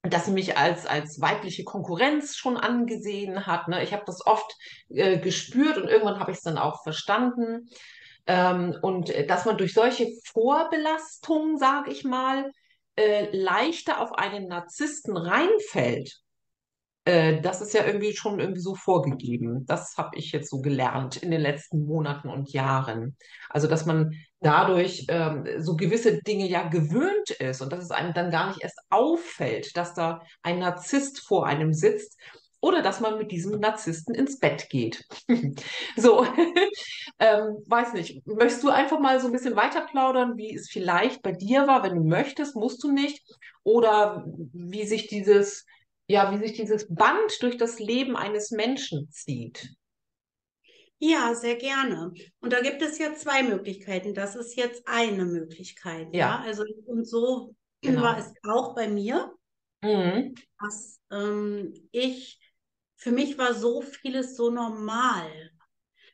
dass 0.09 0.25
sie 0.25 0.31
mich 0.31 0.57
als, 0.57 0.85
als 0.85 1.21
weibliche 1.21 1.63
Konkurrenz 1.63 2.35
schon 2.35 2.57
angesehen 2.57 3.45
hat. 3.47 3.67
Ne? 3.67 3.83
Ich 3.83 3.93
habe 3.93 4.03
das 4.05 4.25
oft 4.25 4.55
äh, 4.89 5.17
gespürt 5.19 5.77
und 5.77 5.87
irgendwann 5.87 6.19
habe 6.19 6.31
ich 6.31 6.37
es 6.37 6.43
dann 6.43 6.57
auch 6.57 6.83
verstanden. 6.83 7.69
Ähm, 8.27 8.75
und 8.81 9.09
äh, 9.09 9.25
dass 9.25 9.45
man 9.45 9.57
durch 9.57 9.73
solche 9.73 10.09
Vorbelastungen, 10.25 11.57
sage 11.57 11.91
ich 11.91 12.03
mal, 12.03 12.51
äh, 12.95 13.29
leichter 13.35 13.99
auf 13.99 14.13
einen 14.13 14.47
Narzissten 14.47 15.17
reinfällt, 15.17 16.21
äh, 17.05 17.39
das 17.41 17.61
ist 17.61 17.73
ja 17.73 17.85
irgendwie 17.85 18.15
schon 18.15 18.39
irgendwie 18.39 18.61
so 18.61 18.75
vorgegeben. 18.75 19.65
Das 19.67 19.95
habe 19.97 20.17
ich 20.17 20.31
jetzt 20.31 20.49
so 20.49 20.59
gelernt 20.61 21.17
in 21.17 21.31
den 21.31 21.41
letzten 21.41 21.85
Monaten 21.85 22.29
und 22.29 22.51
Jahren. 22.51 23.15
Also, 23.49 23.67
dass 23.67 23.85
man 23.85 24.13
dadurch 24.41 25.05
ähm, 25.09 25.45
so 25.59 25.75
gewisse 25.75 26.21
Dinge 26.21 26.47
ja 26.47 26.67
gewöhnt 26.67 27.29
ist 27.29 27.61
und 27.61 27.71
dass 27.71 27.83
es 27.83 27.91
einem 27.91 28.13
dann 28.13 28.31
gar 28.31 28.47
nicht 28.47 28.61
erst 28.61 28.79
auffällt, 28.89 29.77
dass 29.77 29.93
da 29.93 30.21
ein 30.41 30.59
Narzisst 30.59 31.19
vor 31.21 31.45
einem 31.45 31.73
sitzt 31.73 32.19
oder 32.59 32.81
dass 32.81 32.99
man 32.99 33.19
mit 33.19 33.31
diesem 33.31 33.59
Narzissten 33.59 34.15
ins 34.15 34.39
Bett 34.39 34.69
geht. 34.71 35.05
so, 35.95 36.25
ähm, 37.19 37.57
weiß 37.67 37.93
nicht. 37.93 38.25
Möchtest 38.25 38.63
du 38.63 38.69
einfach 38.69 38.99
mal 38.99 39.19
so 39.19 39.27
ein 39.27 39.31
bisschen 39.31 39.55
weiter 39.55 39.81
plaudern, 39.81 40.37
wie 40.37 40.55
es 40.55 40.69
vielleicht 40.71 41.21
bei 41.21 41.31
dir 41.31 41.67
war? 41.67 41.83
Wenn 41.83 41.95
du 41.95 42.03
möchtest, 42.03 42.55
musst 42.55 42.83
du 42.83 42.91
nicht. 42.91 43.23
Oder 43.63 44.25
wie 44.53 44.85
sich 44.85 45.05
dieses 45.07 45.65
ja, 46.07 46.31
wie 46.31 46.37
sich 46.37 46.53
dieses 46.53 46.87
Band 46.93 47.41
durch 47.41 47.57
das 47.57 47.79
Leben 47.79 48.15
eines 48.15 48.51
Menschen 48.51 49.09
zieht. 49.09 49.75
Ja, 50.97 51.35
sehr 51.35 51.55
gerne. 51.55 52.13
Und 52.39 52.53
da 52.53 52.61
gibt 52.61 52.81
es 52.81 52.97
ja 52.97 53.13
zwei 53.13 53.43
Möglichkeiten. 53.43 54.13
Das 54.13 54.35
ist 54.35 54.55
jetzt 54.55 54.87
eine 54.87 55.25
Möglichkeit. 55.25 56.07
Ja, 56.13 56.19
ja? 56.19 56.43
also 56.45 56.63
und 56.85 57.05
so 57.05 57.55
genau. 57.81 58.01
war 58.01 58.17
es 58.17 58.31
auch 58.43 58.75
bei 58.75 58.87
mir, 58.87 59.33
mhm. 59.81 60.35
dass 60.59 60.99
ähm, 61.11 61.73
ich, 61.91 62.39
für 62.95 63.11
mich 63.11 63.37
war 63.37 63.53
so 63.53 63.81
vieles 63.81 64.35
so 64.35 64.49
normal. 64.49 65.29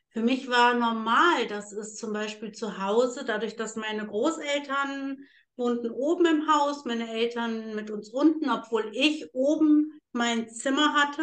Für 0.08 0.20
mich 0.20 0.48
war 0.48 0.74
normal, 0.74 1.46
dass 1.48 1.72
es 1.72 1.94
zum 1.94 2.12
Beispiel 2.12 2.52
zu 2.52 2.78
Hause, 2.78 3.24
dadurch, 3.24 3.56
dass 3.56 3.76
meine 3.76 4.06
Großeltern 4.06 5.18
wohnten 5.56 5.90
oben 5.90 6.26
im 6.26 6.46
Haus, 6.48 6.84
meine 6.84 7.10
Eltern 7.10 7.74
mit 7.74 7.90
uns 7.90 8.10
unten, 8.10 8.50
obwohl 8.50 8.90
ich 8.92 9.28
oben 9.34 10.00
mein 10.12 10.48
Zimmer 10.48 10.94
hatte. 10.94 11.22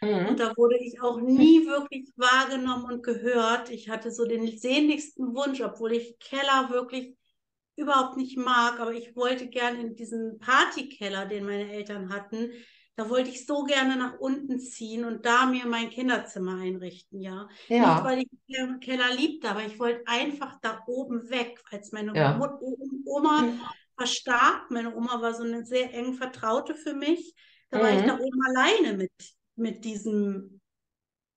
Mhm. 0.00 0.28
Und 0.28 0.40
da 0.40 0.52
wurde 0.56 0.76
ich 0.78 1.00
auch 1.00 1.20
nie 1.20 1.66
wirklich 1.66 2.12
wahrgenommen 2.16 2.84
und 2.84 3.02
gehört. 3.02 3.70
Ich 3.70 3.88
hatte 3.88 4.10
so 4.10 4.24
den 4.24 4.58
sehnlichsten 4.58 5.34
Wunsch, 5.34 5.60
obwohl 5.60 5.92
ich 5.92 6.18
Keller 6.18 6.68
wirklich 6.70 7.16
überhaupt 7.76 8.16
nicht 8.16 8.36
mag, 8.36 8.78
aber 8.78 8.92
ich 8.92 9.16
wollte 9.16 9.48
gerne 9.48 9.80
in 9.80 9.96
diesen 9.96 10.38
Partykeller, 10.38 11.26
den 11.26 11.44
meine 11.44 11.72
Eltern 11.72 12.12
hatten, 12.12 12.52
da 12.96 13.10
wollte 13.10 13.30
ich 13.30 13.44
so 13.44 13.64
gerne 13.64 13.96
nach 13.96 14.18
unten 14.18 14.60
ziehen 14.60 15.04
und 15.04 15.26
da 15.26 15.46
mir 15.46 15.66
mein 15.66 15.90
Kinderzimmer 15.90 16.60
einrichten, 16.60 17.20
ja. 17.20 17.48
ja. 17.68 17.94
Nicht, 17.94 18.04
weil 18.04 18.18
ich 18.20 18.28
den 18.48 18.80
Keller 18.80 19.12
liebte, 19.14 19.50
aber 19.50 19.64
ich 19.64 19.78
wollte 19.78 20.06
einfach 20.06 20.60
da 20.60 20.82
oben 20.86 21.28
weg, 21.28 21.60
als 21.70 21.90
meine 21.90 22.14
ja. 22.14 22.38
Oma 23.04 23.42
mhm. 23.42 23.60
verstarb. 23.96 24.70
Meine 24.70 24.94
Oma 24.94 25.20
war 25.20 25.34
so 25.34 25.42
eine 25.42 25.64
sehr 25.64 25.92
eng 25.92 26.14
Vertraute 26.14 26.74
für 26.76 26.94
mich. 26.94 27.34
Da 27.70 27.78
mhm. 27.78 27.82
war 27.82 27.90
ich 27.90 28.02
mhm. 28.02 28.06
da 28.06 28.18
oben 28.18 28.40
alleine 28.46 28.96
mit, 28.96 29.12
mit 29.56 29.84
diesem 29.84 30.60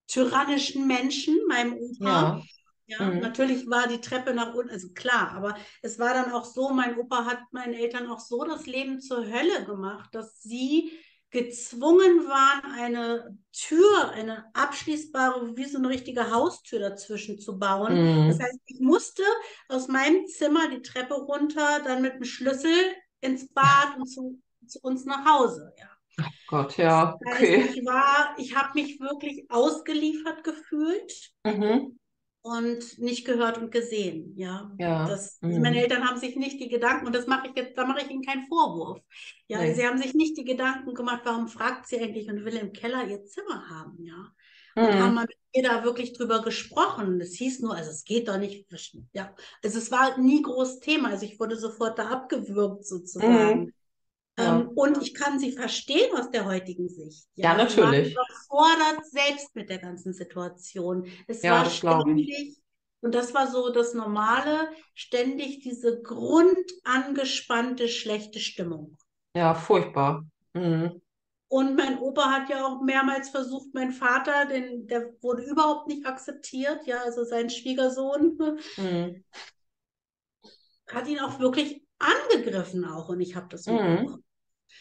tyrannischen 0.08 0.86
Menschen, 0.86 1.40
meinem 1.48 1.74
Opa. 1.74 2.06
Ja. 2.06 2.42
Ja, 2.90 3.02
mhm. 3.02 3.20
natürlich 3.20 3.68
war 3.68 3.88
die 3.88 4.00
Treppe 4.00 4.34
nach 4.34 4.54
unten, 4.54 4.70
also 4.70 4.94
klar, 4.94 5.34
aber 5.34 5.58
es 5.82 6.00
war 6.00 6.14
dann 6.14 6.32
auch 6.32 6.46
so, 6.46 6.70
mein 6.70 6.98
Opa 6.98 7.26
hat 7.26 7.40
meinen 7.52 7.74
Eltern 7.74 8.08
auch 8.10 8.22
so 8.22 8.46
das 8.46 8.66
Leben 8.66 9.02
zur 9.02 9.26
Hölle 9.30 9.66
gemacht, 9.66 10.16
dass 10.16 10.42
sie 10.42 10.98
gezwungen 11.30 12.28
waren, 12.28 12.72
eine 12.72 13.38
Tür, 13.52 14.12
eine 14.12 14.46
abschließbare, 14.54 15.58
wie 15.58 15.66
so 15.66 15.78
eine 15.78 15.90
richtige 15.90 16.32
Haustür 16.32 16.80
dazwischen 16.80 17.38
zu 17.40 17.60
bauen. 17.60 17.94
Mhm. 17.94 18.28
Das 18.30 18.40
heißt, 18.40 18.60
ich 18.66 18.80
musste 18.80 19.24
aus 19.68 19.88
meinem 19.88 20.26
Zimmer 20.28 20.70
die 20.70 20.82
Treppe 20.82 21.16
runter, 21.16 21.82
dann 21.84 22.02
mit 22.02 22.16
dem 22.16 22.24
Schlüssel 22.24 22.74
ins 23.20 23.48
Bad 23.54 23.98
und 23.98 24.06
zu, 24.06 24.42
zu 24.66 24.80
uns 24.82 25.06
nach 25.06 25.26
Hause. 25.26 25.74
Ja. 25.78 25.90
Oh 26.20 26.32
Gott, 26.48 26.78
ja. 26.78 27.14
Okay. 27.14 27.58
Das 27.58 27.66
heißt, 27.68 27.78
ich 27.78 27.86
war, 27.86 28.36
ich 28.38 28.56
habe 28.56 28.72
mich 28.76 29.00
wirklich 29.00 29.46
ausgeliefert 29.50 30.44
gefühlt. 30.44 31.32
Mhm 31.44 31.98
und 32.48 32.98
nicht 33.00 33.26
gehört 33.26 33.58
und 33.58 33.72
gesehen. 33.72 34.34
Ja, 34.38 34.72
ja. 34.80 35.08
Das, 35.08 35.38
mhm. 35.42 35.62
meine 35.62 35.82
Eltern 35.82 36.08
haben 36.08 36.20
sich 36.20 36.36
nicht 36.36 36.60
die 36.60 36.70
Gedanken, 36.70 37.08
und 37.08 37.16
das 37.16 37.28
mache 37.28 37.48
ich 37.48 37.56
jetzt, 37.56 37.78
da 37.78 37.86
mache 37.86 38.02
ich 38.02 38.10
ihnen 38.10 38.24
keinen 38.24 38.48
Vorwurf. 38.48 39.00
Ja, 39.48 39.62
nee. 39.62 39.74
sie 39.74 39.86
haben 39.86 39.98
sich 39.98 40.14
nicht 40.14 40.38
die 40.38 40.46
Gedanken 40.46 40.94
gemacht, 40.94 41.22
warum 41.26 41.48
fragt 41.48 41.88
sie 41.88 42.00
eigentlich 42.00 42.30
und 42.30 42.46
will 42.46 42.56
im 42.56 42.74
Keller 42.74 43.08
ihr 43.08 43.26
Zimmer 43.26 43.70
haben, 43.70 44.04
ja. 44.04 44.32
Und 44.76 44.84
mhm. 44.84 45.00
haben 45.00 45.14
mal 45.16 45.26
mit 45.26 45.38
ihr 45.54 45.64
da 45.64 45.84
wirklich 45.84 46.14
drüber 46.14 46.44
gesprochen. 46.44 47.20
Es 47.20 47.34
hieß 47.34 47.62
nur, 47.62 47.76
also 47.76 47.90
es 47.90 48.04
geht 48.04 48.28
doch 48.28 48.38
nicht, 48.38 48.68
ja. 49.12 49.34
Also 49.64 49.80
es 49.80 49.92
war 49.92 50.20
nie 50.20 50.44
groß 50.44 50.80
Thema. 50.82 51.10
Also 51.10 51.26
ich 51.26 51.40
wurde 51.40 51.58
sofort 51.58 51.98
da 51.98 52.10
abgewürgt 52.10 52.86
sozusagen. 52.86 53.60
Mhm. 53.62 53.74
Ja. 54.38 54.60
Ähm, 54.60 54.70
und 54.70 55.02
ich 55.02 55.14
kann 55.14 55.40
sie 55.40 55.52
verstehen 55.52 56.16
aus 56.16 56.30
der 56.30 56.46
heutigen 56.46 56.90
Sicht. 56.90 57.28
Ja, 57.36 57.52
ja 57.52 57.58
natürlich. 57.58 58.10
Ich 58.10 58.16
war 58.16 58.26
überfordert 58.30 59.06
selbst 59.08 59.56
mit 59.56 59.70
der 59.70 59.80
ganzen 59.80 60.14
Situation. 60.14 61.08
Es 61.28 61.42
ja, 61.42 61.52
war 61.52 61.66
ständig, 61.66 62.58
und 63.02 63.16
das 63.16 63.34
war 63.34 63.48
so 63.48 63.70
das 63.72 63.94
Normale, 63.94 64.70
ständig 64.94 65.62
diese 65.62 66.02
grundangespannte, 66.02 67.88
schlechte 67.88 68.40
Stimmung. 68.40 68.98
Ja, 69.36 69.56
furchtbar. 69.56 70.26
Mhm. 70.54 71.02
Und 71.50 71.76
mein 71.78 71.98
Opa 72.00 72.30
hat 72.30 72.50
ja 72.50 72.66
auch 72.66 72.82
mehrmals 72.82 73.30
versucht, 73.30 73.74
mein 73.74 73.92
Vater, 73.92 74.46
den, 74.48 74.86
der 74.88 75.14
wurde 75.22 75.44
überhaupt 75.44 75.88
nicht 75.88 76.06
akzeptiert, 76.06 76.86
ja, 76.86 76.98
also 77.04 77.24
sein 77.24 77.50
Schwiegersohn, 77.50 78.38
mhm. 78.78 79.24
hat 80.88 81.08
ihn 81.08 81.20
auch 81.20 81.40
wirklich 81.40 81.82
angegriffen 82.00 82.86
auch 82.86 83.10
und 83.10 83.22
ich 83.22 83.36
habe 83.36 83.48
das 83.50 83.66
mhm. 83.66 84.24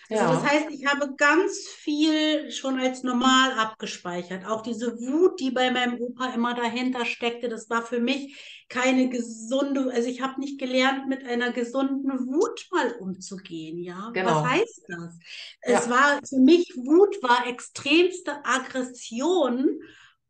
Also 0.08 0.22
ja. 0.22 0.32
das 0.32 0.44
heißt, 0.44 0.70
ich 0.70 0.86
habe 0.86 1.14
ganz 1.16 1.66
viel 1.68 2.50
schon 2.52 2.78
als 2.78 3.02
normal 3.02 3.52
abgespeichert. 3.58 4.46
Auch 4.46 4.62
diese 4.62 4.98
Wut, 5.00 5.40
die 5.40 5.50
bei 5.50 5.70
meinem 5.70 6.00
Opa 6.00 6.32
immer 6.32 6.54
dahinter 6.54 7.04
steckte, 7.04 7.48
das 7.48 7.68
war 7.70 7.82
für 7.82 7.98
mich 7.98 8.64
keine 8.68 9.08
gesunde, 9.08 9.90
also 9.92 10.08
ich 10.08 10.20
habe 10.20 10.40
nicht 10.40 10.60
gelernt, 10.60 11.08
mit 11.08 11.24
einer 11.24 11.52
gesunden 11.52 12.10
Wut 12.26 12.66
mal 12.70 12.92
umzugehen. 13.00 13.78
Ja, 13.78 14.10
genau. 14.12 14.42
was 14.42 14.50
heißt 14.50 14.82
das? 14.88 15.18
Ja. 15.64 15.78
Es 15.78 15.90
war 15.90 16.20
für 16.28 16.38
mich 16.38 16.72
Wut 16.76 17.16
war 17.22 17.46
extremste 17.48 18.44
Aggression 18.44 19.80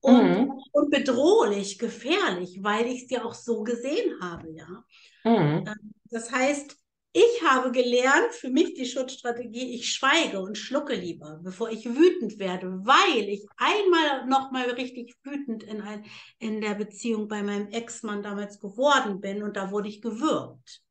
und, 0.00 0.40
mhm. 0.40 0.52
und 0.72 0.90
bedrohlich, 0.90 1.78
gefährlich, 1.78 2.60
weil 2.62 2.86
ich 2.86 3.04
es 3.04 3.10
ja 3.10 3.24
auch 3.24 3.34
so 3.34 3.62
gesehen 3.62 4.20
habe. 4.22 4.48
Ja, 4.52 4.84
mhm. 5.24 5.66
Ähm, 5.66 5.94
das 6.10 6.30
heißt 6.30 6.76
ich 7.16 7.42
habe 7.42 7.72
gelernt, 7.72 8.34
für 8.34 8.50
mich 8.50 8.74
die 8.74 8.84
Schutzstrategie, 8.84 9.74
ich 9.74 9.90
schweige 9.90 10.38
und 10.38 10.58
schlucke 10.58 10.94
lieber, 10.94 11.40
bevor 11.42 11.70
ich 11.70 11.86
wütend 11.86 12.38
werde, 12.38 12.66
weil 12.84 13.26
ich 13.30 13.46
einmal 13.56 14.26
noch 14.26 14.50
mal 14.50 14.68
richtig 14.72 15.14
wütend 15.22 15.62
in, 15.62 15.80
ein, 15.80 16.04
in 16.38 16.60
der 16.60 16.74
Beziehung 16.74 17.26
bei 17.26 17.42
meinem 17.42 17.68
Ex-Mann 17.68 18.22
damals 18.22 18.60
geworden 18.60 19.22
bin 19.22 19.42
und 19.42 19.56
da 19.56 19.70
wurde 19.70 19.88
ich 19.88 20.02
gewürgt. 20.02 20.82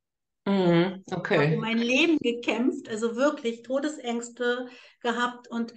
Mhm, 0.46 1.04
okay. 1.12 1.34
Ich 1.34 1.50
habe 1.52 1.60
mein 1.60 1.78
Leben 1.78 2.18
gekämpft, 2.18 2.88
also 2.88 3.14
wirklich 3.14 3.62
Todesängste 3.62 4.68
gehabt 5.00 5.46
und 5.48 5.74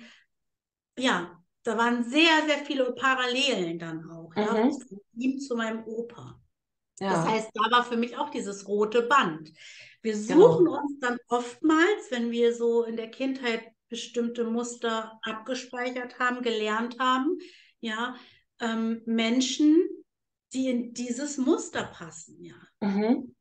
ja, 0.98 1.40
da 1.62 1.78
waren 1.78 2.04
sehr, 2.04 2.48
sehr 2.48 2.66
viele 2.66 2.92
Parallelen 2.94 3.78
dann 3.78 4.10
auch, 4.10 4.34
mhm. 4.36 4.42
ja, 4.42 4.56
von 4.56 5.00
ihm 5.16 5.38
zu 5.38 5.56
meinem 5.56 5.84
Opa. 5.84 6.39
Ja. 7.00 7.14
Das 7.14 7.26
heißt, 7.28 7.50
da 7.54 7.72
war 7.72 7.84
für 7.84 7.98
mich 7.98 8.18
auch 8.18 8.30
dieses 8.30 8.68
rote 8.68 9.04
Band. 9.04 9.52
Wir 10.02 10.14
genau. 10.14 10.54
suchen 10.54 10.66
genau. 10.66 10.80
uns 10.80 11.00
dann 11.00 11.18
oftmals, 11.28 12.12
wenn 12.12 12.32
wir 12.32 12.54
so 12.54 12.84
in 12.84 12.96
der 12.96 13.12
Kindheit 13.12 13.64
bestimmte 13.90 14.44
Muster 14.44 15.20
abgespeichert 15.24 16.20
haben, 16.20 16.42
gelernt 16.42 17.00
haben, 17.00 17.38
ja, 17.80 18.16
ähm, 18.60 19.02
Menschen, 19.06 19.78
die 20.54 20.70
in 20.70 20.94
dieses 20.94 21.38
Muster 21.38 21.84
passen, 21.84 22.44
ja. 22.44 22.56
Mhm. 22.82 23.36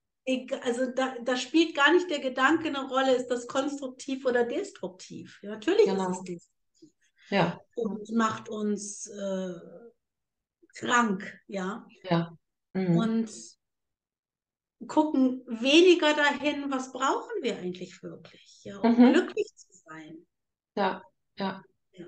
Also 0.63 0.93
da, 0.95 1.17
da, 1.23 1.37
spielt 1.37 1.75
gar 1.75 1.91
nicht 1.91 2.11
der 2.11 2.19
Gedanke 2.19 2.69
eine 2.69 2.87
Rolle, 2.87 3.15
ist 3.15 3.29
das 3.29 3.47
konstruktiv 3.47 4.27
oder 4.27 4.45
destruktiv. 4.45 5.39
Ja, 5.43 5.53
natürlich 5.53 5.87
genau. 5.87 6.11
ist 6.11 6.19
es 6.19 6.25
destruktiv. 6.25 6.91
Ja. 7.31 7.59
Und 7.77 8.11
macht 8.13 8.51
uns 8.51 9.07
äh, 9.07 9.55
krank, 10.75 11.41
ja. 11.47 11.87
Ja. 12.03 12.37
Mhm. 12.79 12.97
Und 12.97 13.31
gucken 14.87 15.45
weniger 15.47 16.15
dahin, 16.15 16.71
was 16.71 16.93
brauchen 16.93 17.43
wir 17.43 17.59
eigentlich 17.59 18.03
wirklich, 18.03 18.61
ja, 18.65 18.79
um 18.79 18.93
mhm. 18.93 19.13
glücklich 19.13 19.49
zu 19.57 19.67
sein. 19.85 20.27
Ja, 20.77 21.03
ja. 21.37 21.63
ja. 21.93 22.07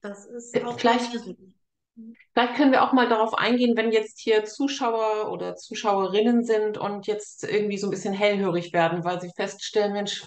Das 0.00 0.24
ist 0.26 0.56
auch 0.64 0.78
vielleicht, 0.78 1.12
Vielleicht 2.32 2.54
können 2.54 2.70
wir 2.70 2.84
auch 2.84 2.92
mal 2.92 3.08
darauf 3.08 3.34
eingehen, 3.34 3.76
wenn 3.76 3.90
jetzt 3.90 4.20
hier 4.20 4.44
Zuschauer 4.44 5.32
oder 5.32 5.56
Zuschauerinnen 5.56 6.44
sind 6.44 6.78
und 6.78 7.08
jetzt 7.08 7.42
irgendwie 7.42 7.76
so 7.76 7.88
ein 7.88 7.90
bisschen 7.90 8.14
hellhörig 8.14 8.72
werden, 8.72 9.02
weil 9.02 9.20
sie 9.20 9.32
feststellen, 9.34 9.92
Mensch, 9.92 10.24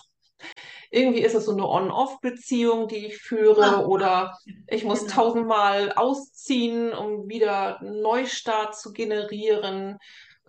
irgendwie 0.92 1.22
ist 1.22 1.36
es 1.36 1.46
so 1.46 1.54
eine 1.54 1.68
On-Off-Beziehung, 1.68 2.88
die 2.88 3.08
ich 3.08 3.18
führe, 3.18 3.88
oder 3.88 4.38
ich 4.68 4.84
muss 4.84 5.02
genau. 5.02 5.14
tausendmal 5.14 5.94
ausziehen, 5.94 6.94
um 6.94 7.28
wieder 7.30 7.80
einen 7.80 8.02
Neustart 8.02 8.78
zu 8.78 8.92
generieren. 8.92 9.98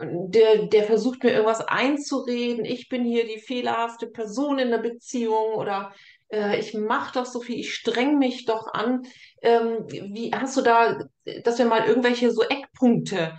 Der, 0.01 0.67
der 0.67 0.85
versucht 0.85 1.23
mir 1.23 1.31
irgendwas 1.31 1.61
einzureden. 1.61 2.65
Ich 2.65 2.89
bin 2.89 3.05
hier 3.05 3.25
die 3.25 3.39
fehlerhafte 3.39 4.09
Person 4.09 4.59
in 4.59 4.71
der 4.71 4.79
Beziehung 4.79 5.55
oder 5.55 5.93
äh, 6.33 6.59
ich 6.59 6.75
mache 6.75 7.21
doch 7.21 7.27
so 7.27 7.41
viel, 7.41 7.61
ich 7.61 7.75
streng 7.75 8.19
mich 8.19 8.45
doch 8.45 8.67
an. 8.73 9.03
Ähm, 9.43 9.85
wie 9.89 10.33
hast 10.35 10.57
du 10.57 10.63
da, 10.63 10.99
dass 11.45 11.59
wir 11.59 11.67
mal 11.67 11.87
irgendwelche 11.87 12.33
so 12.33 12.43
Eckpunkte 12.43 13.39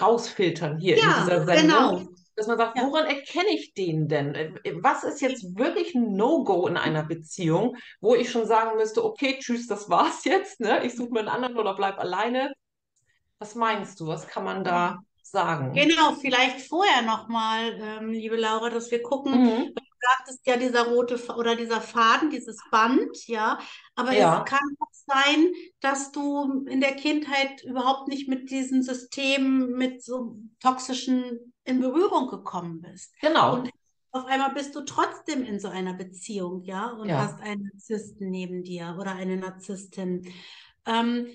rausfiltern 0.00 0.78
hier 0.78 0.98
in 0.98 1.02
Ja, 1.02 1.20
dieser 1.20 1.44
Sendung? 1.46 1.96
genau. 1.96 2.15
Dass 2.36 2.46
man 2.46 2.58
sagt, 2.58 2.78
woran 2.78 3.06
erkenne 3.06 3.48
ich 3.50 3.72
den 3.74 4.08
denn? 4.08 4.34
Äh, 4.34 4.52
Was 4.82 5.04
ist 5.04 5.20
jetzt 5.20 5.56
wirklich 5.56 5.94
ein 5.94 6.14
No-Go 6.14 6.66
in 6.66 6.76
einer 6.76 7.02
Beziehung, 7.02 7.76
wo 8.00 8.14
ich 8.14 8.30
schon 8.30 8.46
sagen 8.46 8.76
müsste, 8.76 9.04
okay, 9.04 9.38
tschüss, 9.40 9.66
das 9.66 9.88
war's 9.88 10.24
jetzt, 10.24 10.60
ne? 10.60 10.84
Ich 10.84 10.94
suche 10.94 11.12
mir 11.12 11.20
einen 11.20 11.28
anderen 11.28 11.58
oder 11.58 11.74
bleib 11.74 11.98
alleine. 11.98 12.52
Was 13.38 13.54
meinst 13.54 14.00
du? 14.00 14.06
Was 14.06 14.26
kann 14.28 14.44
man 14.44 14.64
da 14.64 14.98
sagen? 15.22 15.74
Genau, 15.74 16.14
vielleicht 16.14 16.68
vorher 16.68 17.02
nochmal, 17.02 17.78
ähm, 17.80 18.10
liebe 18.10 18.36
Laura, 18.36 18.70
dass 18.70 18.90
wir 18.90 19.02
gucken, 19.02 19.42
Mhm. 19.44 19.72
du 19.74 19.82
sagtest 20.00 20.46
ja, 20.46 20.56
dieser 20.56 20.86
rote 20.86 21.18
oder 21.36 21.56
dieser 21.56 21.80
Faden, 21.80 22.30
dieses 22.30 22.58
Band, 22.70 23.26
ja, 23.26 23.58
aber 23.94 24.12
Ja. 24.12 24.40
es 24.40 24.50
kann 24.50 24.76
auch 24.78 24.92
sein, 24.92 25.52
dass 25.80 26.12
du 26.12 26.64
in 26.66 26.80
der 26.80 26.96
Kindheit 26.96 27.62
überhaupt 27.64 28.08
nicht 28.08 28.28
mit 28.28 28.50
diesen 28.50 28.82
Systemen, 28.82 29.72
mit 29.72 30.02
so 30.02 30.36
toxischen 30.60 31.52
in 31.66 31.80
Berührung 31.80 32.28
gekommen 32.28 32.80
bist. 32.80 33.14
Genau. 33.20 33.54
Und 33.54 33.70
auf 34.12 34.24
einmal 34.26 34.54
bist 34.54 34.74
du 34.74 34.82
trotzdem 34.82 35.44
in 35.44 35.60
so 35.60 35.68
einer 35.68 35.92
Beziehung, 35.92 36.62
ja, 36.62 36.90
und 36.90 37.08
Ja. 37.08 37.18
hast 37.26 37.40
einen 37.40 37.64
Narzissten 37.64 38.30
neben 38.30 38.62
dir 38.62 38.96
oder 38.98 39.12
eine 39.12 39.36
Narzisstin. 39.36 40.32
Ähm, 40.86 41.26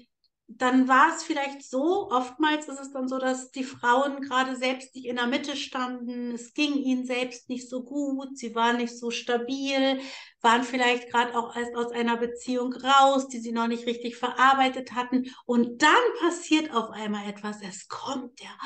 dann 0.58 0.88
war 0.88 1.16
es 1.16 1.24
vielleicht 1.24 1.64
so, 1.64 2.10
oftmals 2.12 2.68
ist 2.68 2.80
es 2.80 2.92
dann 2.92 3.08
so, 3.08 3.20
dass 3.20 3.52
die 3.52 3.64
Frauen 3.64 4.22
gerade 4.22 4.56
selbst 4.58 4.94
nicht 4.96 5.06
in 5.06 5.16
der 5.16 5.28
Mitte 5.28 5.56
standen, 5.56 6.32
es 6.32 6.54
ging 6.54 6.74
ihnen 6.74 7.06
selbst 7.06 7.48
nicht 7.48 7.70
so 7.70 7.84
gut, 7.84 8.38
sie 8.38 8.54
waren 8.54 8.78
nicht 8.78 8.98
so 8.98 9.12
stabil, 9.12 10.02
waren 10.42 10.64
vielleicht 10.64 11.10
gerade 11.10 11.38
auch 11.38 11.56
erst 11.56 11.76
aus 11.76 11.92
einer 11.94 12.18
Beziehung 12.18 12.74
raus, 12.74 13.30
die 13.30 13.40
sie 13.40 13.54
noch 13.54 13.68
nicht 13.68 13.86
richtig 13.86 14.18
verarbeitet 14.18 14.94
hatten. 14.94 15.32
Und 15.46 15.82
dann 15.82 16.04
passiert 16.20 16.74
auf 16.74 16.90
einmal 16.90 17.30
etwas, 17.30 17.62
es 17.62 17.88
kommt 17.88 18.40
der 18.42 18.58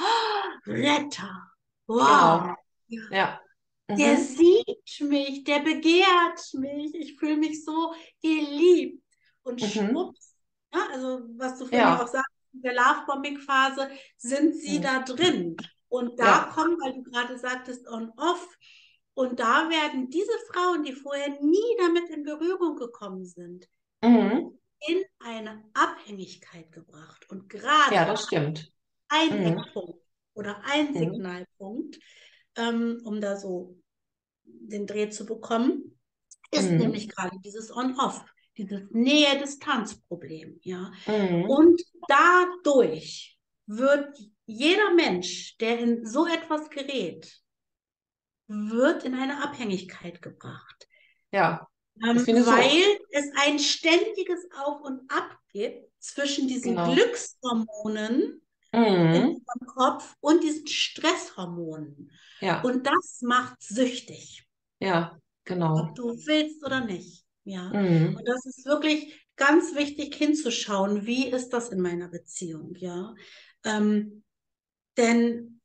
Retter. 0.65 1.51
Wow. 1.87 2.55
Genau. 2.87 3.09
Ja. 3.11 3.41
Der 3.89 4.13
Mhm. 4.17 4.21
sieht 4.23 5.01
mich, 5.01 5.43
der 5.43 5.59
begehrt 5.59 6.41
mich, 6.53 6.95
ich 6.95 7.17
fühle 7.19 7.37
mich 7.37 7.63
so 7.63 7.93
geliebt. 8.21 9.03
Und 9.43 9.61
Mhm. 9.61 9.67
schwupps, 9.67 10.35
ja, 10.73 10.87
also 10.91 11.21
was 11.37 11.53
du 11.59 11.65
vorhin 11.65 11.79
Ja. 11.79 12.01
auch 12.01 12.07
sagst, 12.07 12.31
in 12.53 12.61
der 12.63 12.73
Lovebombing-Phase 12.73 13.91
sind 14.17 14.55
sie 14.55 14.79
Mhm. 14.79 14.83
da 14.83 14.99
drin. 15.03 15.57
Und 15.87 16.19
da 16.19 16.25
Ja. 16.25 16.51
kommen, 16.51 16.77
weil 16.81 16.93
du 16.93 17.03
gerade 17.03 17.37
sagtest, 17.37 17.87
on-off. 17.87 18.57
Und 19.13 19.39
da 19.39 19.69
werden 19.69 20.09
diese 20.09 20.31
Frauen, 20.51 20.83
die 20.83 20.93
vorher 20.93 21.29
nie 21.41 21.77
damit 21.79 22.09
in 22.09 22.23
Berührung 22.23 22.75
gekommen 22.75 23.23
sind, 23.25 23.69
Mhm. 24.03 24.59
in 24.87 25.03
eine 25.19 25.63
Abhängigkeit 25.73 26.71
gebracht. 26.71 27.29
Und 27.29 27.47
gerade 27.49 27.93
Ja, 27.95 28.05
das 28.05 28.23
stimmt. 28.23 28.71
ein 29.09 29.29
Mhm. 29.29 29.45
Eckpunkt 29.59 30.04
oder 30.35 30.61
ein 30.65 30.93
Mhm. 30.93 30.97
Signalpunkt, 30.99 31.99
ähm, 32.55 33.01
um 33.03 33.19
da 33.21 33.37
so 33.37 33.75
den 34.45 34.85
Dreh 34.85 35.09
zu 35.09 35.25
bekommen, 35.25 35.99
ist 36.51 36.69
Mhm. 36.71 36.77
nämlich 36.77 37.09
gerade 37.09 37.37
dieses 37.43 37.75
On-Off, 37.75 38.23
dieses 38.57 38.83
Nähe-Distanz-Problem, 38.91 40.59
ja. 40.61 40.91
Mhm. 41.07 41.45
Und 41.49 41.81
dadurch 42.07 43.37
wird 43.65 44.17
jeder 44.45 44.93
Mensch, 44.93 45.57
der 45.57 45.79
in 45.79 46.05
so 46.05 46.27
etwas 46.27 46.69
gerät, 46.69 47.41
wird 48.47 49.03
in 49.03 49.15
eine 49.15 49.43
Abhängigkeit 49.43 50.21
gebracht. 50.21 50.87
Ja. 51.31 51.67
Ähm, 52.03 52.17
weil 52.17 52.99
es 53.11 53.31
ein 53.41 53.57
ständiges 53.57 54.45
Auf 54.63 54.81
und 54.81 55.09
Ab 55.09 55.37
gibt 55.49 55.89
zwischen 55.99 56.47
diesen 56.47 56.75
Genau. 56.75 56.93
Glückshormonen 56.93 58.44
Mhm. 58.75 59.15
unserem 59.29 59.65
Kopf 59.67 60.15
und 60.19 60.43
diesen 60.43 60.67
Stresshormonen. 60.67 62.11
Ja. 62.41 62.61
Und 62.61 62.85
das 62.85 63.21
macht 63.21 63.61
süchtig, 63.61 64.45
Ja. 64.79 65.17
Genau. 65.45 65.79
ob 65.79 65.95
du 65.95 66.09
willst 66.25 66.65
oder 66.65 66.81
nicht. 66.83 67.23
Ja. 67.43 67.69
Mhm. 67.69 68.15
Und 68.17 68.27
das 68.27 68.45
ist 68.45 68.65
wirklich 68.65 69.21
ganz 69.35 69.75
wichtig 69.75 70.15
hinzuschauen, 70.15 71.05
wie 71.05 71.27
ist 71.27 71.49
das 71.49 71.69
in 71.69 71.81
meiner 71.81 72.07
Beziehung, 72.07 72.73
ja. 72.75 73.13
Ähm, 73.63 74.23
denn, 74.97 75.59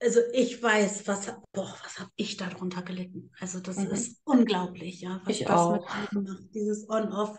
also 0.00 0.20
ich 0.32 0.62
weiß, 0.62 1.06
was, 1.06 1.26
boah, 1.52 1.74
was 1.84 1.98
habe 2.00 2.10
ich 2.16 2.36
darunter 2.36 2.82
gelitten. 2.82 3.30
Also 3.38 3.60
das 3.60 3.76
Mhm. 3.76 3.90
ist 3.90 4.20
unglaublich, 4.24 5.00
ja, 5.02 5.20
was 5.24 5.36
Ich 5.40 5.46
das 5.46 5.58
auch. 5.58 5.72
mit 5.72 5.84
einem 6.16 6.24
macht, 6.24 6.54
dieses 6.54 6.88
On-Off. 6.88 7.38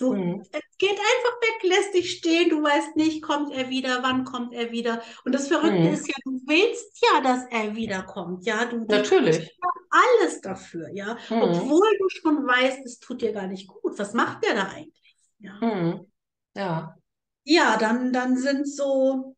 Du, 0.00 0.14
Mhm. 0.14 0.42
es 0.50 0.78
geht 0.78 0.90
einfach 0.90 1.40
weg, 1.42 1.62
lässt 1.70 1.94
dich 1.94 2.10
stehen, 2.18 2.48
du 2.50 2.62
weißt 2.62 2.96
nicht, 2.96 3.22
kommt 3.22 3.52
er 3.52 3.68
wieder, 3.68 4.02
wann 4.02 4.24
kommt 4.24 4.54
er 4.54 4.72
wieder. 4.72 5.02
Und 5.24 5.34
das 5.34 5.48
Verrückte 5.48 5.76
Mhm. 5.76 5.92
ist 5.92 6.08
ja, 6.08 6.14
du 6.24 6.40
willst 6.46 6.98
ja, 7.02 7.20
dass 7.20 7.44
er 7.50 7.76
wiederkommt, 7.76 8.46
ja. 8.46 8.64
Du, 8.64 8.78
du 8.78 8.86
Natürlich. 8.86 9.38
ja 9.62 9.68
alles 9.90 10.40
dafür, 10.40 10.88
ja. 10.94 11.18
Mhm. 11.28 11.42
Obwohl 11.42 11.88
du 11.98 12.08
schon 12.08 12.46
weißt, 12.46 12.80
es 12.86 12.98
tut 12.98 13.20
dir 13.22 13.32
gar 13.32 13.46
nicht 13.46 13.68
gut. 13.68 13.98
Was 13.98 14.14
macht 14.14 14.42
der 14.44 14.54
da 14.54 14.68
eigentlich? 14.70 15.16
Ja, 15.38 15.58
Mhm. 15.60 16.06
Ja. 16.54 16.96
ja 17.44 17.76
dann, 17.76 18.12
dann 18.12 18.36
sind 18.38 18.66
so 18.68 19.36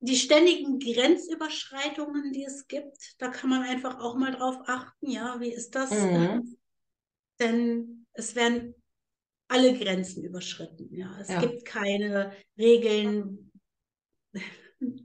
die 0.00 0.16
ständigen 0.16 0.78
Grenzüberschreitungen, 0.78 2.32
die 2.32 2.44
es 2.44 2.66
gibt, 2.68 2.96
da 3.18 3.28
kann 3.28 3.50
man 3.50 3.62
einfach 3.62 3.98
auch 4.00 4.14
mal 4.16 4.32
drauf 4.32 4.56
achten, 4.66 5.10
ja, 5.10 5.40
wie 5.40 5.52
ist 5.52 5.74
das? 5.74 5.90
Mhm. 5.90 6.56
Denn 7.40 8.06
es 8.12 8.34
werden 8.34 8.74
alle 9.48 9.76
Grenzen 9.78 10.24
überschritten, 10.24 10.94
ja. 10.94 11.10
Es 11.20 11.28
Ja. 11.28 11.40
gibt 11.40 11.64
keine 11.64 12.32
Regeln, 12.58 13.50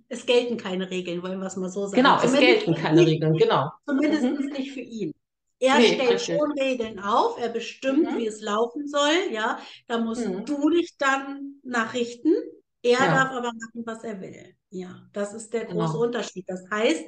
es 0.10 0.26
gelten 0.26 0.58
keine 0.58 0.89
Regeln, 0.89 1.24
wollen 1.24 1.39
wir 1.39 1.48
es 1.48 1.56
mal 1.56 1.70
so 1.70 1.86
sagen. 1.86 1.96
Genau, 1.96 2.18
es 2.18 2.24
Zumindest 2.32 2.66
gelten 2.66 2.76
keine 2.76 3.02
nicht- 3.02 3.10
Regeln. 3.10 3.34
Genau. 3.38 3.70
Zumindest 3.88 4.24
Mhm. 4.24 4.46
nicht 4.50 4.72
für 4.72 4.82
ihn. 4.82 5.14
Er 5.60 5.78
Nee, 5.78 5.94
stellt 5.94 6.12
richtig. 6.12 6.36
schon 6.38 6.52
Regeln 6.60 7.00
auf, 7.00 7.39
er 7.39 7.50
bestimmt, 7.50 8.12
Mhm. 8.12 8.18
wie 8.18 8.28
es 8.28 8.41
laufen 8.41 8.88
soll, 8.88 9.32
ja. 9.32 9.60
Da 9.88 9.98
musst 9.98 10.28
Mhm. 10.28 10.46
du 10.46 10.70
dich 10.70 10.98
dann 10.98 11.56
nachrichten. 11.64 12.34
Er 12.82 13.00
Ja. 13.00 13.06
darf 13.16 13.32
aber 13.32 13.54
machen, 13.54 13.84
was 13.86 14.04
er 14.04 14.20
will. 14.20 14.56
Ja, 14.72 15.08
das 15.14 15.34
ist 15.34 15.54
der 15.54 15.66
große 15.66 15.94
Genau. 15.94 16.02
Unterschied. 16.04 16.44
Das 16.50 16.64
heißt, 16.70 17.06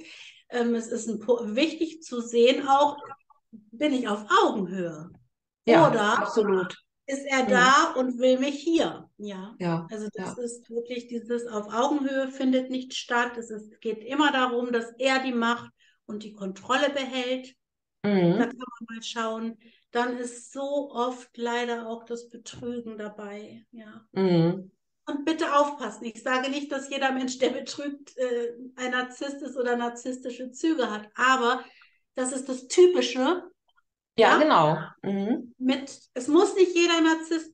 ähm, 0.52 0.74
es 0.76 0.88
ist 0.88 1.10
wichtig 1.10 2.02
zu 2.02 2.22
sehen, 2.22 2.66
auch 2.68 2.96
bin 3.52 3.92
ich 3.94 4.08
auf 4.08 4.26
Augenhöhe 4.44 5.10
Ja, 5.68 5.90
oder 5.90 6.20
absolut. 6.20 6.78
Ist 7.08 7.26
er 7.26 7.43
Mhm. 7.43 7.49
da 7.49 7.93
und 7.97 8.18
will 8.20 8.39
mich 8.39 8.56
hier? 8.62 9.10
Ja. 9.18 9.56
Ja. 9.60 9.88
Also 9.91 10.08
das 10.14 10.38
Ja. 10.38 10.43
ist 10.43 10.70
wirklich 10.70 11.08
dieses 11.08 11.47
auf 11.47 11.74
Augenhöhe 11.74 12.30
findet 12.30 12.70
nicht 12.70 12.95
statt. 12.95 13.38
Es 13.38 13.49
ist, 13.49 13.80
geht 13.82 14.03
immer 14.03 14.32
darum, 14.32 14.72
dass 14.72 14.91
er 14.97 15.20
die 15.24 15.34
Macht 15.34 15.72
und 16.06 16.24
die 16.24 16.34
Kontrolle 16.34 16.89
behält. 16.89 17.56
Da 18.01 18.10
Mhm. 18.10 18.38
kann 18.39 18.49
man 18.58 18.88
mal 18.95 19.03
schauen. 19.03 19.58
Dann 19.91 20.18
ist 20.18 20.51
so 20.51 20.91
oft 20.91 21.36
leider 21.38 21.88
auch 21.88 22.03
das 22.03 22.30
Betrügen 22.30 22.97
dabei. 22.97 23.66
Ja. 23.72 24.08
Mhm. 24.12 24.72
Und 25.08 25.26
bitte 25.26 25.56
aufpassen. 25.56 26.06
Ich 26.06 26.22
sage 26.24 26.49
nicht, 26.49 26.72
dass 26.72 26.89
jeder 26.89 27.12
Mensch, 27.12 27.38
der 27.38 27.49
betrügt, 27.51 28.18
äh, 28.18 28.53
ein 28.76 28.91
Narzisst 28.91 29.41
ist 29.43 29.56
oder 29.56 29.76
narzisstische 29.76 30.51
Züge 30.51 30.89
hat. 30.89 31.08
Aber 31.16 31.64
das 32.16 32.32
ist 32.32 32.49
das 32.49 32.68
Typische 32.68 33.43
Ja, 34.18 34.30
Ja? 34.32 34.39
genau. 34.39 34.78
Mhm. 35.03 35.53
mit, 35.57 35.99
es 36.13 36.28
muss 36.28 36.55
nicht 36.55 36.76
jeder 36.76 37.01
Narzisst, 37.01 37.53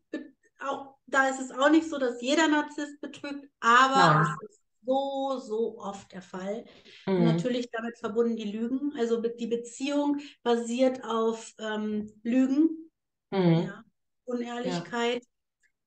auch 0.59 0.95
da 1.07 1.28
ist 1.30 1.39
es 1.41 1.51
auch 1.51 1.70
nicht 1.70 1.89
so, 1.89 1.97
dass 1.97 2.22
jeder 2.22 2.47
Narzisst 2.47 3.01
betrügt, 3.01 3.47
aber 3.59 4.22
Nein. 4.22 4.36
es 4.43 4.49
ist 4.49 4.62
so, 4.86 5.39
so 5.39 5.80
oft 5.80 6.12
der 6.12 6.22
Fall. 6.22 6.66
Mhm. 7.05 7.26
natürlich 7.26 7.70
damit 7.72 7.97
verbunden 7.99 8.36
die 8.36 8.51
Lügen. 8.51 8.93
Also 8.97 9.22
die 9.22 9.47
Beziehung 9.47 10.20
basiert 10.43 11.03
auf 11.03 11.53
ähm, 11.59 12.12
Lügen, 12.24 12.89
Mhm. 13.32 13.62
ja, 13.68 13.84
Unehrlichkeit. 14.26 15.24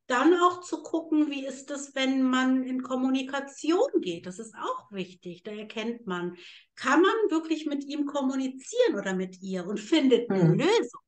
Dann 0.06 0.34
auch 0.34 0.60
zu 0.60 0.82
gucken, 0.82 1.30
wie 1.30 1.46
ist 1.46 1.70
es, 1.70 1.94
wenn 1.94 2.22
man 2.22 2.62
in 2.64 2.82
Kommunikation 2.82 3.88
geht. 4.02 4.26
Das 4.26 4.38
ist 4.38 4.54
auch 4.54 4.92
wichtig. 4.92 5.42
Da 5.44 5.50
erkennt 5.52 6.06
man, 6.06 6.36
kann 6.74 7.00
man 7.00 7.14
wirklich 7.30 7.64
mit 7.66 7.84
ihm 7.84 8.04
kommunizieren 8.06 8.96
oder 8.98 9.14
mit 9.14 9.40
ihr 9.40 9.66
und 9.66 9.80
findet 9.80 10.30
eine 10.30 10.44
Mhm. 10.44 10.58
Lösung. 10.58 11.00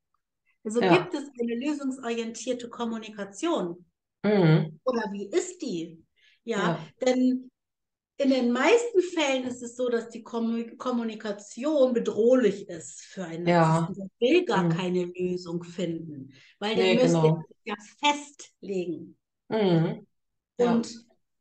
Also 0.65 0.81
Ja. 0.81 0.97
gibt 0.97 1.15
es 1.15 1.25
eine 1.41 1.55
lösungsorientierte 1.57 2.69
Kommunikation. 2.71 3.85
Mhm. 4.23 4.81
Oder 4.85 5.03
wie 5.13 5.27
ist 5.31 5.61
die? 5.63 6.03
Ja, 6.45 6.59
Ja. 6.59 6.79
denn 7.05 7.51
in 8.19 8.31
den 8.31 8.51
meisten 8.53 9.01
Fällen 9.15 9.45
ist 9.45 9.63
es 9.63 9.77
so, 9.77 9.89
dass 9.89 10.09
die 10.09 10.25
Kommu- 10.25 10.77
Kommunikation 10.77 11.93
bedrohlich 11.93 12.69
ist 12.69 13.03
für 13.03 13.25
einen 13.25 13.47
Ja. 13.47 13.89
Der 13.97 14.09
will 14.21 14.45
gar 14.45 14.65
Mhm. 14.65 14.69
keine 14.71 15.05
Lösung 15.05 15.63
finden, 15.65 16.33
weil 16.59 16.75
der 16.77 16.85
Nee, 16.85 16.95
müsste 16.95 17.09
genau. 17.09 17.43
ja 17.65 17.75
festlegen. 18.03 19.19
Mhm. 19.49 20.07
Ja. 20.59 20.73
Und 20.73 20.89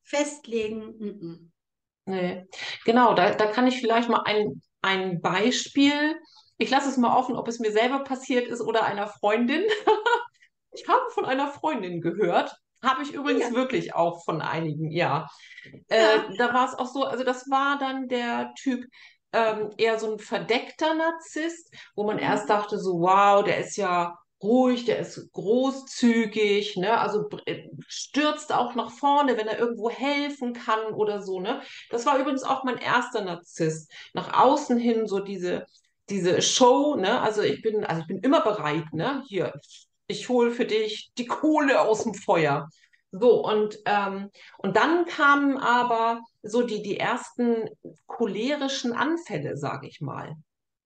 festlegen, 0.03 0.97
mm, 0.99 1.51
Nee. 2.05 2.45
Genau, 2.85 3.13
da, 3.15 3.33
da 3.33 3.47
kann 3.47 3.67
ich 3.67 3.79
vielleicht 3.79 4.09
mal 4.09 4.21
ein, 4.25 4.61
ein 4.81 5.21
Beispiel. 5.21 6.15
Ich 6.57 6.69
lasse 6.69 6.89
es 6.89 6.97
mal 6.97 7.17
offen, 7.17 7.35
ob 7.35 7.47
es 7.47 7.59
mir 7.59 7.71
selber 7.71 8.03
passiert 8.03 8.47
ist 8.47 8.61
oder 8.61 8.83
einer 8.85 9.07
Freundin. 9.07 9.63
Ich 10.77 10.87
habe 10.89 11.09
von 11.11 11.25
einer 11.25 11.47
Freundin 11.47 12.01
gehört. 12.01 12.55
Habe 12.85 13.03
ich 13.03 13.13
übrigens 13.13 13.43
Ja. 13.43 13.55
wirklich 13.55 13.95
auch 13.95 14.23
von 14.25 14.41
einigen, 14.41 14.91
ja. 14.91 15.27
Ja. 15.89 16.25
Äh, 16.27 16.35
da 16.37 16.53
war 16.53 16.67
es 16.67 16.75
auch 16.75 16.87
so, 16.87 17.03
also 17.05 17.23
das 17.23 17.49
war 17.49 17.77
dann 17.79 18.07
der 18.07 18.53
Typ 18.55 18.85
ähm, 19.33 19.71
eher 19.77 19.99
so 19.99 20.11
ein 20.13 20.19
verdeckter 20.19 20.93
Narzisst, 20.95 21.73
wo 21.95 22.03
man 22.05 22.17
Mhm. 22.17 22.23
erst 22.23 22.49
dachte 22.49 22.79
so, 22.79 22.99
wow, 23.01 23.43
der 23.43 23.59
ist 23.59 23.75
ja 23.77 24.17
ruhig, 24.41 24.85
der 24.85 24.99
ist 24.99 25.31
großzügig, 25.33 26.77
ne? 26.77 26.99
Also 26.99 27.27
äh, 27.45 27.67
stürzt 27.87 28.53
auch 28.53 28.75
nach 28.75 28.91
vorne, 28.91 29.37
wenn 29.37 29.47
er 29.47 29.57
irgendwo 29.59 29.89
helfen 29.89 30.53
kann 30.53 30.93
oder 30.93 31.21
so, 31.21 31.39
ne? 31.39 31.61
Das 31.89 32.05
war 32.05 32.17
übrigens 32.19 32.43
auch 32.43 32.63
mein 32.63 32.77
erster 32.77 33.23
Narzisst. 33.23 33.91
Nach 34.13 34.33
außen 34.39 34.77
hin 34.77 35.07
so 35.07 35.19
diese 35.19 35.65
diese 36.09 36.41
Show, 36.41 36.95
ne? 36.95 37.21
Also 37.21 37.41
ich 37.41 37.61
bin 37.61 37.83
also 37.85 38.01
ich 38.01 38.07
bin 38.07 38.19
immer 38.19 38.41
bereit, 38.41 38.85
ne? 38.93 39.23
Hier, 39.27 39.53
ich 40.07 40.29
hole 40.29 40.51
für 40.51 40.65
dich 40.65 41.11
die 41.17 41.25
Kohle 41.25 41.81
aus 41.81 42.03
dem 42.03 42.13
Feuer. 42.13 42.69
So, 43.11 43.45
und, 43.45 43.77
ähm, 43.85 44.29
und 44.57 44.75
dann 44.75 45.05
kamen 45.05 45.57
aber 45.57 46.21
so 46.43 46.63
die, 46.63 46.81
die 46.81 46.99
ersten 46.99 47.69
cholerischen 48.07 48.93
Anfälle, 48.93 49.55
sage 49.57 49.87
ich 49.87 50.01
mal. 50.01 50.35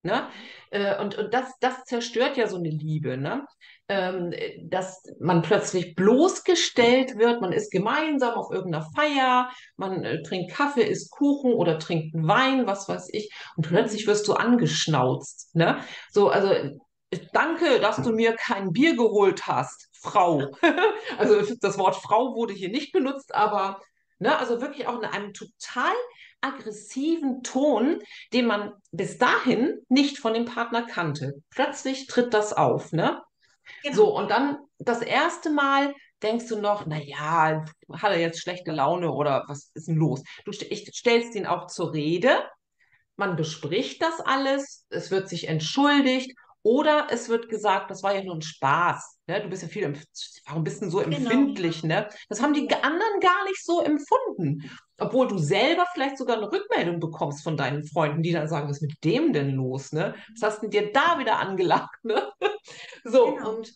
Ne? 0.02 0.30
Äh, 0.72 1.02
und 1.02 1.18
und 1.18 1.34
das, 1.34 1.52
das 1.60 1.84
zerstört 1.84 2.38
ja 2.38 2.48
so 2.48 2.56
eine 2.56 2.70
Liebe, 2.70 3.18
ne? 3.18 3.46
Ähm, 3.90 4.32
dass 4.70 5.04
man 5.20 5.42
plötzlich 5.42 5.96
bloßgestellt 5.96 7.18
wird, 7.18 7.42
man 7.42 7.52
ist 7.52 7.70
gemeinsam 7.70 8.36
auf 8.36 8.50
irgendeiner 8.52 8.88
Feier, 8.96 9.50
man 9.76 10.06
äh, 10.06 10.22
trinkt 10.22 10.54
Kaffee, 10.54 10.84
isst 10.84 11.12
Kuchen 11.12 11.52
oder 11.52 11.80
trinkt 11.80 12.16
Wein, 12.16 12.66
was 12.66 12.88
weiß 12.88 13.10
ich, 13.12 13.34
und 13.58 13.68
plötzlich 13.68 14.08
wirst 14.08 14.28
du 14.30 14.34
angeschnauzt, 14.34 15.54
ne? 15.56 15.80
So, 16.12 16.30
also 16.30 16.54
danke, 17.34 17.80
dass 17.80 17.98
du 17.98 18.12
mir 18.12 18.36
kein 18.36 18.72
Bier 18.72 18.96
geholt 18.96 19.48
hast, 19.48 19.90
Frau. 19.94 20.52
Also 21.18 21.56
das 21.60 21.78
Wort 21.78 21.96
Frau 21.96 22.36
wurde 22.36 22.54
hier 22.54 22.70
nicht 22.70 22.92
benutzt, 22.92 23.34
aber 23.34 23.82
ne, 24.20 24.38
also 24.38 24.62
wirklich 24.62 24.88
auch 24.88 25.00
in 25.00 25.06
einem 25.06 25.34
total 25.34 25.94
aggressiven 26.42 27.44
Ton, 27.44 28.00
den 28.32 28.46
man 28.46 28.74
bis 28.92 29.18
dahin 29.18 29.80
nicht 29.90 30.20
von 30.20 30.34
dem 30.34 30.46
Partner 30.46 30.84
kannte. 30.84 31.42
Plötzlich 31.50 32.08
tritt 32.08 32.34
das 32.34 32.54
auf, 32.54 32.92
ne? 32.92 33.22
genau. 33.84 33.96
So, 33.96 34.18
und 34.18 34.30
dann 34.30 34.58
das 34.78 35.02
erste 35.02 35.50
Mal 35.50 35.94
denkst 36.24 36.48
du 36.48 36.60
noch, 36.60 36.86
na 36.86 36.98
ja, 36.98 37.66
hat 37.94 38.12
er 38.12 38.20
jetzt 38.20 38.42
schlechte 38.42 38.72
Laune 38.72 39.12
oder 39.12 39.44
was 39.48 39.72
ist 39.74 39.88
denn 39.88 39.96
los? 39.96 40.24
Du 40.46 40.52
ich, 40.52 40.90
stellst 40.94 41.36
ihn 41.36 41.46
auch 41.46 41.68
zur 41.68 41.94
Rede, 41.94 42.44
man 43.16 43.36
bespricht 43.36 44.02
das 44.02 44.22
alles, 44.22 44.86
es 44.90 45.12
wird 45.12 45.28
sich 45.28 45.48
entschuldigt 45.48 46.38
oder 46.64 47.08
es 47.10 47.30
wird 47.30 47.50
gesagt, 47.50 47.90
das 47.90 48.04
war 48.04 48.14
ja 48.14 48.24
nur 48.24 48.36
ein 48.36 48.42
Spaß. 48.42 49.20
Ne? 49.28 49.42
Du 49.42 49.50
bist 49.50 49.62
ja 49.64 49.70
viel, 49.70 49.94
warum 50.48 50.64
bist 50.64 50.82
du 50.82 50.90
so 50.90 51.00
Genau. 51.00 51.16
empfindlich? 51.18 51.84
Ne? 51.84 52.10
Das 52.28 52.42
haben 52.42 52.54
die 52.54 52.70
anderen 52.70 53.20
gar 53.22 53.44
nicht 53.46 53.64
so 53.64 53.82
empfunden. 53.82 54.70
Obwohl 55.00 55.28
du 55.28 55.38
selber 55.38 55.86
vielleicht 55.94 56.18
sogar 56.18 56.38
eine 56.38 56.52
Rückmeldung 56.52 57.00
bekommst 57.00 57.44
von 57.44 57.56
deinen 57.56 57.86
Freunden, 57.86 58.22
die 58.22 58.34
dann 58.34 58.48
sagen, 58.50 58.68
was 58.70 58.78
ist 58.78 58.82
mit 58.90 59.04
dem 59.04 59.32
denn 59.32 59.52
los? 59.52 59.94
Ne? 59.94 60.16
Was 60.40 60.54
hast 60.54 60.64
du 60.64 60.68
dir 60.68 60.92
da 60.92 61.18
wieder 61.20 61.38
angelacht? 61.40 62.04
Ne? 62.04 62.30
So, 63.04 63.36
Genau. 63.36 63.56
und 63.58 63.74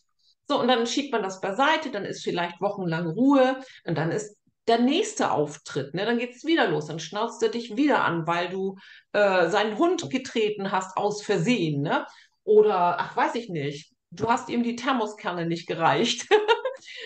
so, 0.47 0.59
und 0.59 0.67
dann 0.67 0.85
schiebt 0.85 1.13
man 1.13 1.23
das 1.23 1.39
beiseite, 1.39 1.89
dann 1.89 2.03
ist 2.03 2.23
vielleicht 2.23 2.59
wochenlang 2.59 3.07
Ruhe 3.07 3.61
und 3.85 3.97
dann 3.97 4.11
ist 4.11 4.35
der 4.67 4.79
nächste 4.79 5.31
Auftritt, 5.31 5.93
ne? 5.93 6.05
Dann 6.05 6.17
geht 6.19 6.35
es 6.35 6.45
wieder 6.45 6.69
los, 6.69 6.85
dann 6.87 6.99
schnauzt 6.99 7.41
er 7.43 7.49
dich 7.49 7.75
wieder 7.75 8.03
an, 8.05 8.27
weil 8.27 8.49
du 8.49 8.77
äh, 9.13 9.49
seinen 9.49 9.77
Hund 9.77 10.09
getreten 10.09 10.71
hast 10.71 10.95
aus 10.97 11.21
Versehen, 11.21 11.81
ne? 11.81 12.05
Oder, 12.43 12.99
ach, 12.99 13.15
weiß 13.15 13.35
ich 13.35 13.49
nicht, 13.49 13.91
du 14.11 14.29
hast 14.29 14.49
ihm 14.49 14.63
die 14.63 14.75
Thermoskanne 14.75 15.45
nicht 15.45 15.67
gereicht. 15.67 16.27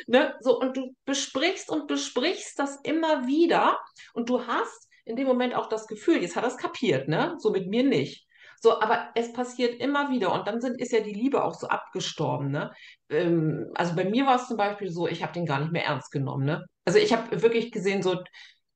Ne? 0.07 0.33
So, 0.39 0.59
und 0.59 0.75
du 0.75 0.95
besprichst 1.05 1.69
und 1.69 1.87
besprichst 1.87 2.57
das 2.57 2.79
immer 2.83 3.27
wieder 3.27 3.77
und 4.13 4.29
du 4.29 4.47
hast 4.47 4.87
in 5.05 5.15
dem 5.15 5.27
Moment 5.27 5.53
auch 5.53 5.67
das 5.67 5.85
Gefühl, 5.85 6.21
jetzt 6.21 6.35
hat 6.35 6.43
er 6.43 6.49
es 6.49 6.57
kapiert, 6.57 7.07
ne? 7.07 7.35
So 7.39 7.51
mit 7.51 7.67
mir 7.67 7.83
nicht. 7.83 8.25
So, 8.59 8.79
aber 8.79 9.09
es 9.15 9.33
passiert 9.33 9.79
immer 9.79 10.09
wieder 10.09 10.33
und 10.33 10.47
dann 10.47 10.61
sind, 10.61 10.79
ist 10.81 10.91
ja 10.91 11.01
die 11.01 11.13
Liebe 11.13 11.43
auch 11.43 11.53
so 11.53 11.67
abgestorben, 11.67 12.51
ne? 12.51 12.71
Ähm, 13.09 13.69
also 13.75 13.95
bei 13.95 14.05
mir 14.05 14.25
war 14.25 14.37
es 14.37 14.47
zum 14.47 14.57
Beispiel 14.57 14.89
so, 14.89 15.07
ich 15.07 15.21
habe 15.21 15.33
den 15.33 15.45
gar 15.45 15.59
nicht 15.59 15.71
mehr 15.71 15.85
ernst 15.85 16.11
genommen, 16.11 16.45
ne? 16.45 16.65
Also 16.85 16.99
ich 16.99 17.13
habe 17.13 17.41
wirklich 17.41 17.71
gesehen, 17.71 18.01
so, 18.01 18.17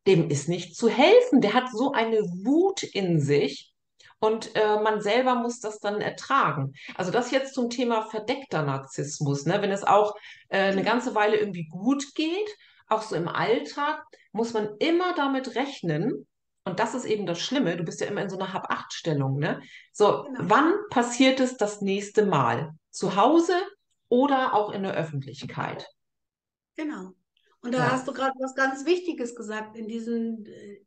dem 0.08 0.30
ist 0.30 0.50
nicht 0.50 0.76
zu 0.76 0.90
helfen. 0.90 1.42
Der 1.42 1.54
hat 1.54 1.70
so 1.72 1.92
eine 1.92 2.20
Wut 2.20 2.84
in 2.84 3.20
sich 3.20 3.71
und 4.22 4.56
äh, 4.56 4.80
man 4.82 5.02
selber 5.02 5.36
muss 5.36 5.60
das 5.60 5.80
dann 5.80 6.00
ertragen. 6.00 6.74
Also 6.96 7.12
das 7.12 7.32
jetzt 7.32 7.54
zum 7.56 7.70
Thema 7.70 8.04
verdeckter 8.04 8.62
Narzissmus, 8.62 9.46
ne? 9.46 9.62
Wenn 9.62 9.72
es 9.72 9.84
auch 9.84 10.16
äh, 10.50 10.60
eine 10.60 10.84
ganze 10.84 11.16
Weile 11.16 11.38
irgendwie 11.38 11.68
gut 11.68 12.14
geht, 12.16 12.50
auch 12.88 13.02
so 13.02 13.16
im 13.16 13.28
Alltag, 13.28 14.04
muss 14.32 14.54
man 14.54 14.70
immer 14.80 15.14
damit 15.16 15.56
rechnen. 15.56 16.28
Und 16.64 16.80
das 16.80 16.94
ist 16.94 17.06
eben 17.06 17.26
das 17.26 17.40
Schlimme. 17.40 17.76
Du 17.76 17.84
bist 17.84 18.00
ja 18.00 18.08
immer 18.08 18.22
in 18.22 18.30
so 18.30 18.38
einer 18.38 18.54
Hab-Acht-Stellung, 18.54 19.40
ne? 19.40 19.62
So, 19.92 20.24
Genau. 20.24 20.40
wann 20.44 20.74
passiert 20.92 21.40
es 21.40 21.58
das 21.58 21.82
nächste 21.82 22.26
Mal? 22.26 22.72
Zu 22.92 23.16
Hause 23.16 23.56
oder 24.10 24.54
auch 24.54 24.72
in 24.72 24.84
der 24.84 24.94
Öffentlichkeit? 24.94 25.88
Genau. 26.76 27.14
Und 27.62 27.74
da 27.74 27.80
Ja. 27.80 27.92
hast 27.92 28.08
du 28.08 28.14
gerade 28.14 28.34
was 28.40 28.54
ganz 28.54 28.86
Wichtiges 28.86 29.36
gesagt. 29.36 29.76
In 29.76 29.88
diesem, 29.88 30.46
äh, 30.46 30.82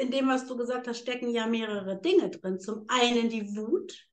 in 0.00 0.10
dem, 0.10 0.28
was 0.28 0.46
du 0.46 0.56
gesagt 0.56 0.88
hast, 0.88 0.98
stecken 1.00 1.30
ja 1.30 1.46
mehrere 1.46 2.00
Dinge 2.00 2.30
drin. 2.30 2.60
Zum 2.60 2.84
einen 2.88 3.28
die 3.28 3.56
Wut, 3.56 4.06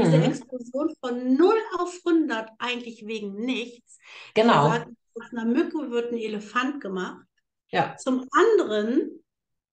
diese 0.00 0.16
Mhm. 0.16 0.22
Explosion 0.22 0.94
von 1.00 1.34
0 1.36 1.56
auf 1.78 2.00
100 2.04 2.50
eigentlich 2.58 3.06
wegen 3.06 3.34
nichts. 3.34 3.98
Genau. 4.34 4.68
Aus 5.14 5.30
einer 5.32 5.44
Mücke 5.44 5.90
wird 5.90 6.12
ein 6.12 6.18
Elefant 6.18 6.80
gemacht. 6.80 7.26
Ja. 7.68 7.96
Zum 7.96 8.26
anderen, 8.32 9.24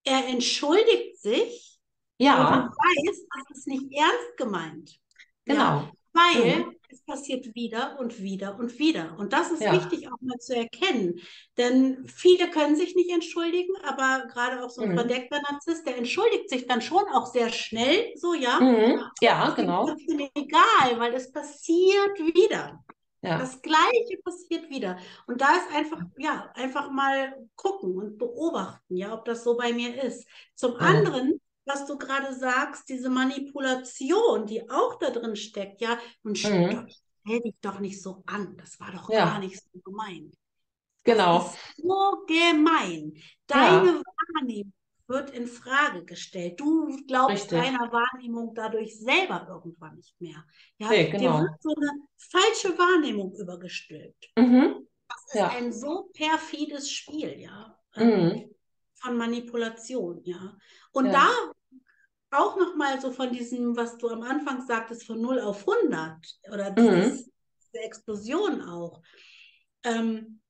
er 0.04 0.28
entschuldigt 0.28 1.20
sich 1.22 1.80
und 2.20 2.26
Ja, 2.26 2.70
weiß, 2.70 3.26
das 3.50 3.58
ist 3.58 3.68
nicht 3.68 3.92
ernst 3.94 4.38
gemeint. 4.38 5.00
Ja, 5.46 5.54
genau. 5.56 5.92
weil 6.14 6.66
Mhm. 6.66 6.79
Es 6.92 7.02
passiert 7.04 7.54
wieder 7.56 7.98
und 8.00 8.20
wieder 8.22 8.58
und 8.60 8.80
wieder. 8.80 9.16
Und 9.20 9.34
das 9.34 9.52
ist 9.52 9.62
Ja. 9.62 9.74
wichtig 9.74 10.08
auch 10.08 10.20
mal 10.22 10.38
zu 10.40 10.56
erkennen. 10.56 11.20
Denn 11.58 12.06
viele 12.08 12.50
können 12.50 12.76
sich 12.76 12.96
nicht 12.96 13.12
entschuldigen, 13.12 13.74
aber 13.84 14.28
gerade 14.28 14.64
auch 14.64 14.70
so 14.70 14.82
ein 14.82 14.90
Mhm. 14.90 14.96
verdeckter 14.96 15.42
Narzisst, 15.52 15.86
der 15.88 15.98
entschuldigt 15.98 16.50
sich 16.50 16.68
dann 16.68 16.82
schon 16.82 17.04
auch 17.14 17.28
sehr 17.28 17.50
schnell, 17.50 18.12
so 18.16 18.34
ja. 18.34 18.60
Mhm. 18.60 19.04
Ja, 19.22 19.50
Ist 19.50 19.52
ihm 19.52 19.56
genau. 19.58 19.86
trotzdem 19.86 20.30
egal, 20.36 21.00
weil 21.00 21.14
es 21.14 21.32
passiert 21.32 22.18
wieder. 22.20 22.84
Ja. 23.22 23.38
Das 23.38 23.62
Gleiche 23.62 24.18
passiert 24.24 24.70
wieder. 24.70 24.98
Und 25.28 25.42
da 25.42 25.48
ist 25.58 25.76
einfach, 25.76 26.02
ja, 26.18 26.52
einfach 26.56 26.90
mal 26.92 27.36
gucken 27.56 27.96
und 27.98 28.18
beobachten, 28.18 28.96
ja, 28.96 29.14
ob 29.14 29.26
das 29.26 29.44
so 29.44 29.58
bei 29.58 29.74
mir 29.74 30.02
ist. 30.04 30.28
Zum 30.56 30.74
Ja. 30.74 30.78
anderen, 30.80 31.40
was 31.70 31.86
du 31.86 31.98
gerade 31.98 32.34
sagst, 32.34 32.90
diese 32.90 33.10
Manipulation, 33.10 34.46
die 34.46 34.70
auch 34.70 34.98
da 35.00 35.10
drin 35.12 35.36
steckt, 35.36 35.82
ja, 35.82 35.98
und 36.24 36.42
Mhm. 36.44 36.90
stell 36.90 37.40
dich 37.42 37.56
doch 37.62 37.80
nicht 37.80 38.02
so 38.02 38.24
an. 38.26 38.58
Das 38.58 38.80
war 38.80 38.92
doch 38.92 39.10
Ja. 39.10 39.26
gar 39.26 39.40
nicht 39.40 39.62
so 39.62 39.80
gemeint. 39.86 40.34
Das 41.04 41.16
Genau. 41.16 41.38
ist 41.46 41.58
so 41.78 42.26
gemein. 42.28 43.14
Deine 43.48 44.02
Wahrnehmung 44.36 44.74
wird 45.08 45.32
in 45.32 45.48
Frage 45.48 46.06
gestellt. 46.06 46.60
Du 46.60 46.96
glaubst 47.08 47.52
Richtig. 47.52 47.60
deiner 47.60 47.92
Wahrnehmung 47.92 48.54
dadurch 48.54 49.00
selber 49.00 49.48
irgendwann 49.50 49.96
nicht 49.96 50.20
mehr. 50.22 50.44
Ja, 50.78 50.90
Nee, 50.90 51.12
dir 51.12 51.18
genau. 51.20 51.40
wird 51.42 51.62
so 51.62 51.74
eine 51.76 51.92
falsche 52.18 52.78
Wahrnehmung 52.78 53.34
übergestülpt. 53.36 54.30
Mhm. 54.38 54.88
Das 55.08 55.26
ist 55.26 55.34
Ja. 55.36 55.50
ein 55.50 55.72
so 55.74 56.10
perfides 56.14 56.92
Spiel, 56.92 57.40
ja, 57.40 57.76
ähm, 57.96 58.26
Mhm. 58.28 58.56
von 58.96 59.18
Manipulation, 59.18 60.22
ja. 60.26 60.56
Und 60.92 61.06
Ja. 61.08 61.12
da 61.14 61.30
auch 62.32 62.58
nochmal 62.58 63.02
so 63.02 63.12
von 63.12 63.32
diesem, 63.32 63.76
was 63.76 63.98
du 63.98 64.10
am 64.10 64.22
Anfang 64.24 64.66
sagtest, 64.66 65.06
von 65.06 65.20
0 65.22 65.40
auf 65.40 65.66
100 65.66 66.40
oder 66.52 66.72
Mhm. 66.78 67.26
diese 67.62 67.84
Explosion 67.84 68.62
auch. 68.62 69.02
Ähm, 69.84 70.42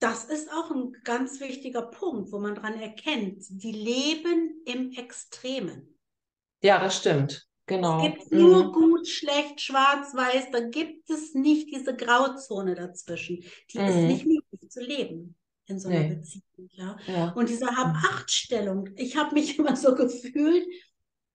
das 0.00 0.24
ist 0.24 0.50
auch 0.52 0.70
ein 0.70 0.92
ganz 1.04 1.40
wichtiger 1.40 1.82
Punkt, 1.82 2.30
wo 2.32 2.38
man 2.38 2.54
dran 2.54 2.80
erkennt, 2.80 3.44
die 3.48 3.72
leben 3.72 4.62
im 4.64 4.92
Extremen. 4.92 5.98
Ja, 6.62 6.78
das 6.78 6.98
stimmt. 6.98 7.46
Genau. 7.66 8.06
Es 8.06 8.14
gibt 8.14 8.32
nur 8.32 8.68
Mhm. 8.68 8.72
gut, 8.72 9.08
schlecht, 9.08 9.60
schwarz, 9.60 10.14
weiß, 10.14 10.50
da 10.52 10.60
gibt 10.60 11.10
es 11.10 11.34
nicht 11.34 11.68
diese 11.74 11.94
Grauzone 11.94 12.74
dazwischen. 12.74 13.44
Die 13.70 13.78
ist 13.78 13.84
Mhm. 13.96 14.06
nicht 14.06 14.26
möglich 14.26 14.70
zu 14.70 14.80
leben. 14.80 15.34
in 15.70 15.78
so 15.78 15.90
einer 15.90 16.00
Nee. 16.00 16.14
Beziehung, 16.14 16.70
ja. 16.72 16.96
Ja. 17.06 17.32
Und 17.34 17.50
diese 17.50 17.66
Mhm. 17.66 17.76
Hab-Acht-Stellung, 17.76 18.88
ich 18.96 19.18
habe 19.18 19.34
mich 19.34 19.58
immer 19.58 19.76
so 19.76 19.94
gefühlt, 19.94 20.66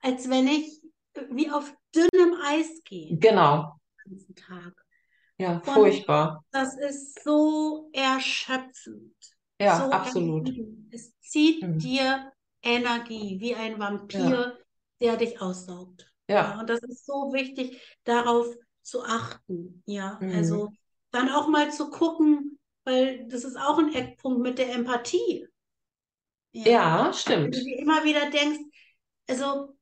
als 0.03 0.29
wenn 0.29 0.47
ich 0.47 0.81
wie 1.29 1.49
auf 1.49 1.73
dünnem 1.95 2.35
Eis 2.45 2.81
gehe 2.83 3.17
Genau. 3.17 3.75
den 4.05 4.11
ganzen 4.17 4.35
Tag. 4.35 4.73
Ja, 5.37 5.59
Von- 5.61 5.73
furchtbar. 5.73 6.43
Das 6.51 6.77
ist 6.77 7.23
so 7.23 7.89
erschöpfend, 7.93 9.15
Ja, 9.59 9.77
so 9.77 9.91
absolut. 9.91 10.47
ermüdend. 10.47 10.93
Es 10.93 11.17
zieht 11.19 11.63
Mhm. 11.63 11.79
dir 11.79 12.31
Energie 12.61 13.39
wie 13.39 13.55
ein 13.55 13.79
Vampir, 13.79 14.57
der 15.01 15.17
dich 15.17 15.41
aussaugt. 15.41 16.09
Ja. 16.29 16.57
und 16.59 16.69
das 16.69 16.79
ist 16.83 17.05
so 17.05 17.33
wichtig, 17.33 17.81
darauf 18.05 18.47
zu 18.81 19.03
achten. 19.03 19.83
Ja, 19.85 20.17
Mhm. 20.21 20.31
also 20.35 20.69
dann 21.11 21.29
auch 21.29 21.47
mal 21.49 21.69
zu 21.71 21.89
gucken, 21.89 22.57
weil 22.85 23.27
das 23.27 23.43
ist 23.43 23.57
auch 23.57 23.77
ein 23.77 23.93
Eckpunkt 23.93 24.39
mit 24.41 24.57
der 24.57 24.73
Empathie. 24.73 25.45
Ja, 26.53 27.05
Wenn 27.07 27.13
stimmt. 27.13 27.55
du 27.55 27.59
dir 27.63 27.77
immer 27.77 28.03
wieder 28.05 28.29
denkst, 28.29 28.59
also 29.27 29.75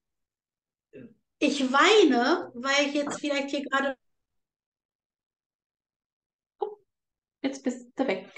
ich 1.41 1.71
weine, 1.71 2.51
weil 2.53 2.87
ich 2.87 2.93
jetzt 2.93 3.19
vielleicht 3.19 3.49
hier 3.49 3.63
gerade 3.63 3.97
Jetzt 7.43 7.63
bist 7.63 7.91
du 7.95 8.07
weg. 8.07 8.31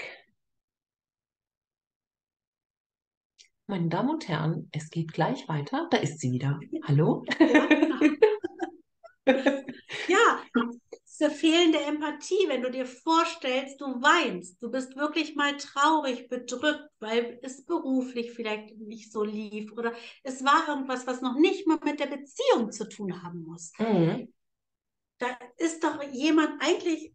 Meine 3.66 3.88
Damen 3.88 4.08
und 4.10 4.28
Herren, 4.28 4.68
es 4.72 4.88
geht 4.88 5.12
gleich 5.12 5.46
weiter. 5.46 5.88
Da 5.90 5.98
ist 5.98 6.20
sie 6.20 6.32
wieder. 6.32 6.58
Hallo? 6.84 7.22
Ja, 10.08 10.42
diese 11.14 11.30
fehlende 11.30 11.80
Empathie, 11.80 12.48
wenn 12.48 12.62
du 12.62 12.70
dir 12.70 12.86
vorstellst, 12.86 13.80
du 13.80 13.86
weinst, 14.02 14.60
du 14.60 14.70
bist 14.70 14.96
wirklich 14.96 15.36
mal 15.36 15.56
traurig, 15.56 16.28
bedrückt, 16.28 16.88
weil 16.98 17.38
es 17.42 17.64
beruflich 17.64 18.32
vielleicht 18.32 18.76
nicht 18.78 19.12
so 19.12 19.22
lief 19.22 19.72
oder 19.72 19.92
es 20.24 20.44
war 20.44 20.68
irgendwas, 20.68 21.06
was 21.06 21.20
noch 21.20 21.38
nicht 21.38 21.66
mal 21.68 21.78
mit 21.84 22.00
der 22.00 22.06
Beziehung 22.06 22.72
zu 22.72 22.88
tun 22.88 23.22
haben 23.22 23.44
muss. 23.44 23.72
Mhm. 23.78 24.32
Da 25.18 25.38
ist 25.58 25.84
doch 25.84 26.02
jemand, 26.02 26.60
eigentlich 26.60 27.14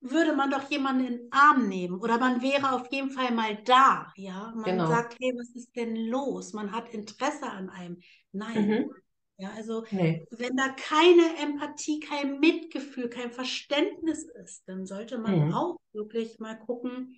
würde 0.00 0.36
man 0.36 0.50
doch 0.50 0.70
jemanden 0.70 1.04
in 1.06 1.18
den 1.18 1.32
Arm 1.32 1.68
nehmen 1.68 1.98
oder 1.98 2.18
man 2.18 2.40
wäre 2.40 2.72
auf 2.72 2.92
jeden 2.92 3.10
Fall 3.10 3.32
mal 3.32 3.56
da, 3.64 4.12
ja. 4.16 4.52
Man 4.54 4.64
Genau. 4.64 4.86
sagt, 4.86 5.16
hey, 5.18 5.32
was 5.36 5.50
ist 5.56 5.74
denn 5.74 5.96
los? 5.96 6.52
Man 6.52 6.70
hat 6.70 6.90
Interesse 6.90 7.50
an 7.50 7.68
einem. 7.70 8.00
Nein. 8.30 8.68
Mhm. 8.68 8.90
Ja, 9.36 9.50
also 9.56 9.84
Nee. 9.92 10.26
wenn 10.30 10.56
da 10.56 10.68
keine 10.70 11.36
Empathie, 11.38 12.00
kein 12.00 12.40
Mitgefühl, 12.40 13.08
kein 13.10 13.30
Verständnis 13.32 14.24
ist, 14.24 14.62
dann 14.68 14.86
sollte 14.86 15.18
man 15.18 15.34
Mhm. 15.36 15.52
auch 15.52 15.78
wirklich 15.92 16.38
mal 16.38 16.54
gucken, 16.58 17.16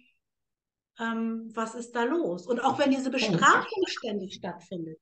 ähm, 0.98 1.50
was 1.54 1.74
ist 1.74 1.92
da 1.94 2.04
los? 2.04 2.46
Und 2.46 2.60
auch 2.60 2.78
wenn 2.78 2.90
diese 2.90 3.10
Bestrafung 3.10 3.84
ständig 3.86 4.34
stattfindet, 4.34 4.98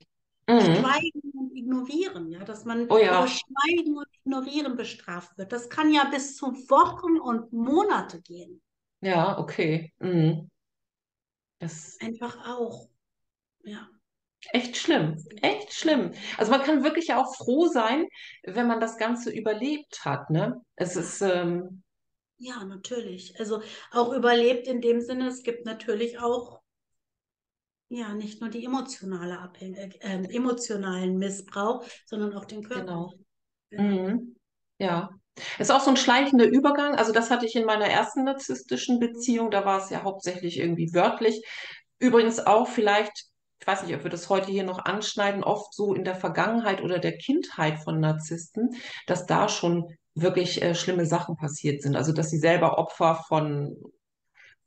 Mhm. 0.49 0.83
Schweigen 0.83 1.31
und 1.35 1.57
Ignorieren, 1.57 2.31
ja, 2.31 2.45
dass 2.45 2.65
man 2.65 2.89
Oh 2.89 2.99
ja. 2.99 3.21
über 3.21 3.27
Schweigen 3.27 3.97
und 3.99 4.07
Ignorieren 4.25 4.77
bestraft 4.77 5.37
wird, 5.39 5.53
das 5.53 5.69
kann 5.71 5.93
ja 5.93 6.05
bis 6.05 6.37
zu 6.37 6.47
Wochen 6.71 7.19
und 7.21 7.53
Monate 7.53 8.21
gehen. 8.23 8.63
Ja, 9.01 9.39
okay. 9.39 9.93
Mhm. 10.01 10.51
Das 11.61 11.99
Einfach 11.99 12.37
auch, 12.47 12.89
ja. 13.65 13.89
Echt 14.53 14.77
schlimm. 14.77 15.17
Echt 15.43 15.73
schlimm. 15.73 16.13
Also 16.37 16.51
man 16.51 16.63
kann 16.63 16.85
wirklich 16.85 17.13
auch 17.15 17.35
froh 17.37 17.67
sein, 17.67 18.07
wenn 18.45 18.67
man 18.67 18.81
das 18.81 18.97
Ganze 18.97 19.31
überlebt 19.31 20.05
hat, 20.05 20.31
ne? 20.31 20.61
Es 20.77 20.97
ist, 20.97 21.21
ähm, 21.23 21.83
Ja, 22.39 22.65
natürlich. 22.65 23.39
Also 23.39 23.63
auch 23.93 24.13
überlebt 24.13 24.67
in 24.67 24.81
dem 24.81 25.01
Sinne, 25.01 25.29
es 25.29 25.43
gibt 25.43 25.65
natürlich 25.67 26.19
auch, 26.19 26.61
ja, 27.89 28.15
nicht 28.15 28.41
nur 28.41 28.51
die 28.51 28.65
emotionale 28.65 29.39
Abhäng 29.39 29.75
äh, 29.75 29.91
ähm, 30.01 30.25
emotionalen 30.25 31.17
Missbrauch, 31.19 31.85
sondern 32.07 32.35
auch 32.35 32.45
den 32.45 32.63
körperlichen. 32.65 33.27
Genau. 33.71 33.85
Mhm. 33.85 34.37
Ja. 34.79 35.11
Es 35.59 35.69
ist 35.69 35.71
auch 35.71 35.81
so 35.81 35.91
ein 35.91 35.97
schleichender 35.97 36.47
Übergang. 36.47 36.95
Also 36.95 37.13
das 37.13 37.31
hatte 37.31 37.47
ich 37.47 37.57
in 37.57 37.65
meiner 37.65 37.87
ersten 37.87 38.25
narzisstischen 38.25 39.01
Beziehung. 39.01 39.51
Da 39.51 39.65
war 39.65 39.83
es 39.83 39.91
ja 39.91 40.03
hauptsächlich 40.03 40.59
irgendwie 40.59 40.93
wörtlich. 40.93 41.45
Übrigens 41.99 42.39
auch 42.41 42.69
vielleicht, 42.69 43.25
ich 43.61 43.67
weiß 43.67 43.85
nicht, 43.85 43.95
ob 43.95 44.05
wir 44.05 44.11
das 44.11 44.29
heute 44.29 44.51
hier 44.51 44.65
noch 44.65 44.85
anschneiden, 44.85 45.43
oft 45.43 45.73
so 45.75 45.95
in 45.95 46.05
der 46.05 46.15
Vergangenheit 46.15 46.83
oder 46.83 46.99
der 46.99 47.17
Kindheit 47.17 47.79
von 47.79 48.01
Narzissten, 48.01 48.71
dass 49.07 49.27
da 49.27 49.49
schon 49.49 49.97
wirklich 50.15 50.63
äh, 50.63 50.75
schlimme 50.75 51.07
Sachen 51.07 51.37
passiert 51.37 51.83
sind. 51.83 51.97
Also 51.97 52.13
dass 52.13 52.31
sie 52.31 52.39
selber 52.39 52.79
Opfer 52.79 53.23
von 53.29 53.77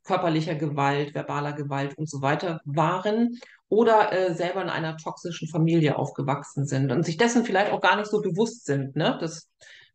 körperlicher 0.04 0.54
Gewalt, 0.54 1.14
verbaler 1.14 1.52
Gewalt 1.52 1.96
und 1.98 2.08
so 2.08 2.22
weiter 2.22 2.60
waren 2.64 3.38
oder 3.68 4.12
äh, 4.12 4.34
selber 4.34 4.62
in 4.62 4.70
einer 4.70 4.96
toxischen 4.96 5.48
Familie 5.48 5.96
aufgewachsen 5.96 6.66
sind 6.66 6.90
und 6.90 7.04
sich 7.04 7.18
dessen 7.18 7.44
vielleicht 7.44 7.72
auch 7.72 7.80
gar 7.80 7.96
nicht 7.96 8.10
so 8.10 8.20
bewusst 8.20 8.64
sind. 8.64 8.96
Ne? 8.96 9.18
Das, 9.20 9.50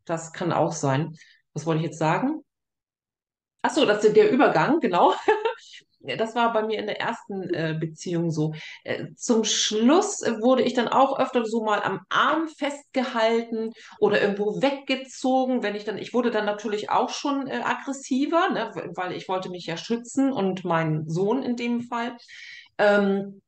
das 0.06 0.32
kann 0.32 0.54
auch 0.54 0.72
sein. 0.72 1.16
Was 1.54 1.66
wollte 1.66 1.82
ich 1.82 1.88
jetzt 1.88 2.00
sagen? 2.00 2.44
Ach 3.64 3.72
so, 3.72 3.86
das 3.86 4.04
ist 4.04 4.16
der 4.16 4.32
Übergang, 4.32 4.80
genau. 4.80 5.14
Das 6.04 6.36
war 6.36 6.52
bei 6.52 6.64
mir 6.64 6.80
in 6.80 6.88
der 6.88 7.00
ersten 7.00 7.54
äh, 7.54 7.78
Beziehung 7.80 8.30
so. 8.30 8.54
Äh, 8.84 9.08
zum 9.16 9.44
Schluss 9.44 10.22
wurde 10.42 10.64
ich 10.64 10.74
dann 10.74 10.88
auch 10.90 11.18
öfter 11.18 11.46
so 11.46 11.64
mal 11.64 11.82
am 11.82 12.02
Arm 12.10 12.48
festgehalten 12.48 13.72
oder 14.00 14.22
irgendwo 14.22 14.62
weggezogen, 14.62 15.64
wenn 15.64 15.76
ich 15.76 15.86
dann, 15.86 15.98
ich 15.98 16.14
wurde 16.14 16.32
dann 16.32 16.46
natürlich 16.46 16.90
auch 16.90 17.10
schon 17.10 17.48
äh, 17.48 17.62
aggressiver, 17.64 18.50
ne, 18.50 18.72
weil 18.96 19.14
ich 19.14 19.30
wollte 19.30 19.50
mich 19.50 19.66
ja 19.66 19.78
schützen 19.78 20.34
und 20.34 20.66
meinen 20.66 21.10
Sohn 21.10 21.42
in 21.42 21.56
dem 21.56 21.82
Fall. 21.82 22.18
Ähm, 22.78 23.42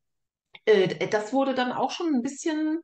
äh, 0.65 1.07
das 1.09 1.33
wurde 1.33 1.55
dann 1.55 1.71
auch 1.71 1.91
schon 1.91 2.07
ein 2.13 2.21
bisschen 2.21 2.81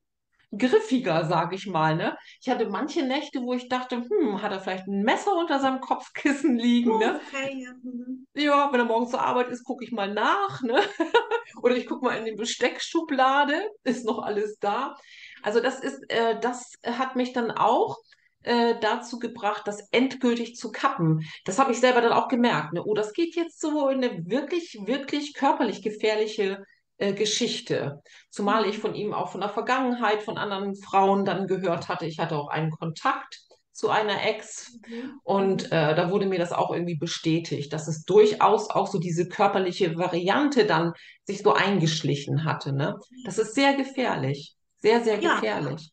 griffiger, 0.55 1.25
sage 1.25 1.55
ich 1.55 1.67
mal, 1.67 1.95
ne? 1.95 2.17
Ich 2.41 2.49
hatte 2.49 2.69
manche 2.69 3.03
Nächte, 3.03 3.41
wo 3.41 3.53
ich 3.53 3.69
dachte, 3.69 3.97
hm, 3.97 4.41
hat 4.41 4.51
er 4.51 4.59
vielleicht 4.59 4.87
ein 4.87 5.03
Messer 5.03 5.35
unter 5.35 5.59
seinem 5.59 5.79
Kopfkissen 5.79 6.57
liegen, 6.57 6.97
ne? 6.97 7.21
Okay, 7.27 7.63
ja. 7.63 7.71
mhm. 7.81 8.27
Ja, 8.33 8.71
wenn 8.71 8.79
er 8.79 8.85
morgens 8.85 9.11
zur 9.11 9.21
Arbeit 9.21 9.47
ist, 9.49 9.63
gucke 9.63 9.83
ich 9.83 9.91
mal 9.91 10.13
nach, 10.13 10.61
ne? 10.61 10.81
Oder 11.63 11.75
ich 11.75 11.87
gucke 11.87 12.05
mal 12.05 12.17
in 12.17 12.25
die 12.25 12.35
Besteckschublade, 12.35 13.69
ist 13.83 14.05
noch 14.05 14.19
alles 14.19 14.57
da. 14.59 14.95
Also 15.41 15.59
das 15.59 15.79
ist, 15.79 16.03
äh, 16.09 16.39
das 16.39 16.73
hat 16.85 17.15
mich 17.15 17.33
dann 17.33 17.51
auch 17.51 17.97
äh, 18.43 18.75
dazu 18.79 19.19
gebracht, 19.19 19.63
das 19.65 19.87
endgültig 19.91 20.55
zu 20.55 20.71
kappen. 20.71 21.25
Das 21.45 21.59
habe 21.59 21.71
ich 21.71 21.79
selber 21.79 22.01
dann 22.01 22.13
auch 22.13 22.27
gemerkt, 22.27 22.73
ne? 22.73 22.83
Oh, 22.83 22.93
das 22.93 23.13
geht 23.13 23.35
jetzt 23.35 23.61
so 23.61 23.87
in 23.87 24.03
eine 24.03 24.25
wirklich, 24.25 24.77
wirklich 24.85 25.33
körperlich 25.33 25.81
gefährliche 25.81 26.63
äh, 27.01 27.13
Geschichte. 27.13 28.01
Zumal 28.29 28.65
ich 28.67 28.77
von 28.77 28.95
ihm 28.95 29.13
auch 29.13 29.31
von 29.31 29.41
der 29.41 29.49
Vergangenheit, 29.49 30.21
von 30.23 30.37
anderen 30.37 30.75
Frauen 30.75 31.25
dann 31.25 31.47
gehört 31.47 31.89
hatte. 31.89 32.05
Ich 32.05 32.19
hatte 32.19 32.37
auch 32.37 32.47
einen 32.49 32.71
Kontakt 32.71 33.41
zu 33.71 33.89
einer 33.89 34.23
Ex. 34.23 34.77
Mhm. 34.87 35.19
Und 35.23 35.65
äh, 35.71 35.95
da 35.95 36.11
wurde 36.11 36.27
mir 36.27 36.37
das 36.37 36.51
auch 36.51 36.71
irgendwie 36.71 36.97
bestätigt, 36.97 37.73
dass 37.73 37.87
es 37.87 38.03
durchaus 38.05 38.69
auch 38.69 38.87
so 38.87 38.99
diese 38.99 39.27
körperliche 39.27 39.97
Variante 39.97 40.65
dann 40.65 40.93
sich 41.25 41.39
so 41.41 41.53
eingeschlichen 41.53 42.43
hatte. 42.45 42.73
Ne? 42.73 42.97
Das 43.25 43.39
ist 43.39 43.55
sehr 43.55 43.73
gefährlich. 43.73 44.55
Sehr, 44.79 45.03
sehr 45.03 45.19
Ja. 45.19 45.35
gefährlich. 45.35 45.91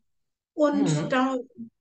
Und 0.53 0.83
Mhm. 0.83 1.09
da, 1.09 1.37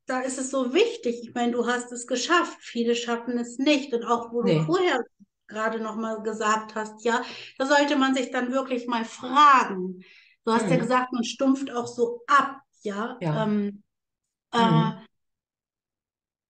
da 0.05 0.21
ist 0.21 0.37
es 0.37 0.51
so 0.51 0.73
wichtig. 0.73 1.19
Ich 1.23 1.33
meine, 1.33 1.51
du 1.51 1.65
hast 1.65 1.91
es 1.91 2.07
geschafft. 2.07 2.57
Viele 2.61 2.95
schaffen 2.95 3.37
es 3.37 3.57
nicht. 3.57 3.93
Und 3.93 4.05
auch 4.05 4.31
wo 4.31 4.43
Nee. 4.43 4.59
du 4.59 4.65
vorher 4.65 5.03
gerade 5.47 5.79
noch 5.79 5.95
mal 5.95 6.21
gesagt 6.23 6.75
hast, 6.75 7.03
ja, 7.03 7.21
da 7.57 7.65
sollte 7.65 7.95
man 7.97 8.13
sich 8.15 8.31
dann 8.31 8.51
wirklich 8.51 8.87
mal 8.87 9.05
fragen. 9.05 10.03
Du 10.45 10.51
hast 10.53 10.69
ja 10.69 10.77
Mhm. 10.77 10.77
gesagt, 10.77 11.11
man 11.13 11.23
stumpft 11.23 11.71
auch 11.71 11.87
so 11.87 12.21
ab, 12.27 12.61
ja. 12.83 13.19
Ja. 13.19 13.33
Ähm, 13.33 13.83
Mhm. 14.57 14.97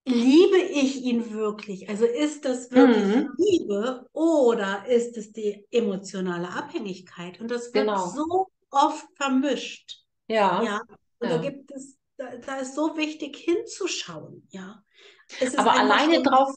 äh, 0.05 0.11
liebe 0.11 0.57
ich 0.57 0.97
ihn 1.03 1.31
wirklich? 1.33 1.89
Also 1.89 2.05
ist 2.05 2.45
das 2.45 2.71
wirklich 2.71 3.13
Mhm. 3.13 3.37
Liebe 3.37 4.07
oder 4.13 4.85
ist 4.87 5.17
es 5.17 5.31
die 5.33 5.65
emotionale 5.71 6.49
Abhängigkeit? 6.49 7.39
Und 7.41 7.51
das 7.51 7.73
wird 7.73 7.97
Genau. 7.97 7.99
so 7.99 8.47
oft 8.71 9.05
vermischt. 9.15 10.03
Ja. 10.27 10.63
Ja, 10.63 10.81
und 11.19 11.31
da 11.31 11.37
Ja. 11.37 11.41
gibt 11.41 11.71
es, 11.71 11.97
da, 12.17 12.37
da 12.37 12.57
ist 12.57 12.75
so 12.75 12.97
wichtig 12.97 13.37
hinzuschauen, 13.37 14.47
ja. 14.51 14.83
Es 15.39 15.53
ist 15.53 15.67
Aber 15.67 15.77
alleine 15.77 16.21
drauf, 16.21 16.55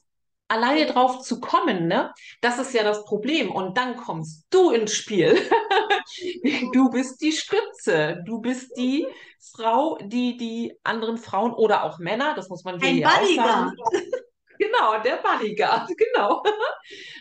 alleine 0.50 0.86
drauf 0.86 1.20
zu 1.20 1.40
kommen, 1.40 1.86
ne, 1.86 2.12
das 2.40 2.58
ist 2.58 2.74
ja 2.74 2.82
das 2.82 3.04
Problem. 3.04 3.50
Und 3.50 3.76
dann 3.76 3.96
kommst 3.96 4.46
du 4.50 4.70
ins 4.70 4.92
Spiel. 4.92 5.36
Du 6.72 6.90
bist 6.90 7.20
die 7.20 7.30
Stütze. 7.30 8.22
Du 8.26 8.40
bist 8.40 8.76
die 8.76 9.06
Frau, 9.54 9.96
die 10.02 10.36
die 10.36 10.74
anderen 10.82 11.18
Frauen 11.18 11.52
oder 11.52 11.84
auch 11.84 11.98
Männer, 11.98 12.34
das 12.34 12.48
muss 12.48 12.64
man 12.64 12.80
hier 12.80 12.88
ein 12.88 12.98
ja 12.98 13.08
auch 13.08 13.34
sagen. 13.36 13.76
Genau, 14.60 15.02
der 15.02 15.16
Bodyguard, 15.16 15.88
genau. 15.96 16.42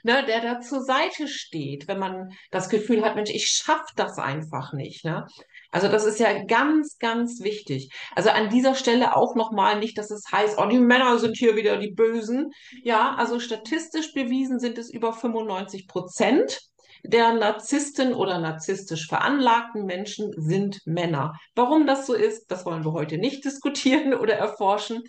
Ne, 0.04 0.26
der 0.26 0.42
da 0.42 0.60
zur 0.60 0.82
Seite 0.84 1.28
steht, 1.30 1.88
wenn 1.88 1.98
man 1.98 2.32
das 2.52 2.68
Gefühl 2.68 3.04
hat, 3.04 3.16
Mensch, 3.16 3.30
ich 3.30 3.48
schaffe 3.48 3.94
das 3.96 4.18
einfach 4.18 4.74
nicht. 4.74 5.06
Ne? 5.06 5.26
Also 5.72 5.88
das 5.88 6.06
ist 6.06 6.20
ja 6.20 6.44
ganz, 6.46 6.98
ganz 6.98 7.44
wichtig. 7.44 7.92
Also 8.16 8.30
an 8.30 8.50
dieser 8.50 8.76
Stelle 8.76 9.16
auch 9.16 9.36
nochmal 9.36 9.80
nicht, 9.80 9.98
dass 9.98 10.10
es 10.10 10.32
heißt, 10.32 10.58
oh, 10.58 10.66
die 10.68 10.80
Männer 10.80 11.20
sind 11.20 11.38
hier 11.38 11.56
wieder 11.56 11.78
die 11.78 11.92
Bösen. 11.92 12.52
Ja, 12.84 13.16
also 13.16 13.40
statistisch 13.40 14.14
bewiesen 14.14 14.60
sind 14.60 14.78
es 14.78 14.90
über 14.90 15.14
95 15.14 15.88
Prozent, 15.88 16.69
der 17.04 17.34
Narzissten 17.34 18.14
oder 18.14 18.40
narzisstisch 18.40 19.08
veranlagten 19.08 19.86
Menschen 19.86 20.34
sind 20.38 20.86
Männer. 20.86 21.34
Warum 21.56 21.88
das 21.88 22.06
so 22.06 22.14
ist, 22.14 22.52
das 22.52 22.66
wollen 22.66 22.84
wir 22.84 22.94
heute 22.94 23.18
nicht 23.18 23.44
diskutieren 23.46 24.14
oder 24.14 24.36
erforschen. 24.36 25.04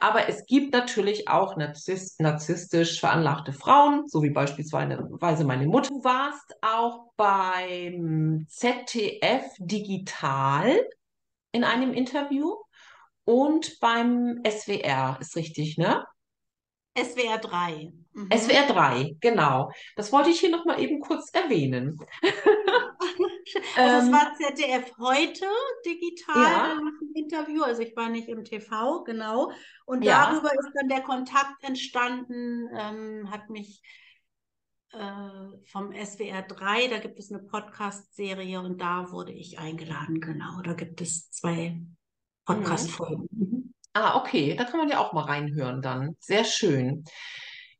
Aber 0.00 0.28
es 0.28 0.44
gibt 0.46 0.72
natürlich 0.72 1.28
auch 1.28 1.56
narzisst, 1.56 2.20
narzisstisch 2.20 3.00
veranlagte 3.00 3.52
Frauen, 3.52 4.06
so 4.06 4.22
wie 4.22 4.30
beispielsweise 4.30 5.44
meine 5.44 5.66
Mutter. 5.66 5.88
Du 5.88 6.04
warst 6.04 6.54
auch 6.62 7.12
beim 7.16 8.46
ZDF 8.48 9.44
Digital 9.58 10.80
in 11.52 11.64
einem 11.64 11.92
Interview 11.92 12.54
und 13.24 13.78
beim 13.80 14.42
SWR, 14.46 15.16
ist 15.20 15.36
richtig, 15.36 15.78
ne? 15.78 16.04
SWR 16.96 17.38
3. 17.38 17.92
Mhm. 18.14 18.30
SWR 18.30 18.66
3, 18.68 19.16
genau. 19.20 19.72
Das 19.96 20.12
wollte 20.12 20.30
ich 20.30 20.38
hier 20.38 20.50
nochmal 20.50 20.80
eben 20.80 21.00
kurz 21.00 21.30
erwähnen. 21.30 21.98
also 23.76 23.98
es 23.98 24.06
ähm, 24.06 24.12
war 24.12 24.34
ZDF 24.36 24.92
heute 24.98 25.46
digital 25.84 26.36
ja. 26.36 26.72
im 26.72 27.12
Interview, 27.14 27.62
also 27.64 27.82
ich 27.82 27.96
war 27.96 28.08
nicht 28.08 28.28
im 28.28 28.44
TV, 28.44 29.02
genau. 29.02 29.50
Und 29.84 30.04
ja. 30.04 30.30
darüber 30.30 30.52
ist 30.52 30.70
dann 30.74 30.88
der 30.88 31.02
Kontakt 31.02 31.62
entstanden, 31.62 32.68
ähm, 32.72 33.30
hat 33.32 33.50
mich 33.50 33.82
äh, 34.92 35.66
vom 35.66 35.92
SWR 35.92 36.42
3, 36.42 36.86
da 36.86 36.98
gibt 36.98 37.18
es 37.18 37.32
eine 37.32 37.42
Podcast-Serie 37.42 38.60
und 38.60 38.80
da 38.80 39.10
wurde 39.10 39.32
ich 39.32 39.58
eingeladen, 39.58 40.20
genau. 40.20 40.62
Da 40.62 40.74
gibt 40.74 41.00
es 41.00 41.30
zwei 41.32 41.70
mhm. 41.70 41.96
Podcast-Folgen. 42.44 43.28
Mhm. 43.32 43.74
Ah, 43.92 44.20
okay, 44.20 44.54
da 44.54 44.64
kann 44.64 44.78
man 44.78 44.88
ja 44.88 44.98
auch 44.98 45.12
mal 45.12 45.24
reinhören 45.24 45.82
dann. 45.82 46.16
Sehr 46.20 46.44
schön. 46.44 47.04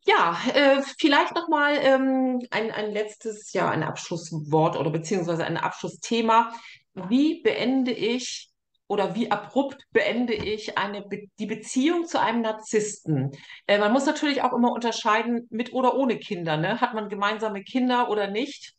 Ja, 0.06 0.38
äh, 0.52 0.82
vielleicht 0.98 1.34
noch 1.34 1.48
mal 1.48 1.76
ähm, 1.78 2.40
ein, 2.50 2.70
ein 2.70 2.92
letztes, 2.92 3.52
ja, 3.54 3.70
ein 3.70 3.82
Abschlusswort 3.82 4.76
oder 4.76 4.90
beziehungsweise 4.90 5.44
ein 5.44 5.56
Abschlussthema. 5.56 6.52
Wie 6.92 7.42
beende 7.42 7.90
ich 7.90 8.50
oder 8.86 9.14
wie 9.14 9.30
abrupt 9.30 9.82
beende 9.92 10.34
ich 10.34 10.76
eine 10.76 11.02
Be 11.02 11.28
die 11.38 11.46
Beziehung 11.46 12.04
zu 12.06 12.20
einem 12.20 12.42
Narzissten? 12.42 13.32
Äh, 13.66 13.78
man 13.78 13.92
muss 13.92 14.04
natürlich 14.04 14.42
auch 14.42 14.52
immer 14.52 14.72
unterscheiden, 14.72 15.46
mit 15.50 15.72
oder 15.72 15.96
ohne 15.96 16.18
Kinder. 16.18 16.58
Ne? 16.58 16.82
Hat 16.82 16.92
man 16.92 17.08
gemeinsame 17.08 17.62
Kinder 17.62 18.10
oder 18.10 18.26
nicht? 18.30 18.74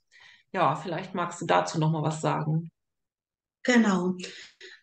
Ja, 0.52 0.76
vielleicht 0.76 1.16
magst 1.16 1.42
du 1.42 1.48
dazu 1.48 1.80
noch 1.80 1.92
mal 1.92 2.04
was 2.04 2.22
sagen. 2.22 2.70
Genau. 3.64 4.14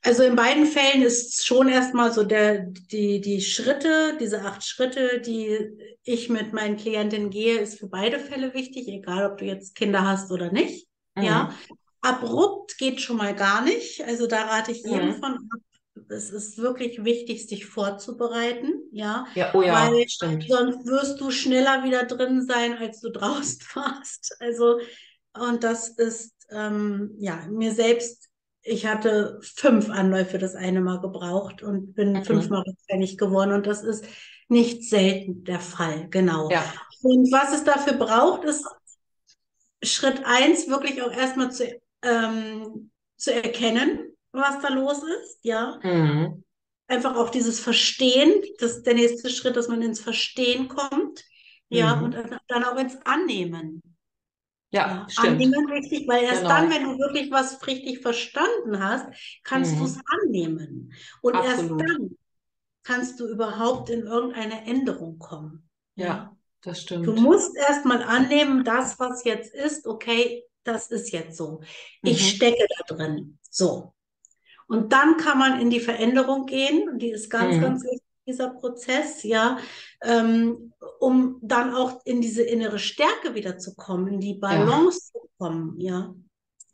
Also 0.04 0.24
in 0.24 0.34
beiden 0.34 0.66
Fällen 0.66 1.02
ist 1.02 1.46
schon 1.46 1.68
erstmal 1.68 2.12
so 2.12 2.24
der, 2.24 2.66
die, 2.66 3.20
die 3.20 3.40
Schritte, 3.40 4.16
diese 4.20 4.42
acht 4.42 4.64
Schritte, 4.64 5.20
die 5.20 5.70
ich 6.02 6.28
mit 6.28 6.52
meinen 6.52 6.76
Klientinnen 6.76 7.30
gehe, 7.30 7.58
ist 7.58 7.78
für 7.78 7.86
beide 7.86 8.18
Fälle 8.18 8.52
wichtig, 8.52 8.88
egal 8.88 9.30
ob 9.30 9.38
du 9.38 9.44
jetzt 9.44 9.76
Kinder 9.76 10.04
hast 10.04 10.32
oder 10.32 10.50
nicht. 10.50 10.88
Mhm. 11.14 11.22
Ja. 11.22 11.54
Abrupt 12.00 12.78
geht 12.78 13.00
schon 13.00 13.16
mal 13.16 13.34
gar 13.34 13.62
nicht. 13.62 14.02
Also 14.02 14.26
da 14.26 14.42
rate 14.42 14.72
ich 14.72 14.82
jedem 14.82 15.10
mhm. 15.10 15.20
von 15.20 15.34
ab. 15.34 15.60
Es 16.08 16.30
ist 16.30 16.58
wirklich 16.58 17.04
wichtig, 17.04 17.46
sich 17.46 17.64
vorzubereiten, 17.64 18.82
ja. 18.90 19.26
Ja, 19.34 19.54
oh 19.54 19.62
ja, 19.62 19.88
Weil 19.88 20.08
stimmt. 20.08 20.44
Sonst 20.48 20.84
wirst 20.86 21.20
du 21.20 21.30
schneller 21.30 21.84
wieder 21.84 22.04
drin 22.04 22.44
sein, 22.44 22.76
als 22.76 23.00
du 23.00 23.10
draußen 23.12 23.60
warst. 23.74 24.36
Also, 24.40 24.80
und 25.32 25.62
das 25.62 25.90
ist 25.90 26.34
ähm, 26.50 27.14
ja 27.18 27.46
mir 27.48 27.72
selbst 27.72 28.31
ich 28.62 28.86
hatte 28.86 29.40
fünf 29.42 29.90
Anläufe 29.90 30.38
das 30.38 30.54
eine 30.54 30.80
Mal 30.80 31.00
gebraucht 31.00 31.62
und 31.62 31.94
bin 31.94 32.12
mhm. 32.12 32.24
fünfmal 32.24 32.62
rückfällig 32.62 33.18
geworden. 33.18 33.52
Und 33.52 33.66
das 33.66 33.82
ist 33.82 34.04
nicht 34.48 34.88
selten 34.88 35.44
der 35.44 35.60
Fall, 35.60 36.08
genau. 36.10 36.50
Ja. 36.50 36.64
Und 37.02 37.32
was 37.32 37.52
es 37.52 37.64
dafür 37.64 37.94
braucht, 37.94 38.44
ist 38.44 38.64
Schritt 39.82 40.22
eins, 40.24 40.68
wirklich 40.68 41.02
auch 41.02 41.12
erstmal 41.12 41.50
zu, 41.50 41.64
ähm, 42.02 42.90
zu 43.16 43.34
erkennen, 43.34 44.12
was 44.30 44.60
da 44.60 44.68
los 44.68 45.02
ist, 45.02 45.38
ja. 45.42 45.80
Mhm. 45.82 46.44
Einfach 46.86 47.16
auch 47.16 47.30
dieses 47.30 47.58
Verstehen, 47.58 48.42
das 48.58 48.76
ist 48.76 48.86
der 48.86 48.94
nächste 48.94 49.30
Schritt, 49.30 49.56
dass 49.56 49.68
man 49.68 49.82
ins 49.82 50.00
Verstehen 50.00 50.68
kommt, 50.68 51.24
ja, 51.68 51.96
mhm. 51.96 52.04
und 52.04 52.16
dann 52.48 52.64
auch 52.64 52.76
ins 52.76 52.96
Annehmen. 53.04 53.82
Ja, 54.72 55.06
stimmt. 55.08 55.34
Annehmen 55.34 55.70
richtig, 55.70 56.08
weil 56.08 56.24
erst 56.24 56.42
genau. 56.42 56.54
dann, 56.54 56.70
wenn 56.70 56.84
du 56.84 56.98
wirklich 56.98 57.30
was 57.30 57.64
richtig 57.66 58.00
verstanden 58.00 58.82
hast, 58.82 59.06
kannst 59.44 59.74
mhm. 59.74 59.78
du 59.78 59.84
es 59.84 60.00
annehmen. 60.06 60.92
Und 61.20 61.34
Absolut. 61.34 61.80
erst 61.82 61.90
dann 61.90 62.16
kannst 62.82 63.20
du 63.20 63.28
überhaupt 63.28 63.90
in 63.90 64.02
irgendeine 64.02 64.64
Änderung 64.66 65.18
kommen. 65.18 65.68
Ja, 65.94 66.06
ja. 66.06 66.36
das 66.62 66.80
stimmt. 66.80 67.06
Du 67.06 67.12
musst 67.12 67.54
erst 67.56 67.84
mal 67.84 68.02
annehmen, 68.02 68.64
das, 68.64 68.98
was 68.98 69.24
jetzt 69.24 69.54
ist, 69.54 69.86
okay, 69.86 70.44
das 70.64 70.90
ist 70.90 71.12
jetzt 71.12 71.36
so. 71.36 71.60
Ich 72.02 72.22
mhm. 72.22 72.36
stecke 72.36 72.66
da 72.78 72.94
drin. 72.94 73.38
So. 73.50 73.92
Und 74.68 74.92
dann 74.94 75.18
kann 75.18 75.38
man 75.38 75.60
in 75.60 75.68
die 75.68 75.80
Veränderung 75.80 76.46
gehen. 76.46 76.88
Und 76.88 77.00
die 77.00 77.10
ist 77.10 77.28
ganz, 77.28 77.56
mhm. 77.56 77.60
ganz 77.60 77.84
wichtig 77.84 78.11
dieser 78.26 78.50
Prozess, 78.50 79.22
ja, 79.22 79.58
ähm, 80.02 80.72
um 81.00 81.38
dann 81.42 81.74
auch 81.74 82.00
in 82.04 82.20
diese 82.20 82.42
innere 82.42 82.78
Stärke 82.78 83.34
wieder 83.34 83.58
zu 83.58 83.74
kommen, 83.74 84.06
in 84.08 84.20
die 84.20 84.34
Balance 84.34 85.10
ja. 85.14 85.20
zu 85.20 85.28
kommen, 85.38 85.80
ja. 85.80 86.14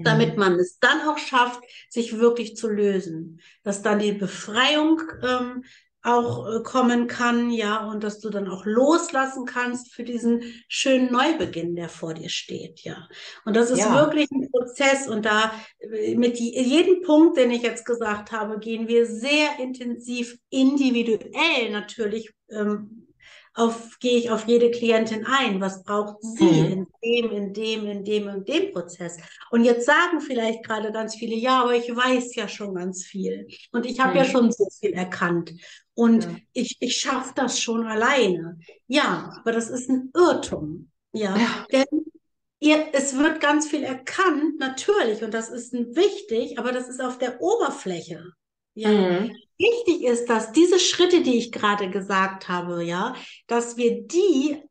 Damit 0.00 0.34
mhm. 0.34 0.38
man 0.38 0.54
es 0.54 0.78
dann 0.78 1.00
auch 1.08 1.18
schafft, 1.18 1.60
sich 1.88 2.18
wirklich 2.18 2.56
zu 2.56 2.68
lösen. 2.68 3.40
Dass 3.64 3.82
dann 3.82 3.98
die 3.98 4.12
Befreiung 4.12 5.02
ähm, 5.24 5.64
auch 6.02 6.46
äh, 6.46 6.62
kommen 6.62 7.06
kann, 7.06 7.50
ja, 7.50 7.84
und 7.88 8.04
dass 8.04 8.20
du 8.20 8.30
dann 8.30 8.48
auch 8.48 8.64
loslassen 8.64 9.46
kannst 9.46 9.92
für 9.92 10.04
diesen 10.04 10.42
schönen 10.68 11.12
Neubeginn, 11.12 11.74
der 11.74 11.88
vor 11.88 12.14
dir 12.14 12.28
steht, 12.28 12.80
ja. 12.80 13.08
Und 13.44 13.56
das 13.56 13.70
ist 13.70 13.80
ja. 13.80 13.94
wirklich 13.94 14.30
ein 14.30 14.48
Prozess 14.50 15.08
und 15.08 15.24
da 15.24 15.52
äh, 15.78 16.14
mit 16.14 16.38
jedem 16.38 17.02
Punkt, 17.02 17.36
den 17.36 17.50
ich 17.50 17.62
jetzt 17.62 17.84
gesagt 17.84 18.32
habe, 18.32 18.58
gehen 18.58 18.86
wir 18.88 19.06
sehr 19.06 19.58
intensiv 19.58 20.38
individuell 20.50 21.70
natürlich 21.70 22.30
ähm, 22.50 23.07
auf, 23.54 23.98
gehe 23.98 24.18
ich 24.18 24.30
auf 24.30 24.46
jede 24.46 24.70
Klientin 24.70 25.26
ein. 25.26 25.60
Was 25.60 25.82
braucht 25.82 26.22
sie 26.22 26.44
mhm. 26.44 26.66
in 26.72 26.86
dem, 27.02 27.30
in 27.30 27.52
dem, 27.52 27.86
in 27.86 28.04
dem 28.04 28.28
und 28.28 28.48
dem 28.48 28.72
Prozess? 28.72 29.18
Und 29.50 29.64
jetzt 29.64 29.86
sagen 29.86 30.20
vielleicht 30.20 30.64
gerade 30.64 30.92
ganz 30.92 31.14
viele, 31.14 31.34
ja, 31.34 31.62
aber 31.62 31.74
ich 31.74 31.94
weiß 31.94 32.34
ja 32.36 32.48
schon 32.48 32.74
ganz 32.74 33.04
viel. 33.04 33.48
Und 33.72 33.86
ich 33.86 34.00
habe 34.00 34.12
mhm. 34.12 34.16
ja 34.18 34.24
schon 34.24 34.52
so 34.52 34.68
viel 34.80 34.92
erkannt. 34.92 35.52
Und 35.94 36.24
ja. 36.24 36.36
ich, 36.52 36.76
ich 36.80 36.96
schaffe 36.96 37.32
das 37.34 37.60
schon 37.60 37.86
alleine. 37.86 38.58
Ja, 38.86 39.32
aber 39.40 39.52
das 39.52 39.68
ist 39.70 39.88
ein 39.88 40.10
Irrtum. 40.14 40.90
Ja, 41.12 41.36
ja. 41.36 41.66
denn 41.72 42.04
ihr, 42.60 42.88
es 42.92 43.16
wird 43.16 43.40
ganz 43.40 43.66
viel 43.66 43.82
erkannt, 43.82 44.58
natürlich, 44.58 45.22
und 45.22 45.32
das 45.32 45.48
ist 45.48 45.72
wichtig, 45.72 46.58
aber 46.58 46.72
das 46.72 46.88
ist 46.88 47.00
auf 47.00 47.18
der 47.18 47.40
Oberfläche. 47.40 48.24
Ja, 48.74 48.90
mhm. 48.90 49.32
Wichtig 49.58 50.04
ist, 50.04 50.26
dass 50.28 50.52
diese 50.52 50.78
Schritte, 50.78 51.22
die 51.22 51.36
ich 51.36 51.52
gerade 51.52 51.90
gesagt 51.90 52.48
habe, 52.48 52.82
ja, 52.84 53.14
dass 53.46 53.76
wir 53.76 54.02
die 54.02 54.62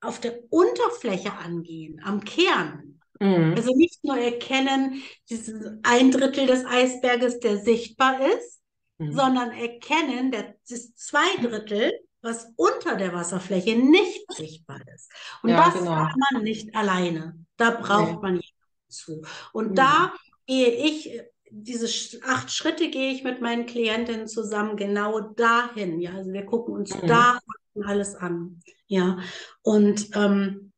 auf 0.00 0.20
der 0.20 0.38
Unterfläche 0.50 1.32
angehen, 1.32 2.00
am 2.04 2.24
Kern. 2.24 3.00
Mhm. 3.20 3.54
Also 3.56 3.74
nicht 3.74 4.04
nur 4.04 4.18
erkennen, 4.18 5.02
dieses 5.30 5.78
ein 5.82 6.10
Drittel 6.10 6.46
des 6.46 6.64
Eisberges, 6.64 7.40
der 7.40 7.58
sichtbar 7.58 8.20
ist, 8.20 8.60
mhm. 8.98 9.12
sondern 9.12 9.52
erkennen, 9.52 10.30
das 10.30 10.94
zwei 10.94 11.36
Drittel, 11.40 11.92
was 12.20 12.48
unter 12.56 12.96
der 12.96 13.12
Wasserfläche 13.12 13.76
nicht 13.76 14.30
sichtbar 14.32 14.80
ist. 14.94 15.10
Und 15.42 15.50
ja, 15.50 15.66
das 15.66 15.74
genau. 15.74 15.94
kann 15.94 16.14
man 16.32 16.42
nicht 16.42 16.74
alleine. 16.74 17.38
Da 17.56 17.70
braucht 17.70 18.12
nee. 18.12 18.18
man 18.22 18.40
jemanden 18.40 18.88
zu. 18.88 19.22
Und 19.52 19.70
mhm. 19.70 19.74
da 19.74 20.14
gehe 20.46 20.72
ich 20.74 21.22
diese 21.56 22.20
acht 22.24 22.50
Schritte 22.50 22.90
gehe 22.90 23.12
ich 23.12 23.22
mit 23.22 23.40
meinen 23.40 23.66
Klientinnen 23.66 24.26
zusammen 24.26 24.76
genau 24.76 25.20
dahin. 25.20 26.00
Ja, 26.00 26.12
also 26.14 26.32
wir 26.32 26.44
gucken 26.44 26.74
uns 26.74 26.94
mhm. 26.94 27.06
da 27.06 27.38
alles 27.84 28.16
an. 28.16 28.60
Ja, 28.86 29.18
und 29.62 30.10
ähm, 30.14 30.72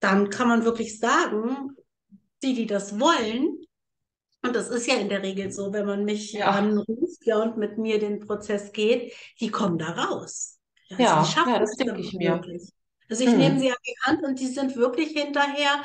dann 0.00 0.30
kann 0.30 0.48
man 0.48 0.64
wirklich 0.64 0.98
sagen, 0.98 1.76
die, 2.42 2.54
die 2.54 2.66
das 2.66 2.98
wollen, 2.98 3.58
und 4.42 4.54
das 4.54 4.68
ist 4.68 4.86
ja 4.86 4.94
in 4.94 5.08
der 5.08 5.22
Regel 5.22 5.50
so, 5.50 5.72
wenn 5.72 5.86
man 5.86 6.04
mich 6.04 6.32
ja. 6.32 6.50
anruft 6.50 7.24
ja, 7.24 7.42
und 7.42 7.56
mit 7.56 7.78
mir 7.78 7.98
den 7.98 8.20
Prozess 8.20 8.72
geht, 8.72 9.12
die 9.40 9.50
kommen 9.50 9.78
da 9.78 9.90
raus. 9.90 10.58
Ja, 10.88 10.98
ja, 10.98 11.18
also 11.18 11.50
ja 11.50 11.58
das 11.58 11.76
denke 11.76 12.00
ich 12.00 12.12
mir. 12.12 12.34
Wirklich. 12.34 12.70
Also 13.08 13.24
ich 13.24 13.30
hm. 13.30 13.38
nehme 13.38 13.60
sie 13.60 13.70
an 13.70 13.76
die 13.86 13.96
Hand 14.02 14.22
und 14.22 14.38
die 14.38 14.46
sind 14.48 14.76
wirklich 14.76 15.10
hinterher 15.10 15.82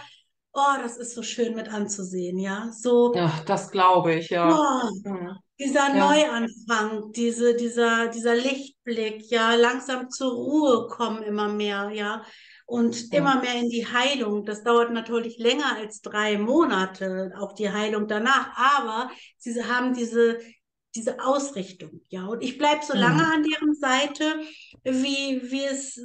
oh, 0.54 0.76
das 0.82 0.98
ist 0.98 1.16
so 1.16 1.24
schön 1.24 1.56
mit 1.56 1.72
anzusehen, 1.72 2.38
ja. 2.38 2.72
So, 2.72 3.14
ja, 3.16 3.32
das 3.46 3.72
glaube 3.72 4.16
ich, 4.16 4.30
ja. 4.30 4.50
Oh, 4.50 5.10
mhm. 5.10 5.38
Dieser 5.60 5.96
ja. 5.96 6.06
Neuanfang, 6.06 7.12
diese, 7.12 7.56
dieser, 7.56 8.08
dieser 8.08 8.36
Lichtblick, 8.36 9.30
ja, 9.30 9.56
langsam 9.56 10.10
zur 10.10 10.34
Ruhe 10.34 10.88
kommen 10.88 11.24
immer 11.24 11.48
mehr, 11.48 11.92
ja. 11.94 12.24
Und 12.66 13.12
ja. 13.12 13.20
immer 13.20 13.42
mehr 13.42 13.56
in 13.56 13.70
die 13.70 13.86
Heilung. 13.86 14.46
Das 14.46 14.64
dauert 14.64 14.92
natürlich 14.92 15.38
länger 15.38 15.76
als 15.76 16.02
drei 16.02 16.38
Monate, 16.38 17.34
auch 17.38 17.54
die 17.54 17.70
Heilung 17.70 18.08
danach. 18.08 18.50
Aber 18.56 19.12
sie 19.38 19.62
haben 19.64 19.94
diese, 19.94 20.40
diese 20.96 21.20
Ausrichtung, 21.20 22.02
ja. 22.10 22.26
Und 22.26 22.42
ich 22.42 22.58
bleibe 22.58 22.84
so 22.84 22.94
lange 22.94 23.24
mhm. 23.24 23.32
an 23.32 23.44
deren 23.44 23.74
Seite, 23.76 24.24
wie, 24.84 25.42
wie 25.52 25.66
es 25.66 26.00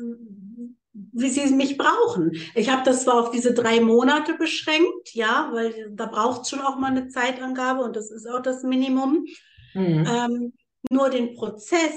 wie 1.12 1.28
sie 1.30 1.46
mich 1.54 1.76
brauchen. 1.78 2.32
Ich 2.54 2.70
habe 2.70 2.82
das 2.84 3.04
zwar 3.04 3.14
auf 3.20 3.30
diese 3.30 3.52
drei 3.54 3.80
Monate 3.80 4.34
beschränkt, 4.34 5.14
ja, 5.14 5.50
weil 5.52 5.90
da 5.92 6.06
braucht 6.06 6.42
es 6.42 6.50
schon 6.50 6.60
auch 6.60 6.76
mal 6.78 6.90
eine 6.90 7.08
Zeitangabe 7.08 7.82
und 7.82 7.96
das 7.96 8.10
ist 8.10 8.26
auch 8.28 8.40
das 8.42 8.62
Minimum. 8.62 9.24
Mhm. 9.74 10.06
Ähm, 10.06 10.52
nur 10.90 11.10
den 11.10 11.34
Prozess, 11.34 11.94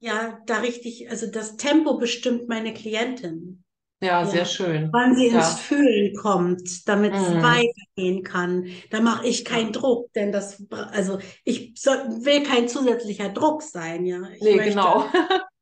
ja, 0.00 0.38
da 0.46 0.58
richtig, 0.58 1.10
also 1.10 1.26
das 1.26 1.56
Tempo 1.56 1.96
bestimmt 1.98 2.48
meine 2.48 2.74
Klientin. 2.74 3.64
Ja, 4.02 4.20
Ja. 4.22 4.26
sehr 4.26 4.44
schön. 4.46 4.88
Wann 4.92 5.14
sie 5.14 5.26
ins 5.26 5.34
Ja. 5.34 5.42
Fühlen 5.44 6.14
kommt, 6.16 6.88
damit 6.88 7.14
es 7.14 7.28
Mhm. 7.28 7.42
weitergehen 7.42 8.22
kann. 8.24 8.66
Da 8.90 9.00
mache 9.00 9.26
ich 9.28 9.44
keinen 9.44 9.72
Druck, 9.72 10.12
denn 10.14 10.32
das, 10.32 10.60
also 10.70 11.18
ich 11.44 11.72
soll, 11.76 11.98
will 12.24 12.42
kein 12.42 12.68
zusätzlicher 12.68 13.28
Druck 13.28 13.62
sein, 13.62 14.04
ja. 14.04 14.22
Ich 14.34 14.42
Nee, 14.42 14.56
möchte 14.56 14.70
genau. 14.70 15.06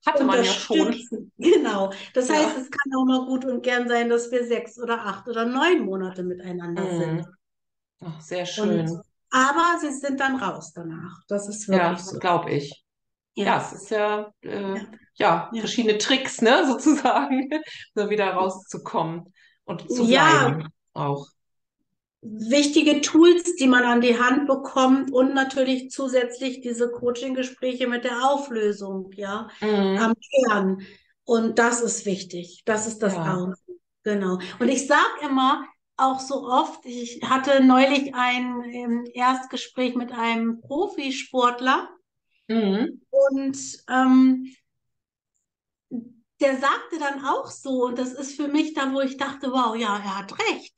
Hatte 0.07 0.25
man 0.25 0.39
ja 0.39 0.45
schon. 0.45 0.95
Genau. 1.39 1.93
Das 2.15 2.29
Ja. 2.29 2.35
heißt, 2.37 2.57
es 2.59 2.71
kann 2.71 2.93
auch 2.97 3.05
mal 3.07 3.27
gut 3.27 3.45
und 3.45 3.63
gern 3.63 3.89
sein, 3.89 4.09
dass 4.11 4.31
wir 4.31 4.45
sechs 4.47 4.79
oder 4.79 5.07
acht 5.07 5.29
oder 5.29 5.47
neun 5.47 5.85
Monate 5.85 6.23
miteinander 6.23 6.91
sind. 6.91 7.23
Mhm. 7.23 7.27
Ach, 8.01 8.21
sehr 8.21 8.47
schön. 8.47 8.89
Und, 8.89 9.03
aber 9.31 9.79
sie 9.81 9.93
sind 9.93 10.21
dann 10.21 10.37
raus 10.37 10.73
danach. 10.75 11.21
Das 11.29 11.49
ist 11.49 11.69
Ja, 11.69 11.93
wirklich 11.93 12.05
so. 12.05 12.19
glaube 12.19 12.51
ich. 12.51 12.85
Ja, 13.35 13.45
Ja. 13.45 13.59
es 13.59 13.73
ist 13.73 13.91
ja, 13.91 14.33
äh, 14.43 14.75
Ja. 14.75 14.81
ja, 15.15 15.51
Ja. 15.53 15.61
verschiedene 15.61 15.99
Tricks, 15.99 16.41
ne, 16.43 16.67
sozusagen, 16.69 17.49
da 17.95 18.11
wieder 18.11 18.33
rauszukommen 18.33 19.33
und 19.65 19.91
zu 19.93 20.07
Ja. 20.07 20.49
bleiben 20.49 20.69
auch. 20.93 21.27
Wichtige 22.23 23.01
Tools, 23.01 23.57
die 23.57 23.67
man 23.67 23.85
an 23.85 24.03
die 24.03 24.19
Hand 24.19 24.47
bekommt 24.47 25.11
und 25.11 25.35
natürlich 25.35 25.91
zusätzlich 25.91 26.61
diese 26.61 26.91
Coaching-Gespräche 26.91 27.87
mit 27.89 28.05
der 28.05 28.29
Auflösung, 28.29 29.11
ja, 29.15 29.49
Mhm. 29.63 29.99
am 29.99 30.15
Kern. 30.15 30.83
Und 31.25 31.59
das 31.59 31.81
ist 31.81 32.05
wichtig. 32.05 32.63
Das 32.67 32.87
ist 32.87 32.99
das 32.99 33.15
Ja. 33.15 33.25
A 33.25 33.37
und 33.45 33.55
O. 33.67 33.73
Genau. 34.03 34.39
Und 34.59 34.69
ich 34.69 34.87
sage 34.87 35.01
immer 35.23 35.65
auch 35.97 36.21
so 36.21 36.47
oft, 36.47 36.85
ich 36.85 37.21
hatte 37.23 37.63
neulich 37.63 38.15
ein 38.15 38.65
ähm, 38.65 39.05
Erstgespräch 39.13 39.95
mit 39.95 40.13
einem 40.13 40.61
Profisportler 40.61 41.89
Mhm. 42.49 43.01
und 43.11 43.59
ähm, 43.89 44.53
der 46.41 46.57
sagte 46.59 46.99
dann 46.99 47.25
auch 47.25 47.47
so, 47.51 47.85
und 47.85 47.99
das 47.99 48.13
ist 48.13 48.35
für 48.37 48.49
mich 48.49 48.75
da, 48.75 48.93
wo 48.93 49.01
ich 49.01 49.17
dachte, 49.19 49.53
wow, 49.53 49.77
ja, 49.77 49.97
er 49.99 50.19
hat 50.19 50.33
recht. 50.39 50.75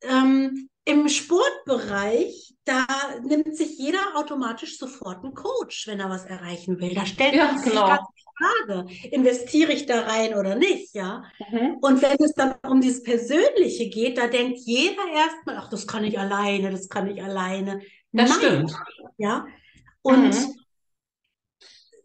Ähm, 0.00 0.68
Im 0.86 1.08
Sportbereich, 1.08 2.54
da 2.64 2.86
nimmt 3.22 3.56
sich 3.56 3.78
jeder 3.78 4.16
automatisch 4.16 4.78
sofort 4.78 5.24
einen 5.24 5.34
Coach, 5.34 5.86
wenn 5.86 6.00
er 6.00 6.10
was 6.10 6.24
erreichen 6.26 6.78
will. 6.80 6.94
Da 6.94 7.06
stellt 7.06 7.34
Ja, 7.34 7.46
man 7.46 7.58
sich 7.58 7.70
genau. 7.70 7.86
ganz 7.86 8.06
die 8.16 8.22
Frage, 8.36 8.86
investiere 9.10 9.72
ich 9.72 9.86
da 9.86 10.00
rein 10.02 10.34
oder 10.34 10.56
nicht, 10.56 10.94
ja? 10.94 11.24
Mhm. 11.50 11.78
Und 11.80 12.02
wenn 12.02 12.16
es 12.22 12.34
dann 12.34 12.54
um 12.68 12.80
dieses 12.80 13.02
Persönliche 13.02 13.88
geht, 13.88 14.18
da 14.18 14.26
denkt 14.26 14.58
jeder 14.64 15.06
erstmal, 15.14 15.56
ach, 15.56 15.70
das 15.70 15.86
kann 15.86 16.04
ich 16.04 16.18
alleine, 16.18 16.70
das 16.70 16.88
kann 16.88 17.08
ich 17.08 17.22
alleine. 17.22 17.80
Das 18.12 18.30
Nein, 18.30 18.38
stimmt. 18.68 18.74
ja. 19.16 19.46
Und 20.02 20.34
Mhm. 20.34 20.54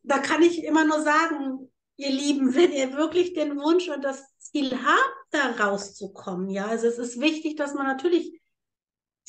da 0.04 0.20
kann 0.20 0.42
ich 0.42 0.64
immer 0.64 0.86
nur 0.86 1.02
sagen, 1.02 1.70
ihr 1.98 2.12
Lieben, 2.12 2.56
wenn 2.56 2.72
ihr 2.72 2.94
wirklich 2.94 3.34
den 3.34 3.58
Wunsch 3.58 3.90
und 3.90 4.04
das 4.04 4.24
Ziel 4.38 4.72
habt, 4.72 5.16
da 5.32 5.66
rauszukommen, 5.66 6.50
ja, 6.50 6.68
also 6.68 6.88
es 6.88 6.98
ist 6.98 7.20
wichtig, 7.20 7.56
dass 7.58 7.74
man 7.74 7.86
natürlich 7.86 8.40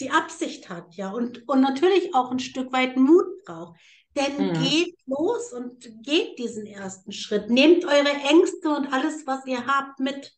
die 0.01 0.11
Absicht 0.11 0.69
hat, 0.69 0.95
ja, 0.97 1.11
und, 1.11 1.47
und 1.49 1.61
natürlich 1.61 2.15
auch 2.15 2.31
ein 2.31 2.39
Stück 2.39 2.73
weit 2.73 2.97
Mut 2.97 3.45
braucht. 3.45 3.79
Denn 4.17 4.49
Mhm. 4.49 4.63
geht 4.65 4.97
los 5.07 5.53
und 5.53 5.89
geht 6.03 6.39
diesen 6.39 6.67
ersten 6.67 7.13
Schritt. 7.13 7.49
Nehmt 7.49 7.85
eure 7.85 8.11
Ängste 8.29 8.69
und 8.71 8.93
alles, 8.93 9.25
was 9.27 9.47
ihr 9.47 9.65
habt, 9.67 10.01
mit. 10.01 10.33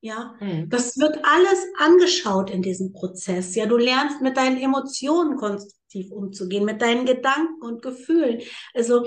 Ja, 0.00 0.34
Mhm. 0.40 0.70
das 0.70 0.96
wird 0.96 1.18
alles 1.24 1.62
angeschaut 1.78 2.48
in 2.50 2.62
diesem 2.62 2.92
Prozess. 2.92 3.54
Ja, 3.54 3.66
du 3.66 3.76
lernst 3.76 4.22
mit 4.22 4.36
deinen 4.36 4.56
Emotionen 4.58 5.36
konstruktiv 5.36 6.10
umzugehen, 6.12 6.64
mit 6.64 6.80
deinen 6.80 7.04
Gedanken 7.04 7.60
und 7.62 7.82
Gefühlen. 7.82 8.40
Also, 8.74 9.00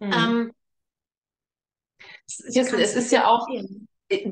Mhm. 0.00 0.12
ähm, 0.12 0.52
kann's 1.98 2.38
es 2.72 2.94
ist 2.96 3.12
ja 3.12 3.26
auch- 3.26 3.46
empfehlen. 3.48 3.88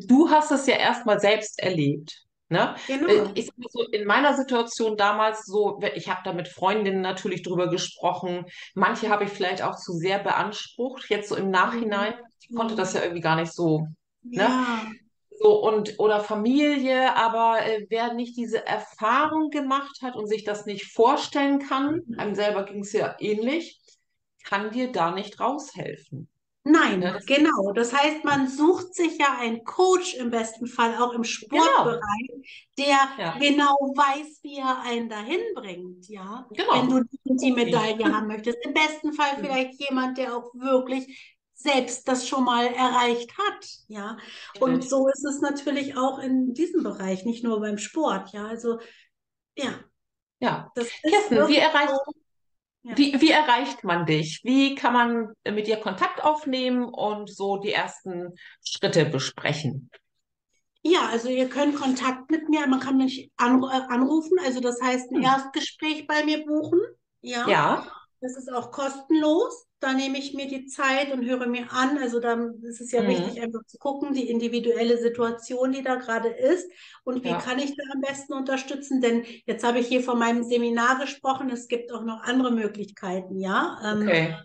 Du 0.07 0.31
hast 0.31 0.51
es 0.53 0.67
ja 0.67 0.77
erstmal 0.77 1.19
selbst 1.21 1.59
erlebt. 1.59 2.25
Ne? 2.53 2.77
Genau. 2.87 3.09
Äh, 3.09 3.31
Ich 3.35 3.47
sag 3.47 3.59
mal 3.59 3.69
so, 3.71 3.83
in 3.91 4.07
meiner 4.07 4.35
Situation 4.35 4.97
damals 4.97 5.45
so, 5.47 5.81
ich 5.95 6.09
habe 6.09 6.21
da 6.25 6.33
mit 6.33 6.49
Freundinnen 6.49 7.01
natürlich 7.01 7.43
drüber 7.43 7.69
gesprochen. 7.69 8.47
Manche 8.75 9.09
habe 9.11 9.25
ich 9.25 9.31
vielleicht 9.31 9.63
auch 9.63 9.77
zu 9.77 9.93
sehr 9.93 10.19
beansprucht, 10.21 11.09
jetzt 11.11 11.29
so 11.29 11.37
im 11.37 11.51
Nachhinein. 11.51 12.15
Ich 12.41 12.55
konnte 12.55 12.75
das 12.77 12.93
ja 12.95 13.03
irgendwie 13.03 13.23
gar 13.23 13.37
nicht 13.37 13.53
so, 13.53 13.87
ne? 14.23 14.43
Ja, 14.45 14.87
so 15.31 15.63
und 15.63 15.99
oder 15.99 16.21
Familie, 16.21 17.17
aber 17.17 17.65
äh, 17.65 17.87
wer 17.89 18.15
nicht 18.15 18.37
diese 18.37 18.65
Erfahrung 18.67 19.51
gemacht 19.51 19.99
hat 20.03 20.15
und 20.15 20.29
sich 20.29 20.45
das 20.45 20.67
nicht 20.67 20.93
vorstellen 20.93 21.59
kann, 21.59 22.03
einem 22.17 22.35
selber 22.35 22.65
ging 22.65 22.81
es 22.83 22.93
ja 22.93 23.17
ähnlich, 23.19 23.81
kann 24.45 24.71
dir 24.71 24.93
da 24.93 25.11
nicht 25.13 25.41
raushelfen. 25.41 26.29
Nein, 26.65 27.03
Ja, 27.03 27.13
das- 27.13 27.27
genau. 27.27 27.73
Das 27.73 27.93
heißt, 27.93 28.25
man 28.25 28.49
sucht 28.49 28.95
sich 28.95 29.19
ja 29.19 29.37
einen 29.39 29.65
Coach 29.65 30.15
im 30.15 30.31
besten 30.31 30.67
Fall 30.67 30.97
auch 30.97 31.13
im 31.13 31.25
Sportbereich, 31.25 32.69
der 32.79 32.99
Ja. 33.19 33.37
genau 33.39 33.75
weiß, 33.97 34.41
wie 34.43 34.59
er 34.59 34.81
einen 34.83 35.09
dahin 35.09 35.41
bringt, 35.55 36.09
ja. 36.09 36.47
Genau. 36.53 36.73
Wenn 36.73 36.89
du 36.89 37.05
die. 37.25 37.53
Medaille 37.53 38.05
haben 38.13 38.27
möchtest. 38.29 38.59
Im 38.65 38.75
besten 38.75 39.13
Fall 39.13 39.37
Mhm. 39.39 39.41
vielleicht 39.45 39.81
jemand, 39.81 40.19
der 40.19 40.37
auch 40.37 40.53
wirklich 40.55 41.37
selbst 41.55 42.09
das 42.09 42.27
schon 42.27 42.45
mal 42.45 42.67
erreicht 42.67 43.31
hat, 43.39 43.67
ja. 43.87 44.17
Und 44.61 44.83
so 44.83 45.09
ist 45.09 45.25
es 45.25 45.41
natürlich 45.41 45.97
auch 45.97 46.19
in 46.19 46.55
diesem 46.55 46.83
Bereich, 46.83 47.25
nicht 47.25 47.45
nur 47.45 47.61
beim 47.61 47.79
Sport, 47.79 48.33
ja. 48.33 48.47
Also, 48.47 48.79
ja, 49.57 49.75
Ja. 50.41 50.71
das 50.75 50.87
ist 50.87 51.03
Kirsten, 51.03 51.49
wie 51.49 51.57
erreicht. 51.59 51.93
Ja. 52.83 52.95
wie, 52.97 53.21
wie 53.21 53.31
erreicht 53.31 53.85
man 53.85 54.07
dich? 54.07 54.41
Wie 54.45 54.75
kann 54.75 54.93
man 54.93 55.33
mit 55.55 55.67
dir 55.67 55.77
Kontakt 55.79 56.23
aufnehmen 56.23 56.85
und 56.85 57.31
so 57.35 57.57
die 57.59 57.73
ersten 57.73 58.35
Schritte 58.65 59.05
besprechen? 59.07 59.91
Ja, 60.85 61.07
also 61.11 61.29
ihr 61.29 61.49
könnt 61.49 61.77
Kontakt 61.77 62.31
mit 62.31 62.49
mir, 62.49 62.67
man 62.67 62.81
kann 62.81 62.97
mich 62.99 63.31
anru 63.37 63.69
äh, 63.69 63.83
anrufen, 63.89 64.39
also 64.45 64.61
das 64.61 64.81
heißt 64.83 65.11
ein 65.13 65.17
Hm. 65.17 65.23
Erstgespräch 65.23 66.07
bei 66.07 66.25
mir 66.25 66.45
buchen. 66.45 66.81
Ja, 67.21 67.49
Ja, 67.49 67.87
das 68.21 68.37
ist 68.37 68.53
auch 68.53 68.71
kostenlos. 68.73 69.67
Da 69.83 69.93
nehme 69.95 70.19
ich 70.19 70.33
mir 70.35 70.47
die 70.47 70.67
Zeit 70.67 71.13
und 71.13 71.25
höre 71.25 71.47
mir 71.47 71.73
an. 71.73 71.99
Also 71.99 72.21
dann 72.21 72.63
ist 72.63 72.81
es 72.81 72.93
ja 72.93 73.03
Mhm. 73.03 73.09
wichtig, 73.09 73.43
einfach 73.43 73.65
zu 73.67 73.79
gucken, 73.79 74.15
die 74.15 74.29
individuelle 74.31 74.97
Situation, 74.99 75.73
die 75.73 75.83
da 75.83 75.97
gerade 75.97 76.29
ist 76.29 76.71
und 77.05 77.25
wie 77.25 77.31
Ja. 77.31 77.39
kann 77.39 77.59
ich 77.59 77.75
da 77.77 77.83
am 77.93 78.01
besten 78.01 78.33
unterstützen. 78.35 79.01
Denn 79.01 79.25
jetzt 79.47 79.65
habe 79.65 79.81
ich 79.81 79.89
hier 79.89 80.03
von 80.03 80.19
meinem 80.19 80.45
Seminar 80.45 80.99
gesprochen, 81.01 81.51
es 81.51 81.69
gibt 81.69 81.93
auch 81.93 82.05
noch 82.05 82.23
andere 82.23 82.53
Möglichkeiten, 82.53 83.41
ja. 83.41 83.79
Ähm, 83.85 84.09
okay. 84.09 84.37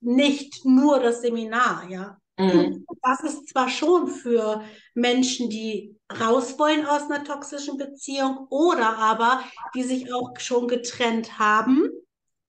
Nicht 0.00 0.64
nur 0.64 1.00
das 1.00 1.22
Seminar, 1.22 1.88
ja. 1.90 2.18
Mhm. 2.38 2.84
Das 3.02 3.20
ist 3.22 3.48
zwar 3.48 3.68
schon 3.68 4.06
für 4.08 4.62
Menschen, 4.94 5.48
die 5.50 5.96
raus 6.20 6.58
wollen 6.58 6.86
aus 6.86 7.02
einer 7.10 7.24
toxischen 7.24 7.78
Beziehung 7.78 8.46
oder 8.50 8.98
aber 8.98 9.42
die 9.74 9.82
sich 9.82 10.12
auch 10.12 10.38
schon 10.38 10.68
getrennt 10.68 11.38
haben, 11.38 11.88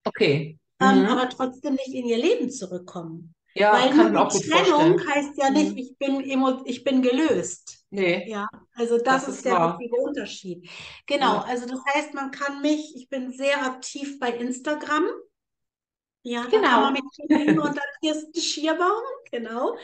Okay. 0.07 0.57
Ähm, 0.91 0.99
Mhm. 1.03 1.05
aber 1.07 1.29
trotzdem 1.29 1.73
nicht 1.75 1.93
in 1.93 2.05
ihr 2.05 2.17
Leben 2.17 2.49
zurückkommen. 2.49 3.33
Ja, 3.57 3.71
Weil 3.73 3.89
kann 3.91 4.11
mir 4.11 4.19
auch 4.21 4.29
gut 4.29 4.43
Trennung 4.43 4.99
vorstellen. 4.99 5.07
heißt 5.07 5.38
ja 5.38 5.49
nicht, 5.49 5.71
Mhm. 5.71 5.77
ich 5.77 5.97
bin 5.97 6.65
ich 6.65 6.83
bin 6.83 7.01
gelöst. 7.01 7.86
Nee, 7.89 8.29
Ja, 8.29 8.47
also 8.75 8.97
das, 8.97 9.05
Das 9.05 9.27
ist 9.29 9.36
ist 9.38 9.45
der 9.45 9.77
wichtige 9.79 9.95
Unterschied. 10.01 10.69
Genau, 11.07 11.36
Ja. 11.36 11.41
also 11.47 11.65
das 11.65 11.79
heißt, 11.93 12.13
man 12.13 12.31
kann 12.31 12.61
mich, 12.61 12.93
ich 12.97 13.07
bin 13.07 13.31
sehr 13.31 13.65
aktiv 13.65 14.19
bei 14.19 14.31
Instagram. 14.31 15.05
Ja, 16.23 16.43
da 16.43 16.49
Genau. 16.49 16.67
kann 16.67 16.93
man 16.93 16.97
finden 17.38 17.59
unter 17.59 17.81
Kirsten 18.01 18.41
Schierbaum, 18.41 19.03
genau. 19.31 19.77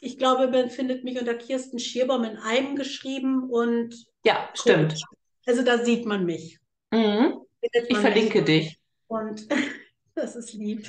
Ich 0.00 0.18
glaube, 0.18 0.46
man 0.48 0.70
findet 0.70 1.02
mich 1.04 1.18
unter 1.18 1.34
Kirsten 1.34 1.78
Schierbaum 1.78 2.22
in 2.24 2.36
einem 2.36 2.76
geschrieben 2.76 3.48
und 3.50 3.94
ja, 4.24 4.48
stimmt. 4.54 5.00
also 5.46 5.62
da 5.62 5.78
sieht 5.84 6.04
man 6.06 6.24
mich. 6.26 6.58
Mhm. 6.92 7.40
Findet 7.60 7.88
Ich 7.88 7.92
man 7.92 8.02
verlinke 8.02 8.42
dich. 8.44 8.78
Und 9.08 9.48
das 10.16 10.34
ist 10.34 10.54
lieb. 10.54 10.88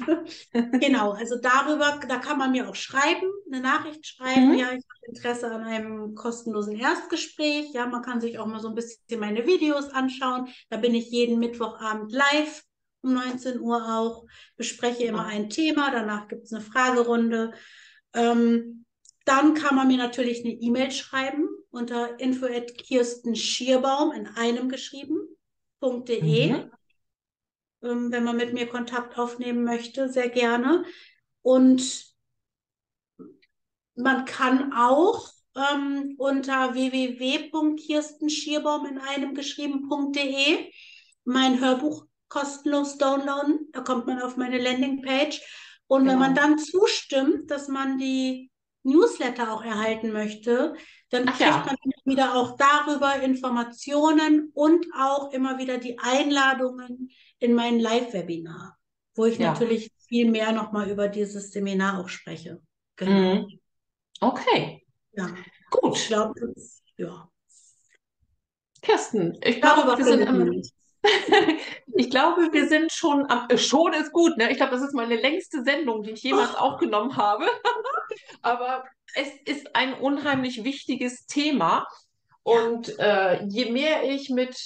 Genau, 0.53 1.11
also 1.11 1.35
darüber, 1.39 1.99
da 2.07 2.17
kann 2.17 2.37
man 2.37 2.51
mir 2.51 2.67
auch 2.69 2.75
schreiben, 2.75 3.29
eine 3.51 3.61
Nachricht 3.61 4.07
schreiben. 4.07 4.53
Mhm. 4.53 4.57
Ja, 4.57 4.67
ich 4.67 4.83
habe 4.85 5.07
Interesse 5.07 5.51
an 5.51 5.63
einem 5.63 6.15
kostenlosen 6.15 6.77
Erstgespräch. 6.77 7.73
Ja, 7.73 7.85
man 7.87 8.01
kann 8.01 8.21
sich 8.21 8.39
auch 8.39 8.47
mal 8.47 8.59
so 8.59 8.69
ein 8.69 8.75
bisschen 8.75 9.19
meine 9.19 9.45
Videos 9.45 9.89
anschauen. 9.89 10.47
Da 10.69 10.77
bin 10.77 10.95
ich 10.95 11.11
jeden 11.11 11.39
Mittwochabend 11.39 12.11
live 12.11 12.63
um 13.01 13.13
19 13.13 13.59
Uhr 13.59 13.85
auch, 13.97 14.25
bespreche 14.55 15.03
immer 15.03 15.25
ein 15.25 15.49
Thema. 15.49 15.91
Danach 15.91 16.27
gibt 16.27 16.45
es 16.45 16.53
eine 16.53 16.63
Fragerunde. 16.63 17.51
Ähm, 18.13 18.85
dann 19.25 19.53
kann 19.55 19.75
man 19.75 19.87
mir 19.87 19.97
natürlich 19.97 20.43
eine 20.43 20.53
E-Mail 20.53 20.91
schreiben 20.91 21.49
unter 21.69 22.17
info@kirstenschierbaum 22.19 24.13
in 24.13 24.27
einem 24.27 24.69
geschrieben.de 24.69 26.51
Mhm. 26.53 26.71
Ähm, 27.81 28.11
wenn 28.11 28.23
man 28.23 28.37
mit 28.37 28.53
mir 28.53 28.67
Kontakt 28.67 29.17
aufnehmen 29.17 29.63
möchte, 29.63 30.09
sehr 30.09 30.29
gerne. 30.29 30.85
Und 31.41 32.05
man 33.95 34.25
kann 34.25 34.73
auch 34.73 35.29
ähm, 35.55 36.15
unter 36.17 36.73
www.kirstenschierbaum 36.73 38.85
in 38.85 38.97
einem 38.99 39.33
geschrieben.de 39.33 40.71
mein 41.25 41.59
Hörbuch 41.59 42.05
kostenlos 42.29 42.97
downloaden. 42.97 43.67
Da 43.71 43.81
kommt 43.81 44.07
man 44.07 44.21
auf 44.21 44.37
meine 44.37 44.59
Landingpage. 44.59 45.41
Und 45.87 46.05
wenn 46.07 46.19
man 46.19 46.35
Genau. 46.35 46.47
dann 46.47 46.59
zustimmt, 46.59 47.49
dass 47.49 47.67
man 47.69 47.97
die 47.97 48.51
Newsletter 48.83 49.51
auch 49.51 49.63
erhalten 49.63 50.11
möchte, 50.11 50.75
dann 51.09 51.23
Ach 51.27 51.37
kriegt 51.37 51.41
ja. 51.41 51.65
man 51.65 51.75
wieder 52.05 52.35
auch 52.35 52.55
darüber 52.57 53.15
Informationen 53.21 54.51
und 54.53 54.85
auch 54.93 55.31
immer 55.31 55.57
wieder 55.57 55.77
die 55.77 55.97
Einladungen 55.99 57.09
in 57.39 57.53
mein 57.53 57.79
Live-Webinar, 57.79 58.77
wo 59.15 59.25
ich 59.25 59.37
Ja. 59.37 59.51
natürlich 59.51 59.91
viel 60.07 60.29
mehr 60.29 60.51
nochmal 60.51 60.89
über 60.89 61.07
dieses 61.07 61.51
Seminar 61.51 61.99
auch 61.99 62.09
spreche. 62.09 62.61
Genau. 62.95 63.35
Mhm. 63.35 63.59
Okay, 64.19 64.83
Ja, 65.13 65.27
ich 65.27 65.69
gut. 65.69 66.07
glaube, 66.07 66.33
das, 66.39 66.81
ja. 66.97 67.29
Kirsten, 68.81 69.37
ich 69.43 69.61
glaube, 69.61 69.97
wir 69.97 70.05
sind 70.05 70.27
am, 70.27 70.61
ich 71.95 72.09
glaube, 72.09 72.49
wir 72.51 72.67
sind 72.67 72.91
schon 72.91 73.29
am, 73.29 73.49
äh, 73.49 73.57
schon 73.57 73.93
ist 73.93 74.11
gut, 74.11 74.37
ne? 74.37 74.51
Ich 74.51 74.57
glaube, 74.57 74.71
das 74.73 74.81
ist 74.81 74.93
meine 74.93 75.15
längste 75.15 75.63
Sendung, 75.63 76.03
die 76.03 76.11
ich 76.11 76.23
jemals 76.23 76.55
aufgenommen 76.55 77.15
habe. 77.17 77.45
Aber 78.41 78.85
es 79.15 79.27
ist 79.45 79.75
ein 79.75 79.93
unheimlich 79.93 80.63
wichtiges 80.63 81.25
Thema. 81.27 81.85
Und 82.43 82.97
äh, 82.99 83.43
je 83.45 83.71
mehr 83.71 84.03
ich 84.09 84.29
mit 84.29 84.57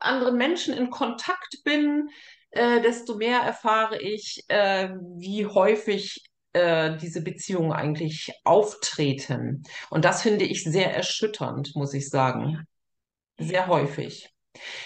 anderen 0.00 0.36
Menschen 0.36 0.74
in 0.74 0.90
Kontakt 0.90 1.62
bin, 1.64 2.08
äh, 2.50 2.80
desto 2.80 3.16
mehr 3.16 3.40
erfahre 3.40 4.00
ich, 4.00 4.44
äh, 4.48 4.90
wie 5.16 5.46
häufig 5.46 6.24
äh, 6.52 6.96
diese 6.96 7.22
Beziehungen 7.22 7.72
eigentlich 7.72 8.32
auftreten. 8.44 9.62
Und 9.88 10.04
das 10.04 10.22
finde 10.22 10.44
ich 10.44 10.64
sehr 10.64 10.94
erschütternd, 10.94 11.72
muss 11.76 11.94
ich 11.94 12.08
sagen. 12.08 12.64
Sehr 13.38 13.68
häufig. 13.68 14.28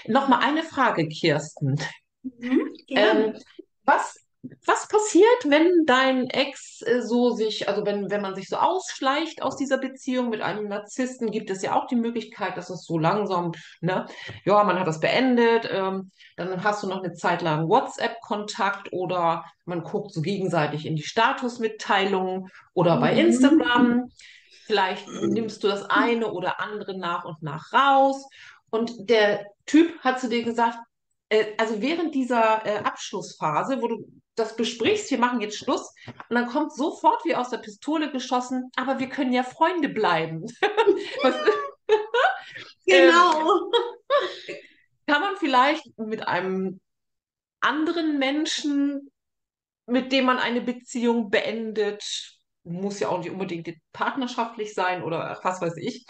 Nochmal 0.06 0.40
eine 0.42 0.62
Frage, 0.62 1.08
Kirsten. 1.08 1.80
Mhm. 2.22 2.72
Ähm, 2.88 3.38
was, 3.84 4.23
was 4.66 4.88
passiert, 4.88 5.44
wenn 5.44 5.84
dein 5.86 6.28
Ex 6.28 6.82
äh, 6.82 7.02
so 7.02 7.30
sich, 7.30 7.68
also 7.68 7.84
wenn, 7.86 8.10
wenn 8.10 8.20
man 8.20 8.34
sich 8.34 8.48
so 8.48 8.56
ausschleicht 8.56 9.42
aus 9.42 9.56
dieser 9.56 9.78
Beziehung 9.78 10.30
mit 10.30 10.40
einem 10.40 10.68
Narzissten, 10.68 11.30
gibt 11.30 11.50
es 11.50 11.62
ja 11.62 11.74
auch 11.74 11.86
die 11.86 11.96
Möglichkeit, 11.96 12.56
dass 12.56 12.70
es 12.70 12.84
so 12.84 12.98
langsam, 12.98 13.52
ne, 13.80 14.06
ja, 14.44 14.62
man 14.64 14.78
hat 14.78 14.86
das 14.86 15.00
beendet, 15.00 15.68
ähm, 15.70 16.10
dann 16.36 16.62
hast 16.64 16.82
du 16.82 16.88
noch 16.88 17.02
eine 17.02 17.14
Zeit 17.14 17.42
lang 17.42 17.68
WhatsApp-Kontakt 17.68 18.92
oder 18.92 19.44
man 19.64 19.82
guckt 19.82 20.12
so 20.12 20.20
gegenseitig 20.20 20.86
in 20.86 20.96
die 20.96 21.02
Statusmitteilungen 21.02 22.48
oder 22.74 22.98
bei 22.98 23.12
Mhm. 23.12 23.18
Instagram. 23.18 24.10
Vielleicht 24.66 25.06
nimmst 25.08 25.62
du 25.62 25.68
das 25.68 25.84
eine 25.90 26.32
oder 26.32 26.60
andere 26.60 26.96
nach 26.98 27.24
und 27.24 27.42
nach 27.42 27.72
raus. 27.72 28.26
Und 28.70 29.08
der 29.10 29.46
Typ 29.66 29.98
hat 30.00 30.20
zu 30.20 30.28
dir 30.28 30.42
gesagt, 30.42 30.78
äh, 31.28 31.46
also 31.58 31.80
während 31.80 32.14
dieser 32.14 32.64
äh, 32.66 32.78
Abschlussphase, 32.78 33.80
wo 33.80 33.88
du 33.88 34.04
das 34.36 34.56
besprichst, 34.56 35.10
wir 35.10 35.18
machen 35.18 35.40
jetzt 35.40 35.58
Schluss, 35.58 35.92
und 36.06 36.34
dann 36.36 36.46
kommt 36.48 36.74
sofort 36.74 37.24
wie 37.24 37.34
aus 37.34 37.50
der 37.50 37.58
Pistole 37.58 38.10
geschossen, 38.10 38.70
aber 38.76 38.98
wir 38.98 39.08
können 39.08 39.32
ja 39.32 39.42
Freunde 39.42 39.88
bleiben. 39.88 40.44
Was, 41.22 41.34
Genau. 42.86 43.70
kann 45.06 45.20
man 45.20 45.36
vielleicht 45.36 45.98
mit 45.98 46.26
einem 46.26 46.80
anderen 47.60 48.18
Menschen, 48.18 49.10
mit 49.86 50.12
dem 50.12 50.26
man 50.26 50.38
eine 50.38 50.60
Beziehung 50.60 51.30
beendet, 51.30 52.02
muss 52.64 53.00
ja 53.00 53.08
auch 53.08 53.18
nicht 53.18 53.30
unbedingt 53.30 53.68
partnerschaftlich 53.92 54.74
sein 54.74 55.02
oder 55.02 55.38
was 55.42 55.60
weiß 55.60 55.76
ich. 55.78 56.06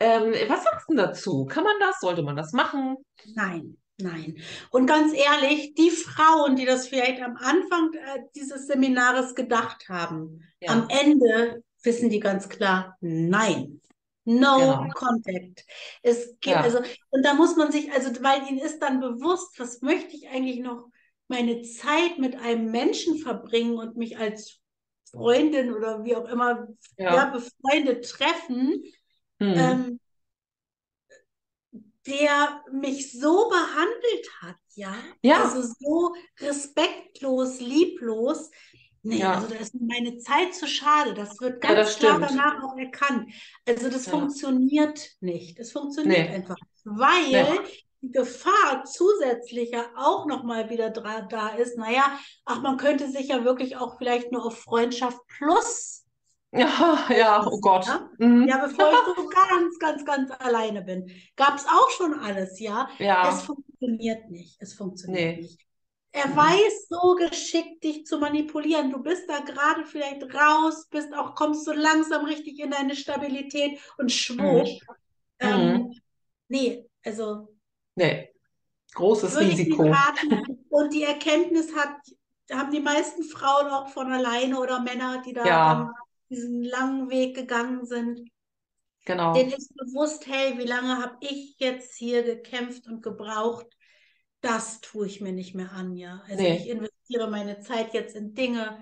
Ähm, 0.00 0.34
was 0.48 0.64
sagst 0.64 0.88
du 0.88 0.94
denn 0.94 1.04
dazu? 1.04 1.46
Kann 1.46 1.64
man 1.64 1.76
das? 1.80 2.00
Sollte 2.00 2.22
man 2.22 2.36
das 2.36 2.52
machen? 2.52 2.96
Nein, 3.34 3.76
nein. 3.98 4.36
Und 4.70 4.86
ganz 4.86 5.12
ehrlich, 5.12 5.74
die 5.74 5.90
Frauen, 5.90 6.56
die 6.56 6.64
das 6.64 6.88
vielleicht 6.88 7.22
am 7.22 7.36
Anfang 7.36 7.92
äh, 7.94 8.20
dieses 8.34 8.66
Seminares 8.66 9.34
gedacht 9.34 9.88
haben, 9.88 10.42
Ja. 10.60 10.72
am 10.72 10.88
Ende 10.88 11.62
wissen 11.82 12.10
die 12.10 12.20
ganz 12.20 12.48
klar, 12.48 12.96
nein. 13.00 13.80
No 14.26 14.56
Genau. 14.58 14.88
contact. 14.94 15.66
Es 16.02 16.30
gibt, 16.40 16.46
Ja. 16.46 16.60
also, 16.62 16.78
und 17.10 17.24
da 17.24 17.34
muss 17.34 17.56
man 17.56 17.70
sich, 17.70 17.92
also, 17.92 18.10
weil 18.22 18.48
ihnen 18.48 18.58
ist 18.58 18.78
dann 18.80 19.00
bewusst, 19.00 19.58
was 19.60 19.82
möchte 19.82 20.16
ich 20.16 20.28
eigentlich 20.28 20.60
noch 20.60 20.88
meine 21.28 21.62
Zeit 21.62 22.18
mit 22.18 22.34
einem 22.36 22.70
Menschen 22.70 23.18
verbringen 23.18 23.76
und 23.76 23.96
mich 23.96 24.16
als 24.16 24.60
Freundin 25.10 25.74
oder 25.74 26.04
wie 26.04 26.16
auch 26.16 26.28
immer, 26.28 26.68
Ja. 26.96 27.14
ja, 27.14 27.24
befreundet 27.26 28.08
treffen. 28.08 28.82
Mhm. 29.38 29.54
ähm, 29.56 30.00
der 32.06 32.62
mich 32.72 33.12
so 33.18 33.48
behandelt 33.48 34.28
hat, 34.42 34.56
ja, 34.74 34.94
Ja. 35.22 35.42
also 35.44 35.62
so 35.62 36.14
respektlos, 36.40 37.60
lieblos. 37.60 38.50
Nee, 39.02 39.18
Ja. 39.18 39.34
also 39.34 39.48
da 39.48 39.56
ist 39.56 39.74
meine 39.74 40.16
Zeit 40.18 40.54
zu 40.54 40.66
schade. 40.66 41.12
Das 41.14 41.38
wird 41.40 41.62
Ja, 41.64 41.74
ganz 41.74 41.90
das 41.90 41.98
klar 41.98 42.14
stimmt. 42.16 42.30
danach 42.30 42.62
auch 42.64 42.76
erkannt. 42.76 43.30
Also 43.68 43.90
das 43.90 44.06
Ja. 44.06 44.12
funktioniert 44.12 45.10
nicht. 45.20 45.58
Es 45.58 45.72
funktioniert 45.72 46.28
Nee. 46.30 46.34
einfach, 46.36 46.56
nicht, 46.56 46.84
weil 46.84 47.52
Nee. 47.54 47.60
die 48.02 48.10
Gefahr 48.12 48.84
zusätzlicher 48.84 49.90
auch 49.96 50.26
nochmal 50.26 50.70
wieder 50.70 50.90
da 50.90 51.48
ist. 51.56 51.76
Naja, 51.78 52.18
ach, 52.44 52.60
man 52.62 52.76
könnte 52.78 53.10
sich 53.10 53.28
ja 53.28 53.44
wirklich 53.44 53.76
auch 53.76 53.98
vielleicht 53.98 54.32
nur 54.32 54.44
auf 54.46 54.58
Freundschaft 54.58 55.18
plus 55.26 56.03
Ja, 56.56 57.06
ja, 57.10 57.46
oh 57.46 57.60
Gott. 57.60 57.86
Ja? 57.86 58.08
Mhm. 58.18 58.46
Ja, 58.48 58.58
bevor 58.66 58.90
ich 58.90 59.16
so 59.16 59.28
ganz, 59.28 59.78
ganz, 59.78 60.04
ganz 60.04 60.30
alleine 60.38 60.82
bin. 60.82 61.10
Gab 61.36 61.56
es 61.56 61.66
auch 61.66 61.90
schon 61.90 62.14
alles, 62.14 62.60
ja. 62.60 62.88
Es 62.98 63.06
Ja, 63.06 63.30
funktioniert 63.30 64.30
nicht. 64.30 64.56
Es 64.60 64.74
funktioniert 64.74 65.36
Nee. 65.36 65.42
nicht. 65.42 65.60
Er 66.12 66.28
Mhm. 66.28 66.36
weiß 66.36 66.86
so 66.88 67.16
geschickt, 67.16 67.82
dich 67.82 68.06
zu 68.06 68.18
manipulieren. 68.18 68.90
Du 68.92 69.02
bist 69.02 69.28
da 69.28 69.40
gerade 69.40 69.84
vielleicht 69.84 70.22
raus, 70.32 70.86
bist 70.88 71.12
auch, 71.12 71.34
kommst 71.34 71.64
so 71.64 71.72
langsam 71.72 72.24
richtig 72.24 72.60
in 72.60 72.70
deine 72.70 72.94
Stabilität 72.94 73.80
und 73.98 74.12
schwupp. 74.12 74.68
Mhm. 74.68 74.78
Ähm, 75.40 75.92
nee, 76.48 76.86
also 77.04 77.48
nee. 77.96 78.30
Großes 78.94 79.40
Risiko. 79.40 79.92
Und 80.68 80.94
die 80.94 81.02
Erkenntnis 81.02 81.74
hat, 81.74 81.96
haben 82.52 82.70
die 82.70 82.78
meisten 82.78 83.24
Frauen 83.24 83.66
auch 83.66 83.88
von 83.88 84.12
alleine 84.12 84.60
oder 84.60 84.78
Männer, 84.80 85.20
die 85.26 85.32
da 85.32 85.44
Ja. 85.44 85.92
Diesen 86.30 86.62
langen 86.64 87.10
Weg 87.10 87.36
gegangen 87.36 87.84
sind. 87.86 88.28
Genau. 89.06 89.34
denen 89.34 89.52
ist 89.52 89.74
bewusst, 89.76 90.26
hey, 90.26 90.56
wie 90.58 90.64
lange 90.66 90.98
habe 91.02 91.16
ich 91.20 91.56
jetzt 91.58 91.94
hier 91.96 92.22
gekämpft 92.22 92.86
und 92.86 93.02
gebraucht? 93.02 93.66
Das 94.40 94.80
tue 94.80 95.06
ich 95.06 95.20
mir 95.20 95.32
nicht 95.32 95.54
mehr 95.54 95.72
an, 95.72 95.96
ja. 95.96 96.22
Also 96.28 96.42
Nee. 96.42 96.56
ich 96.56 96.68
investiere 96.68 97.28
meine 97.30 97.60
Zeit 97.60 97.94
jetzt 97.94 98.14
in 98.14 98.34
Dinge 98.34 98.78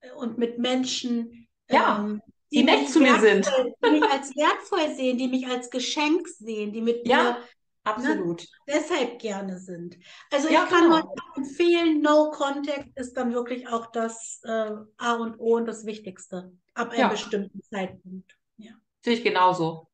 äh, 0.00 0.12
und 0.12 0.38
mit 0.38 0.58
Menschen, 0.58 1.48
Ja, 1.68 1.98
ähm, 2.00 2.22
die 2.52 2.62
nett 2.62 2.80
mich 2.80 2.90
zu 2.90 3.00
mir 3.00 3.18
sind. 3.20 3.46
die 3.84 3.90
mich 3.90 4.02
als 4.10 4.34
wertvoll 4.36 4.94
sehen, 4.94 5.18
die 5.18 5.28
mich 5.28 5.46
als 5.46 5.70
Geschenk 5.70 6.26
sehen, 6.28 6.72
die 6.72 6.80
mit 6.82 7.04
Ja, 7.06 7.36
mir 7.36 7.36
absolut. 7.84 8.46
deshalb 8.68 9.18
gerne 9.18 9.58
sind. 9.58 9.96
Also 10.30 10.48
Ja, 10.48 10.64
ich 10.64 10.70
kann 10.70 10.84
genau. 10.84 10.98
nur 11.00 11.14
empfehlen, 11.36 12.00
No 12.02 12.30
Contact 12.30 12.88
ist 12.96 13.16
dann 13.16 13.32
wirklich 13.32 13.68
auch 13.68 13.86
das 13.92 14.40
äh, 14.44 14.70
A 14.98 15.14
und 15.14 15.38
O 15.38 15.56
und 15.56 15.66
das 15.66 15.86
Wichtigste 15.86 16.52
ab 16.74 16.90
einem 16.90 17.00
Ja. 17.00 17.08
bestimmten 17.08 17.62
Zeitpunkt. 17.62 18.36
Ja. 18.56 18.72
Sehe 19.04 19.14
ich 19.14 19.24
genauso. 19.24 19.88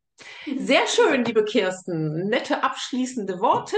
Sehr 0.56 0.86
schön, 0.86 1.24
liebe 1.24 1.44
Kirsten. 1.44 2.28
Nette 2.28 2.62
abschließende 2.62 3.40
Worte. 3.40 3.76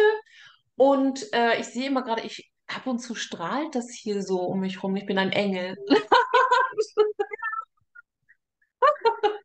Und 0.77 1.27
äh, 1.35 1.59
ich 1.61 1.67
sehe 1.67 1.89
immer 1.89 2.03
gerade, 2.03 2.23
ich 2.23 2.51
ab 2.69 2.87
und 2.87 3.01
zu 3.01 3.15
strahlt 3.15 3.75
das 3.75 3.91
hier 3.91 4.23
so 4.23 4.41
um 4.43 4.61
mich 4.61 4.83
rum. 4.83 4.95
Ich 4.97 5.07
bin 5.07 5.19
ein 5.19 5.33
Engel. 5.33 5.77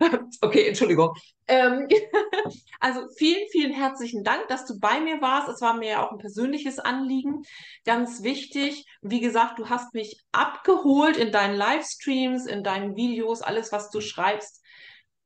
Okay, 0.40 0.68
Entschuldigung. 0.68 1.14
Ähm, 1.46 1.86
also 2.80 3.06
vielen, 3.16 3.46
vielen 3.50 3.72
herzlichen 3.72 4.24
Dank, 4.24 4.48
dass 4.48 4.64
du 4.66 4.78
bei 4.78 5.00
mir 5.00 5.20
warst. 5.20 5.48
Es 5.48 5.60
war 5.60 5.74
mir 5.74 5.90
ja 5.90 6.06
auch 6.06 6.12
ein 6.12 6.18
persönliches 6.18 6.78
Anliegen, 6.78 7.42
ganz 7.84 8.22
wichtig. 8.22 8.86
Wie 9.02 9.20
gesagt, 9.20 9.58
du 9.58 9.68
hast 9.68 9.94
mich 9.94 10.20
abgeholt 10.32 11.16
in 11.16 11.32
deinen 11.32 11.56
Livestreams, 11.56 12.46
in 12.46 12.62
deinen 12.64 12.96
Videos, 12.96 13.42
alles, 13.42 13.72
was 13.72 13.90
du 13.90 14.00
schreibst. 14.00 14.62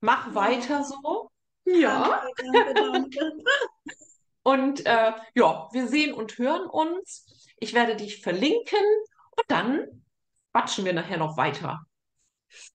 Mach 0.00 0.28
Ja. 0.28 0.34
weiter 0.34 0.84
so. 0.84 1.30
Ja. 1.64 2.20
Danke, 2.22 2.74
danke, 2.74 2.74
danke. 2.74 3.32
Und 4.42 4.84
äh, 4.84 5.12
ja, 5.34 5.68
wir 5.72 5.88
sehen 5.88 6.12
und 6.12 6.36
hören 6.36 6.66
uns. 6.68 7.24
Ich 7.60 7.72
werde 7.72 7.96
dich 7.96 8.20
verlinken 8.20 8.78
und 9.30 9.44
dann 9.48 10.04
quatschen 10.52 10.84
wir 10.84 10.92
nachher 10.92 11.16
noch 11.16 11.38
weiter. 11.38 11.80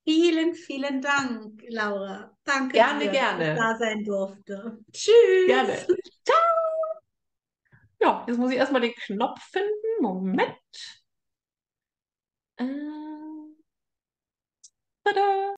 Vielen, 0.03 0.53
vielen 0.56 1.01
Dank, 1.01 1.61
Laura. 1.68 2.35
Danke, 2.43 2.73
gerne, 2.73 3.06
dir, 3.06 3.11
gerne. 3.11 3.45
dass 3.45 3.53
ich 3.53 3.60
da 3.60 3.77
sein 3.77 4.03
durfte. 4.03 4.80
Tschüss. 4.91 5.47
Gerne. 5.47 5.76
Ciao. 6.23 6.60
Ja, 8.01 8.26
jetzt 8.27 8.38
muss 8.38 8.51
ich 8.51 8.57
erstmal 8.57 8.81
den 8.81 8.93
Knopf 8.93 9.41
finden. 9.51 10.01
Moment. 10.01 10.56
Äh, 12.57 12.65
tada. 15.03 15.48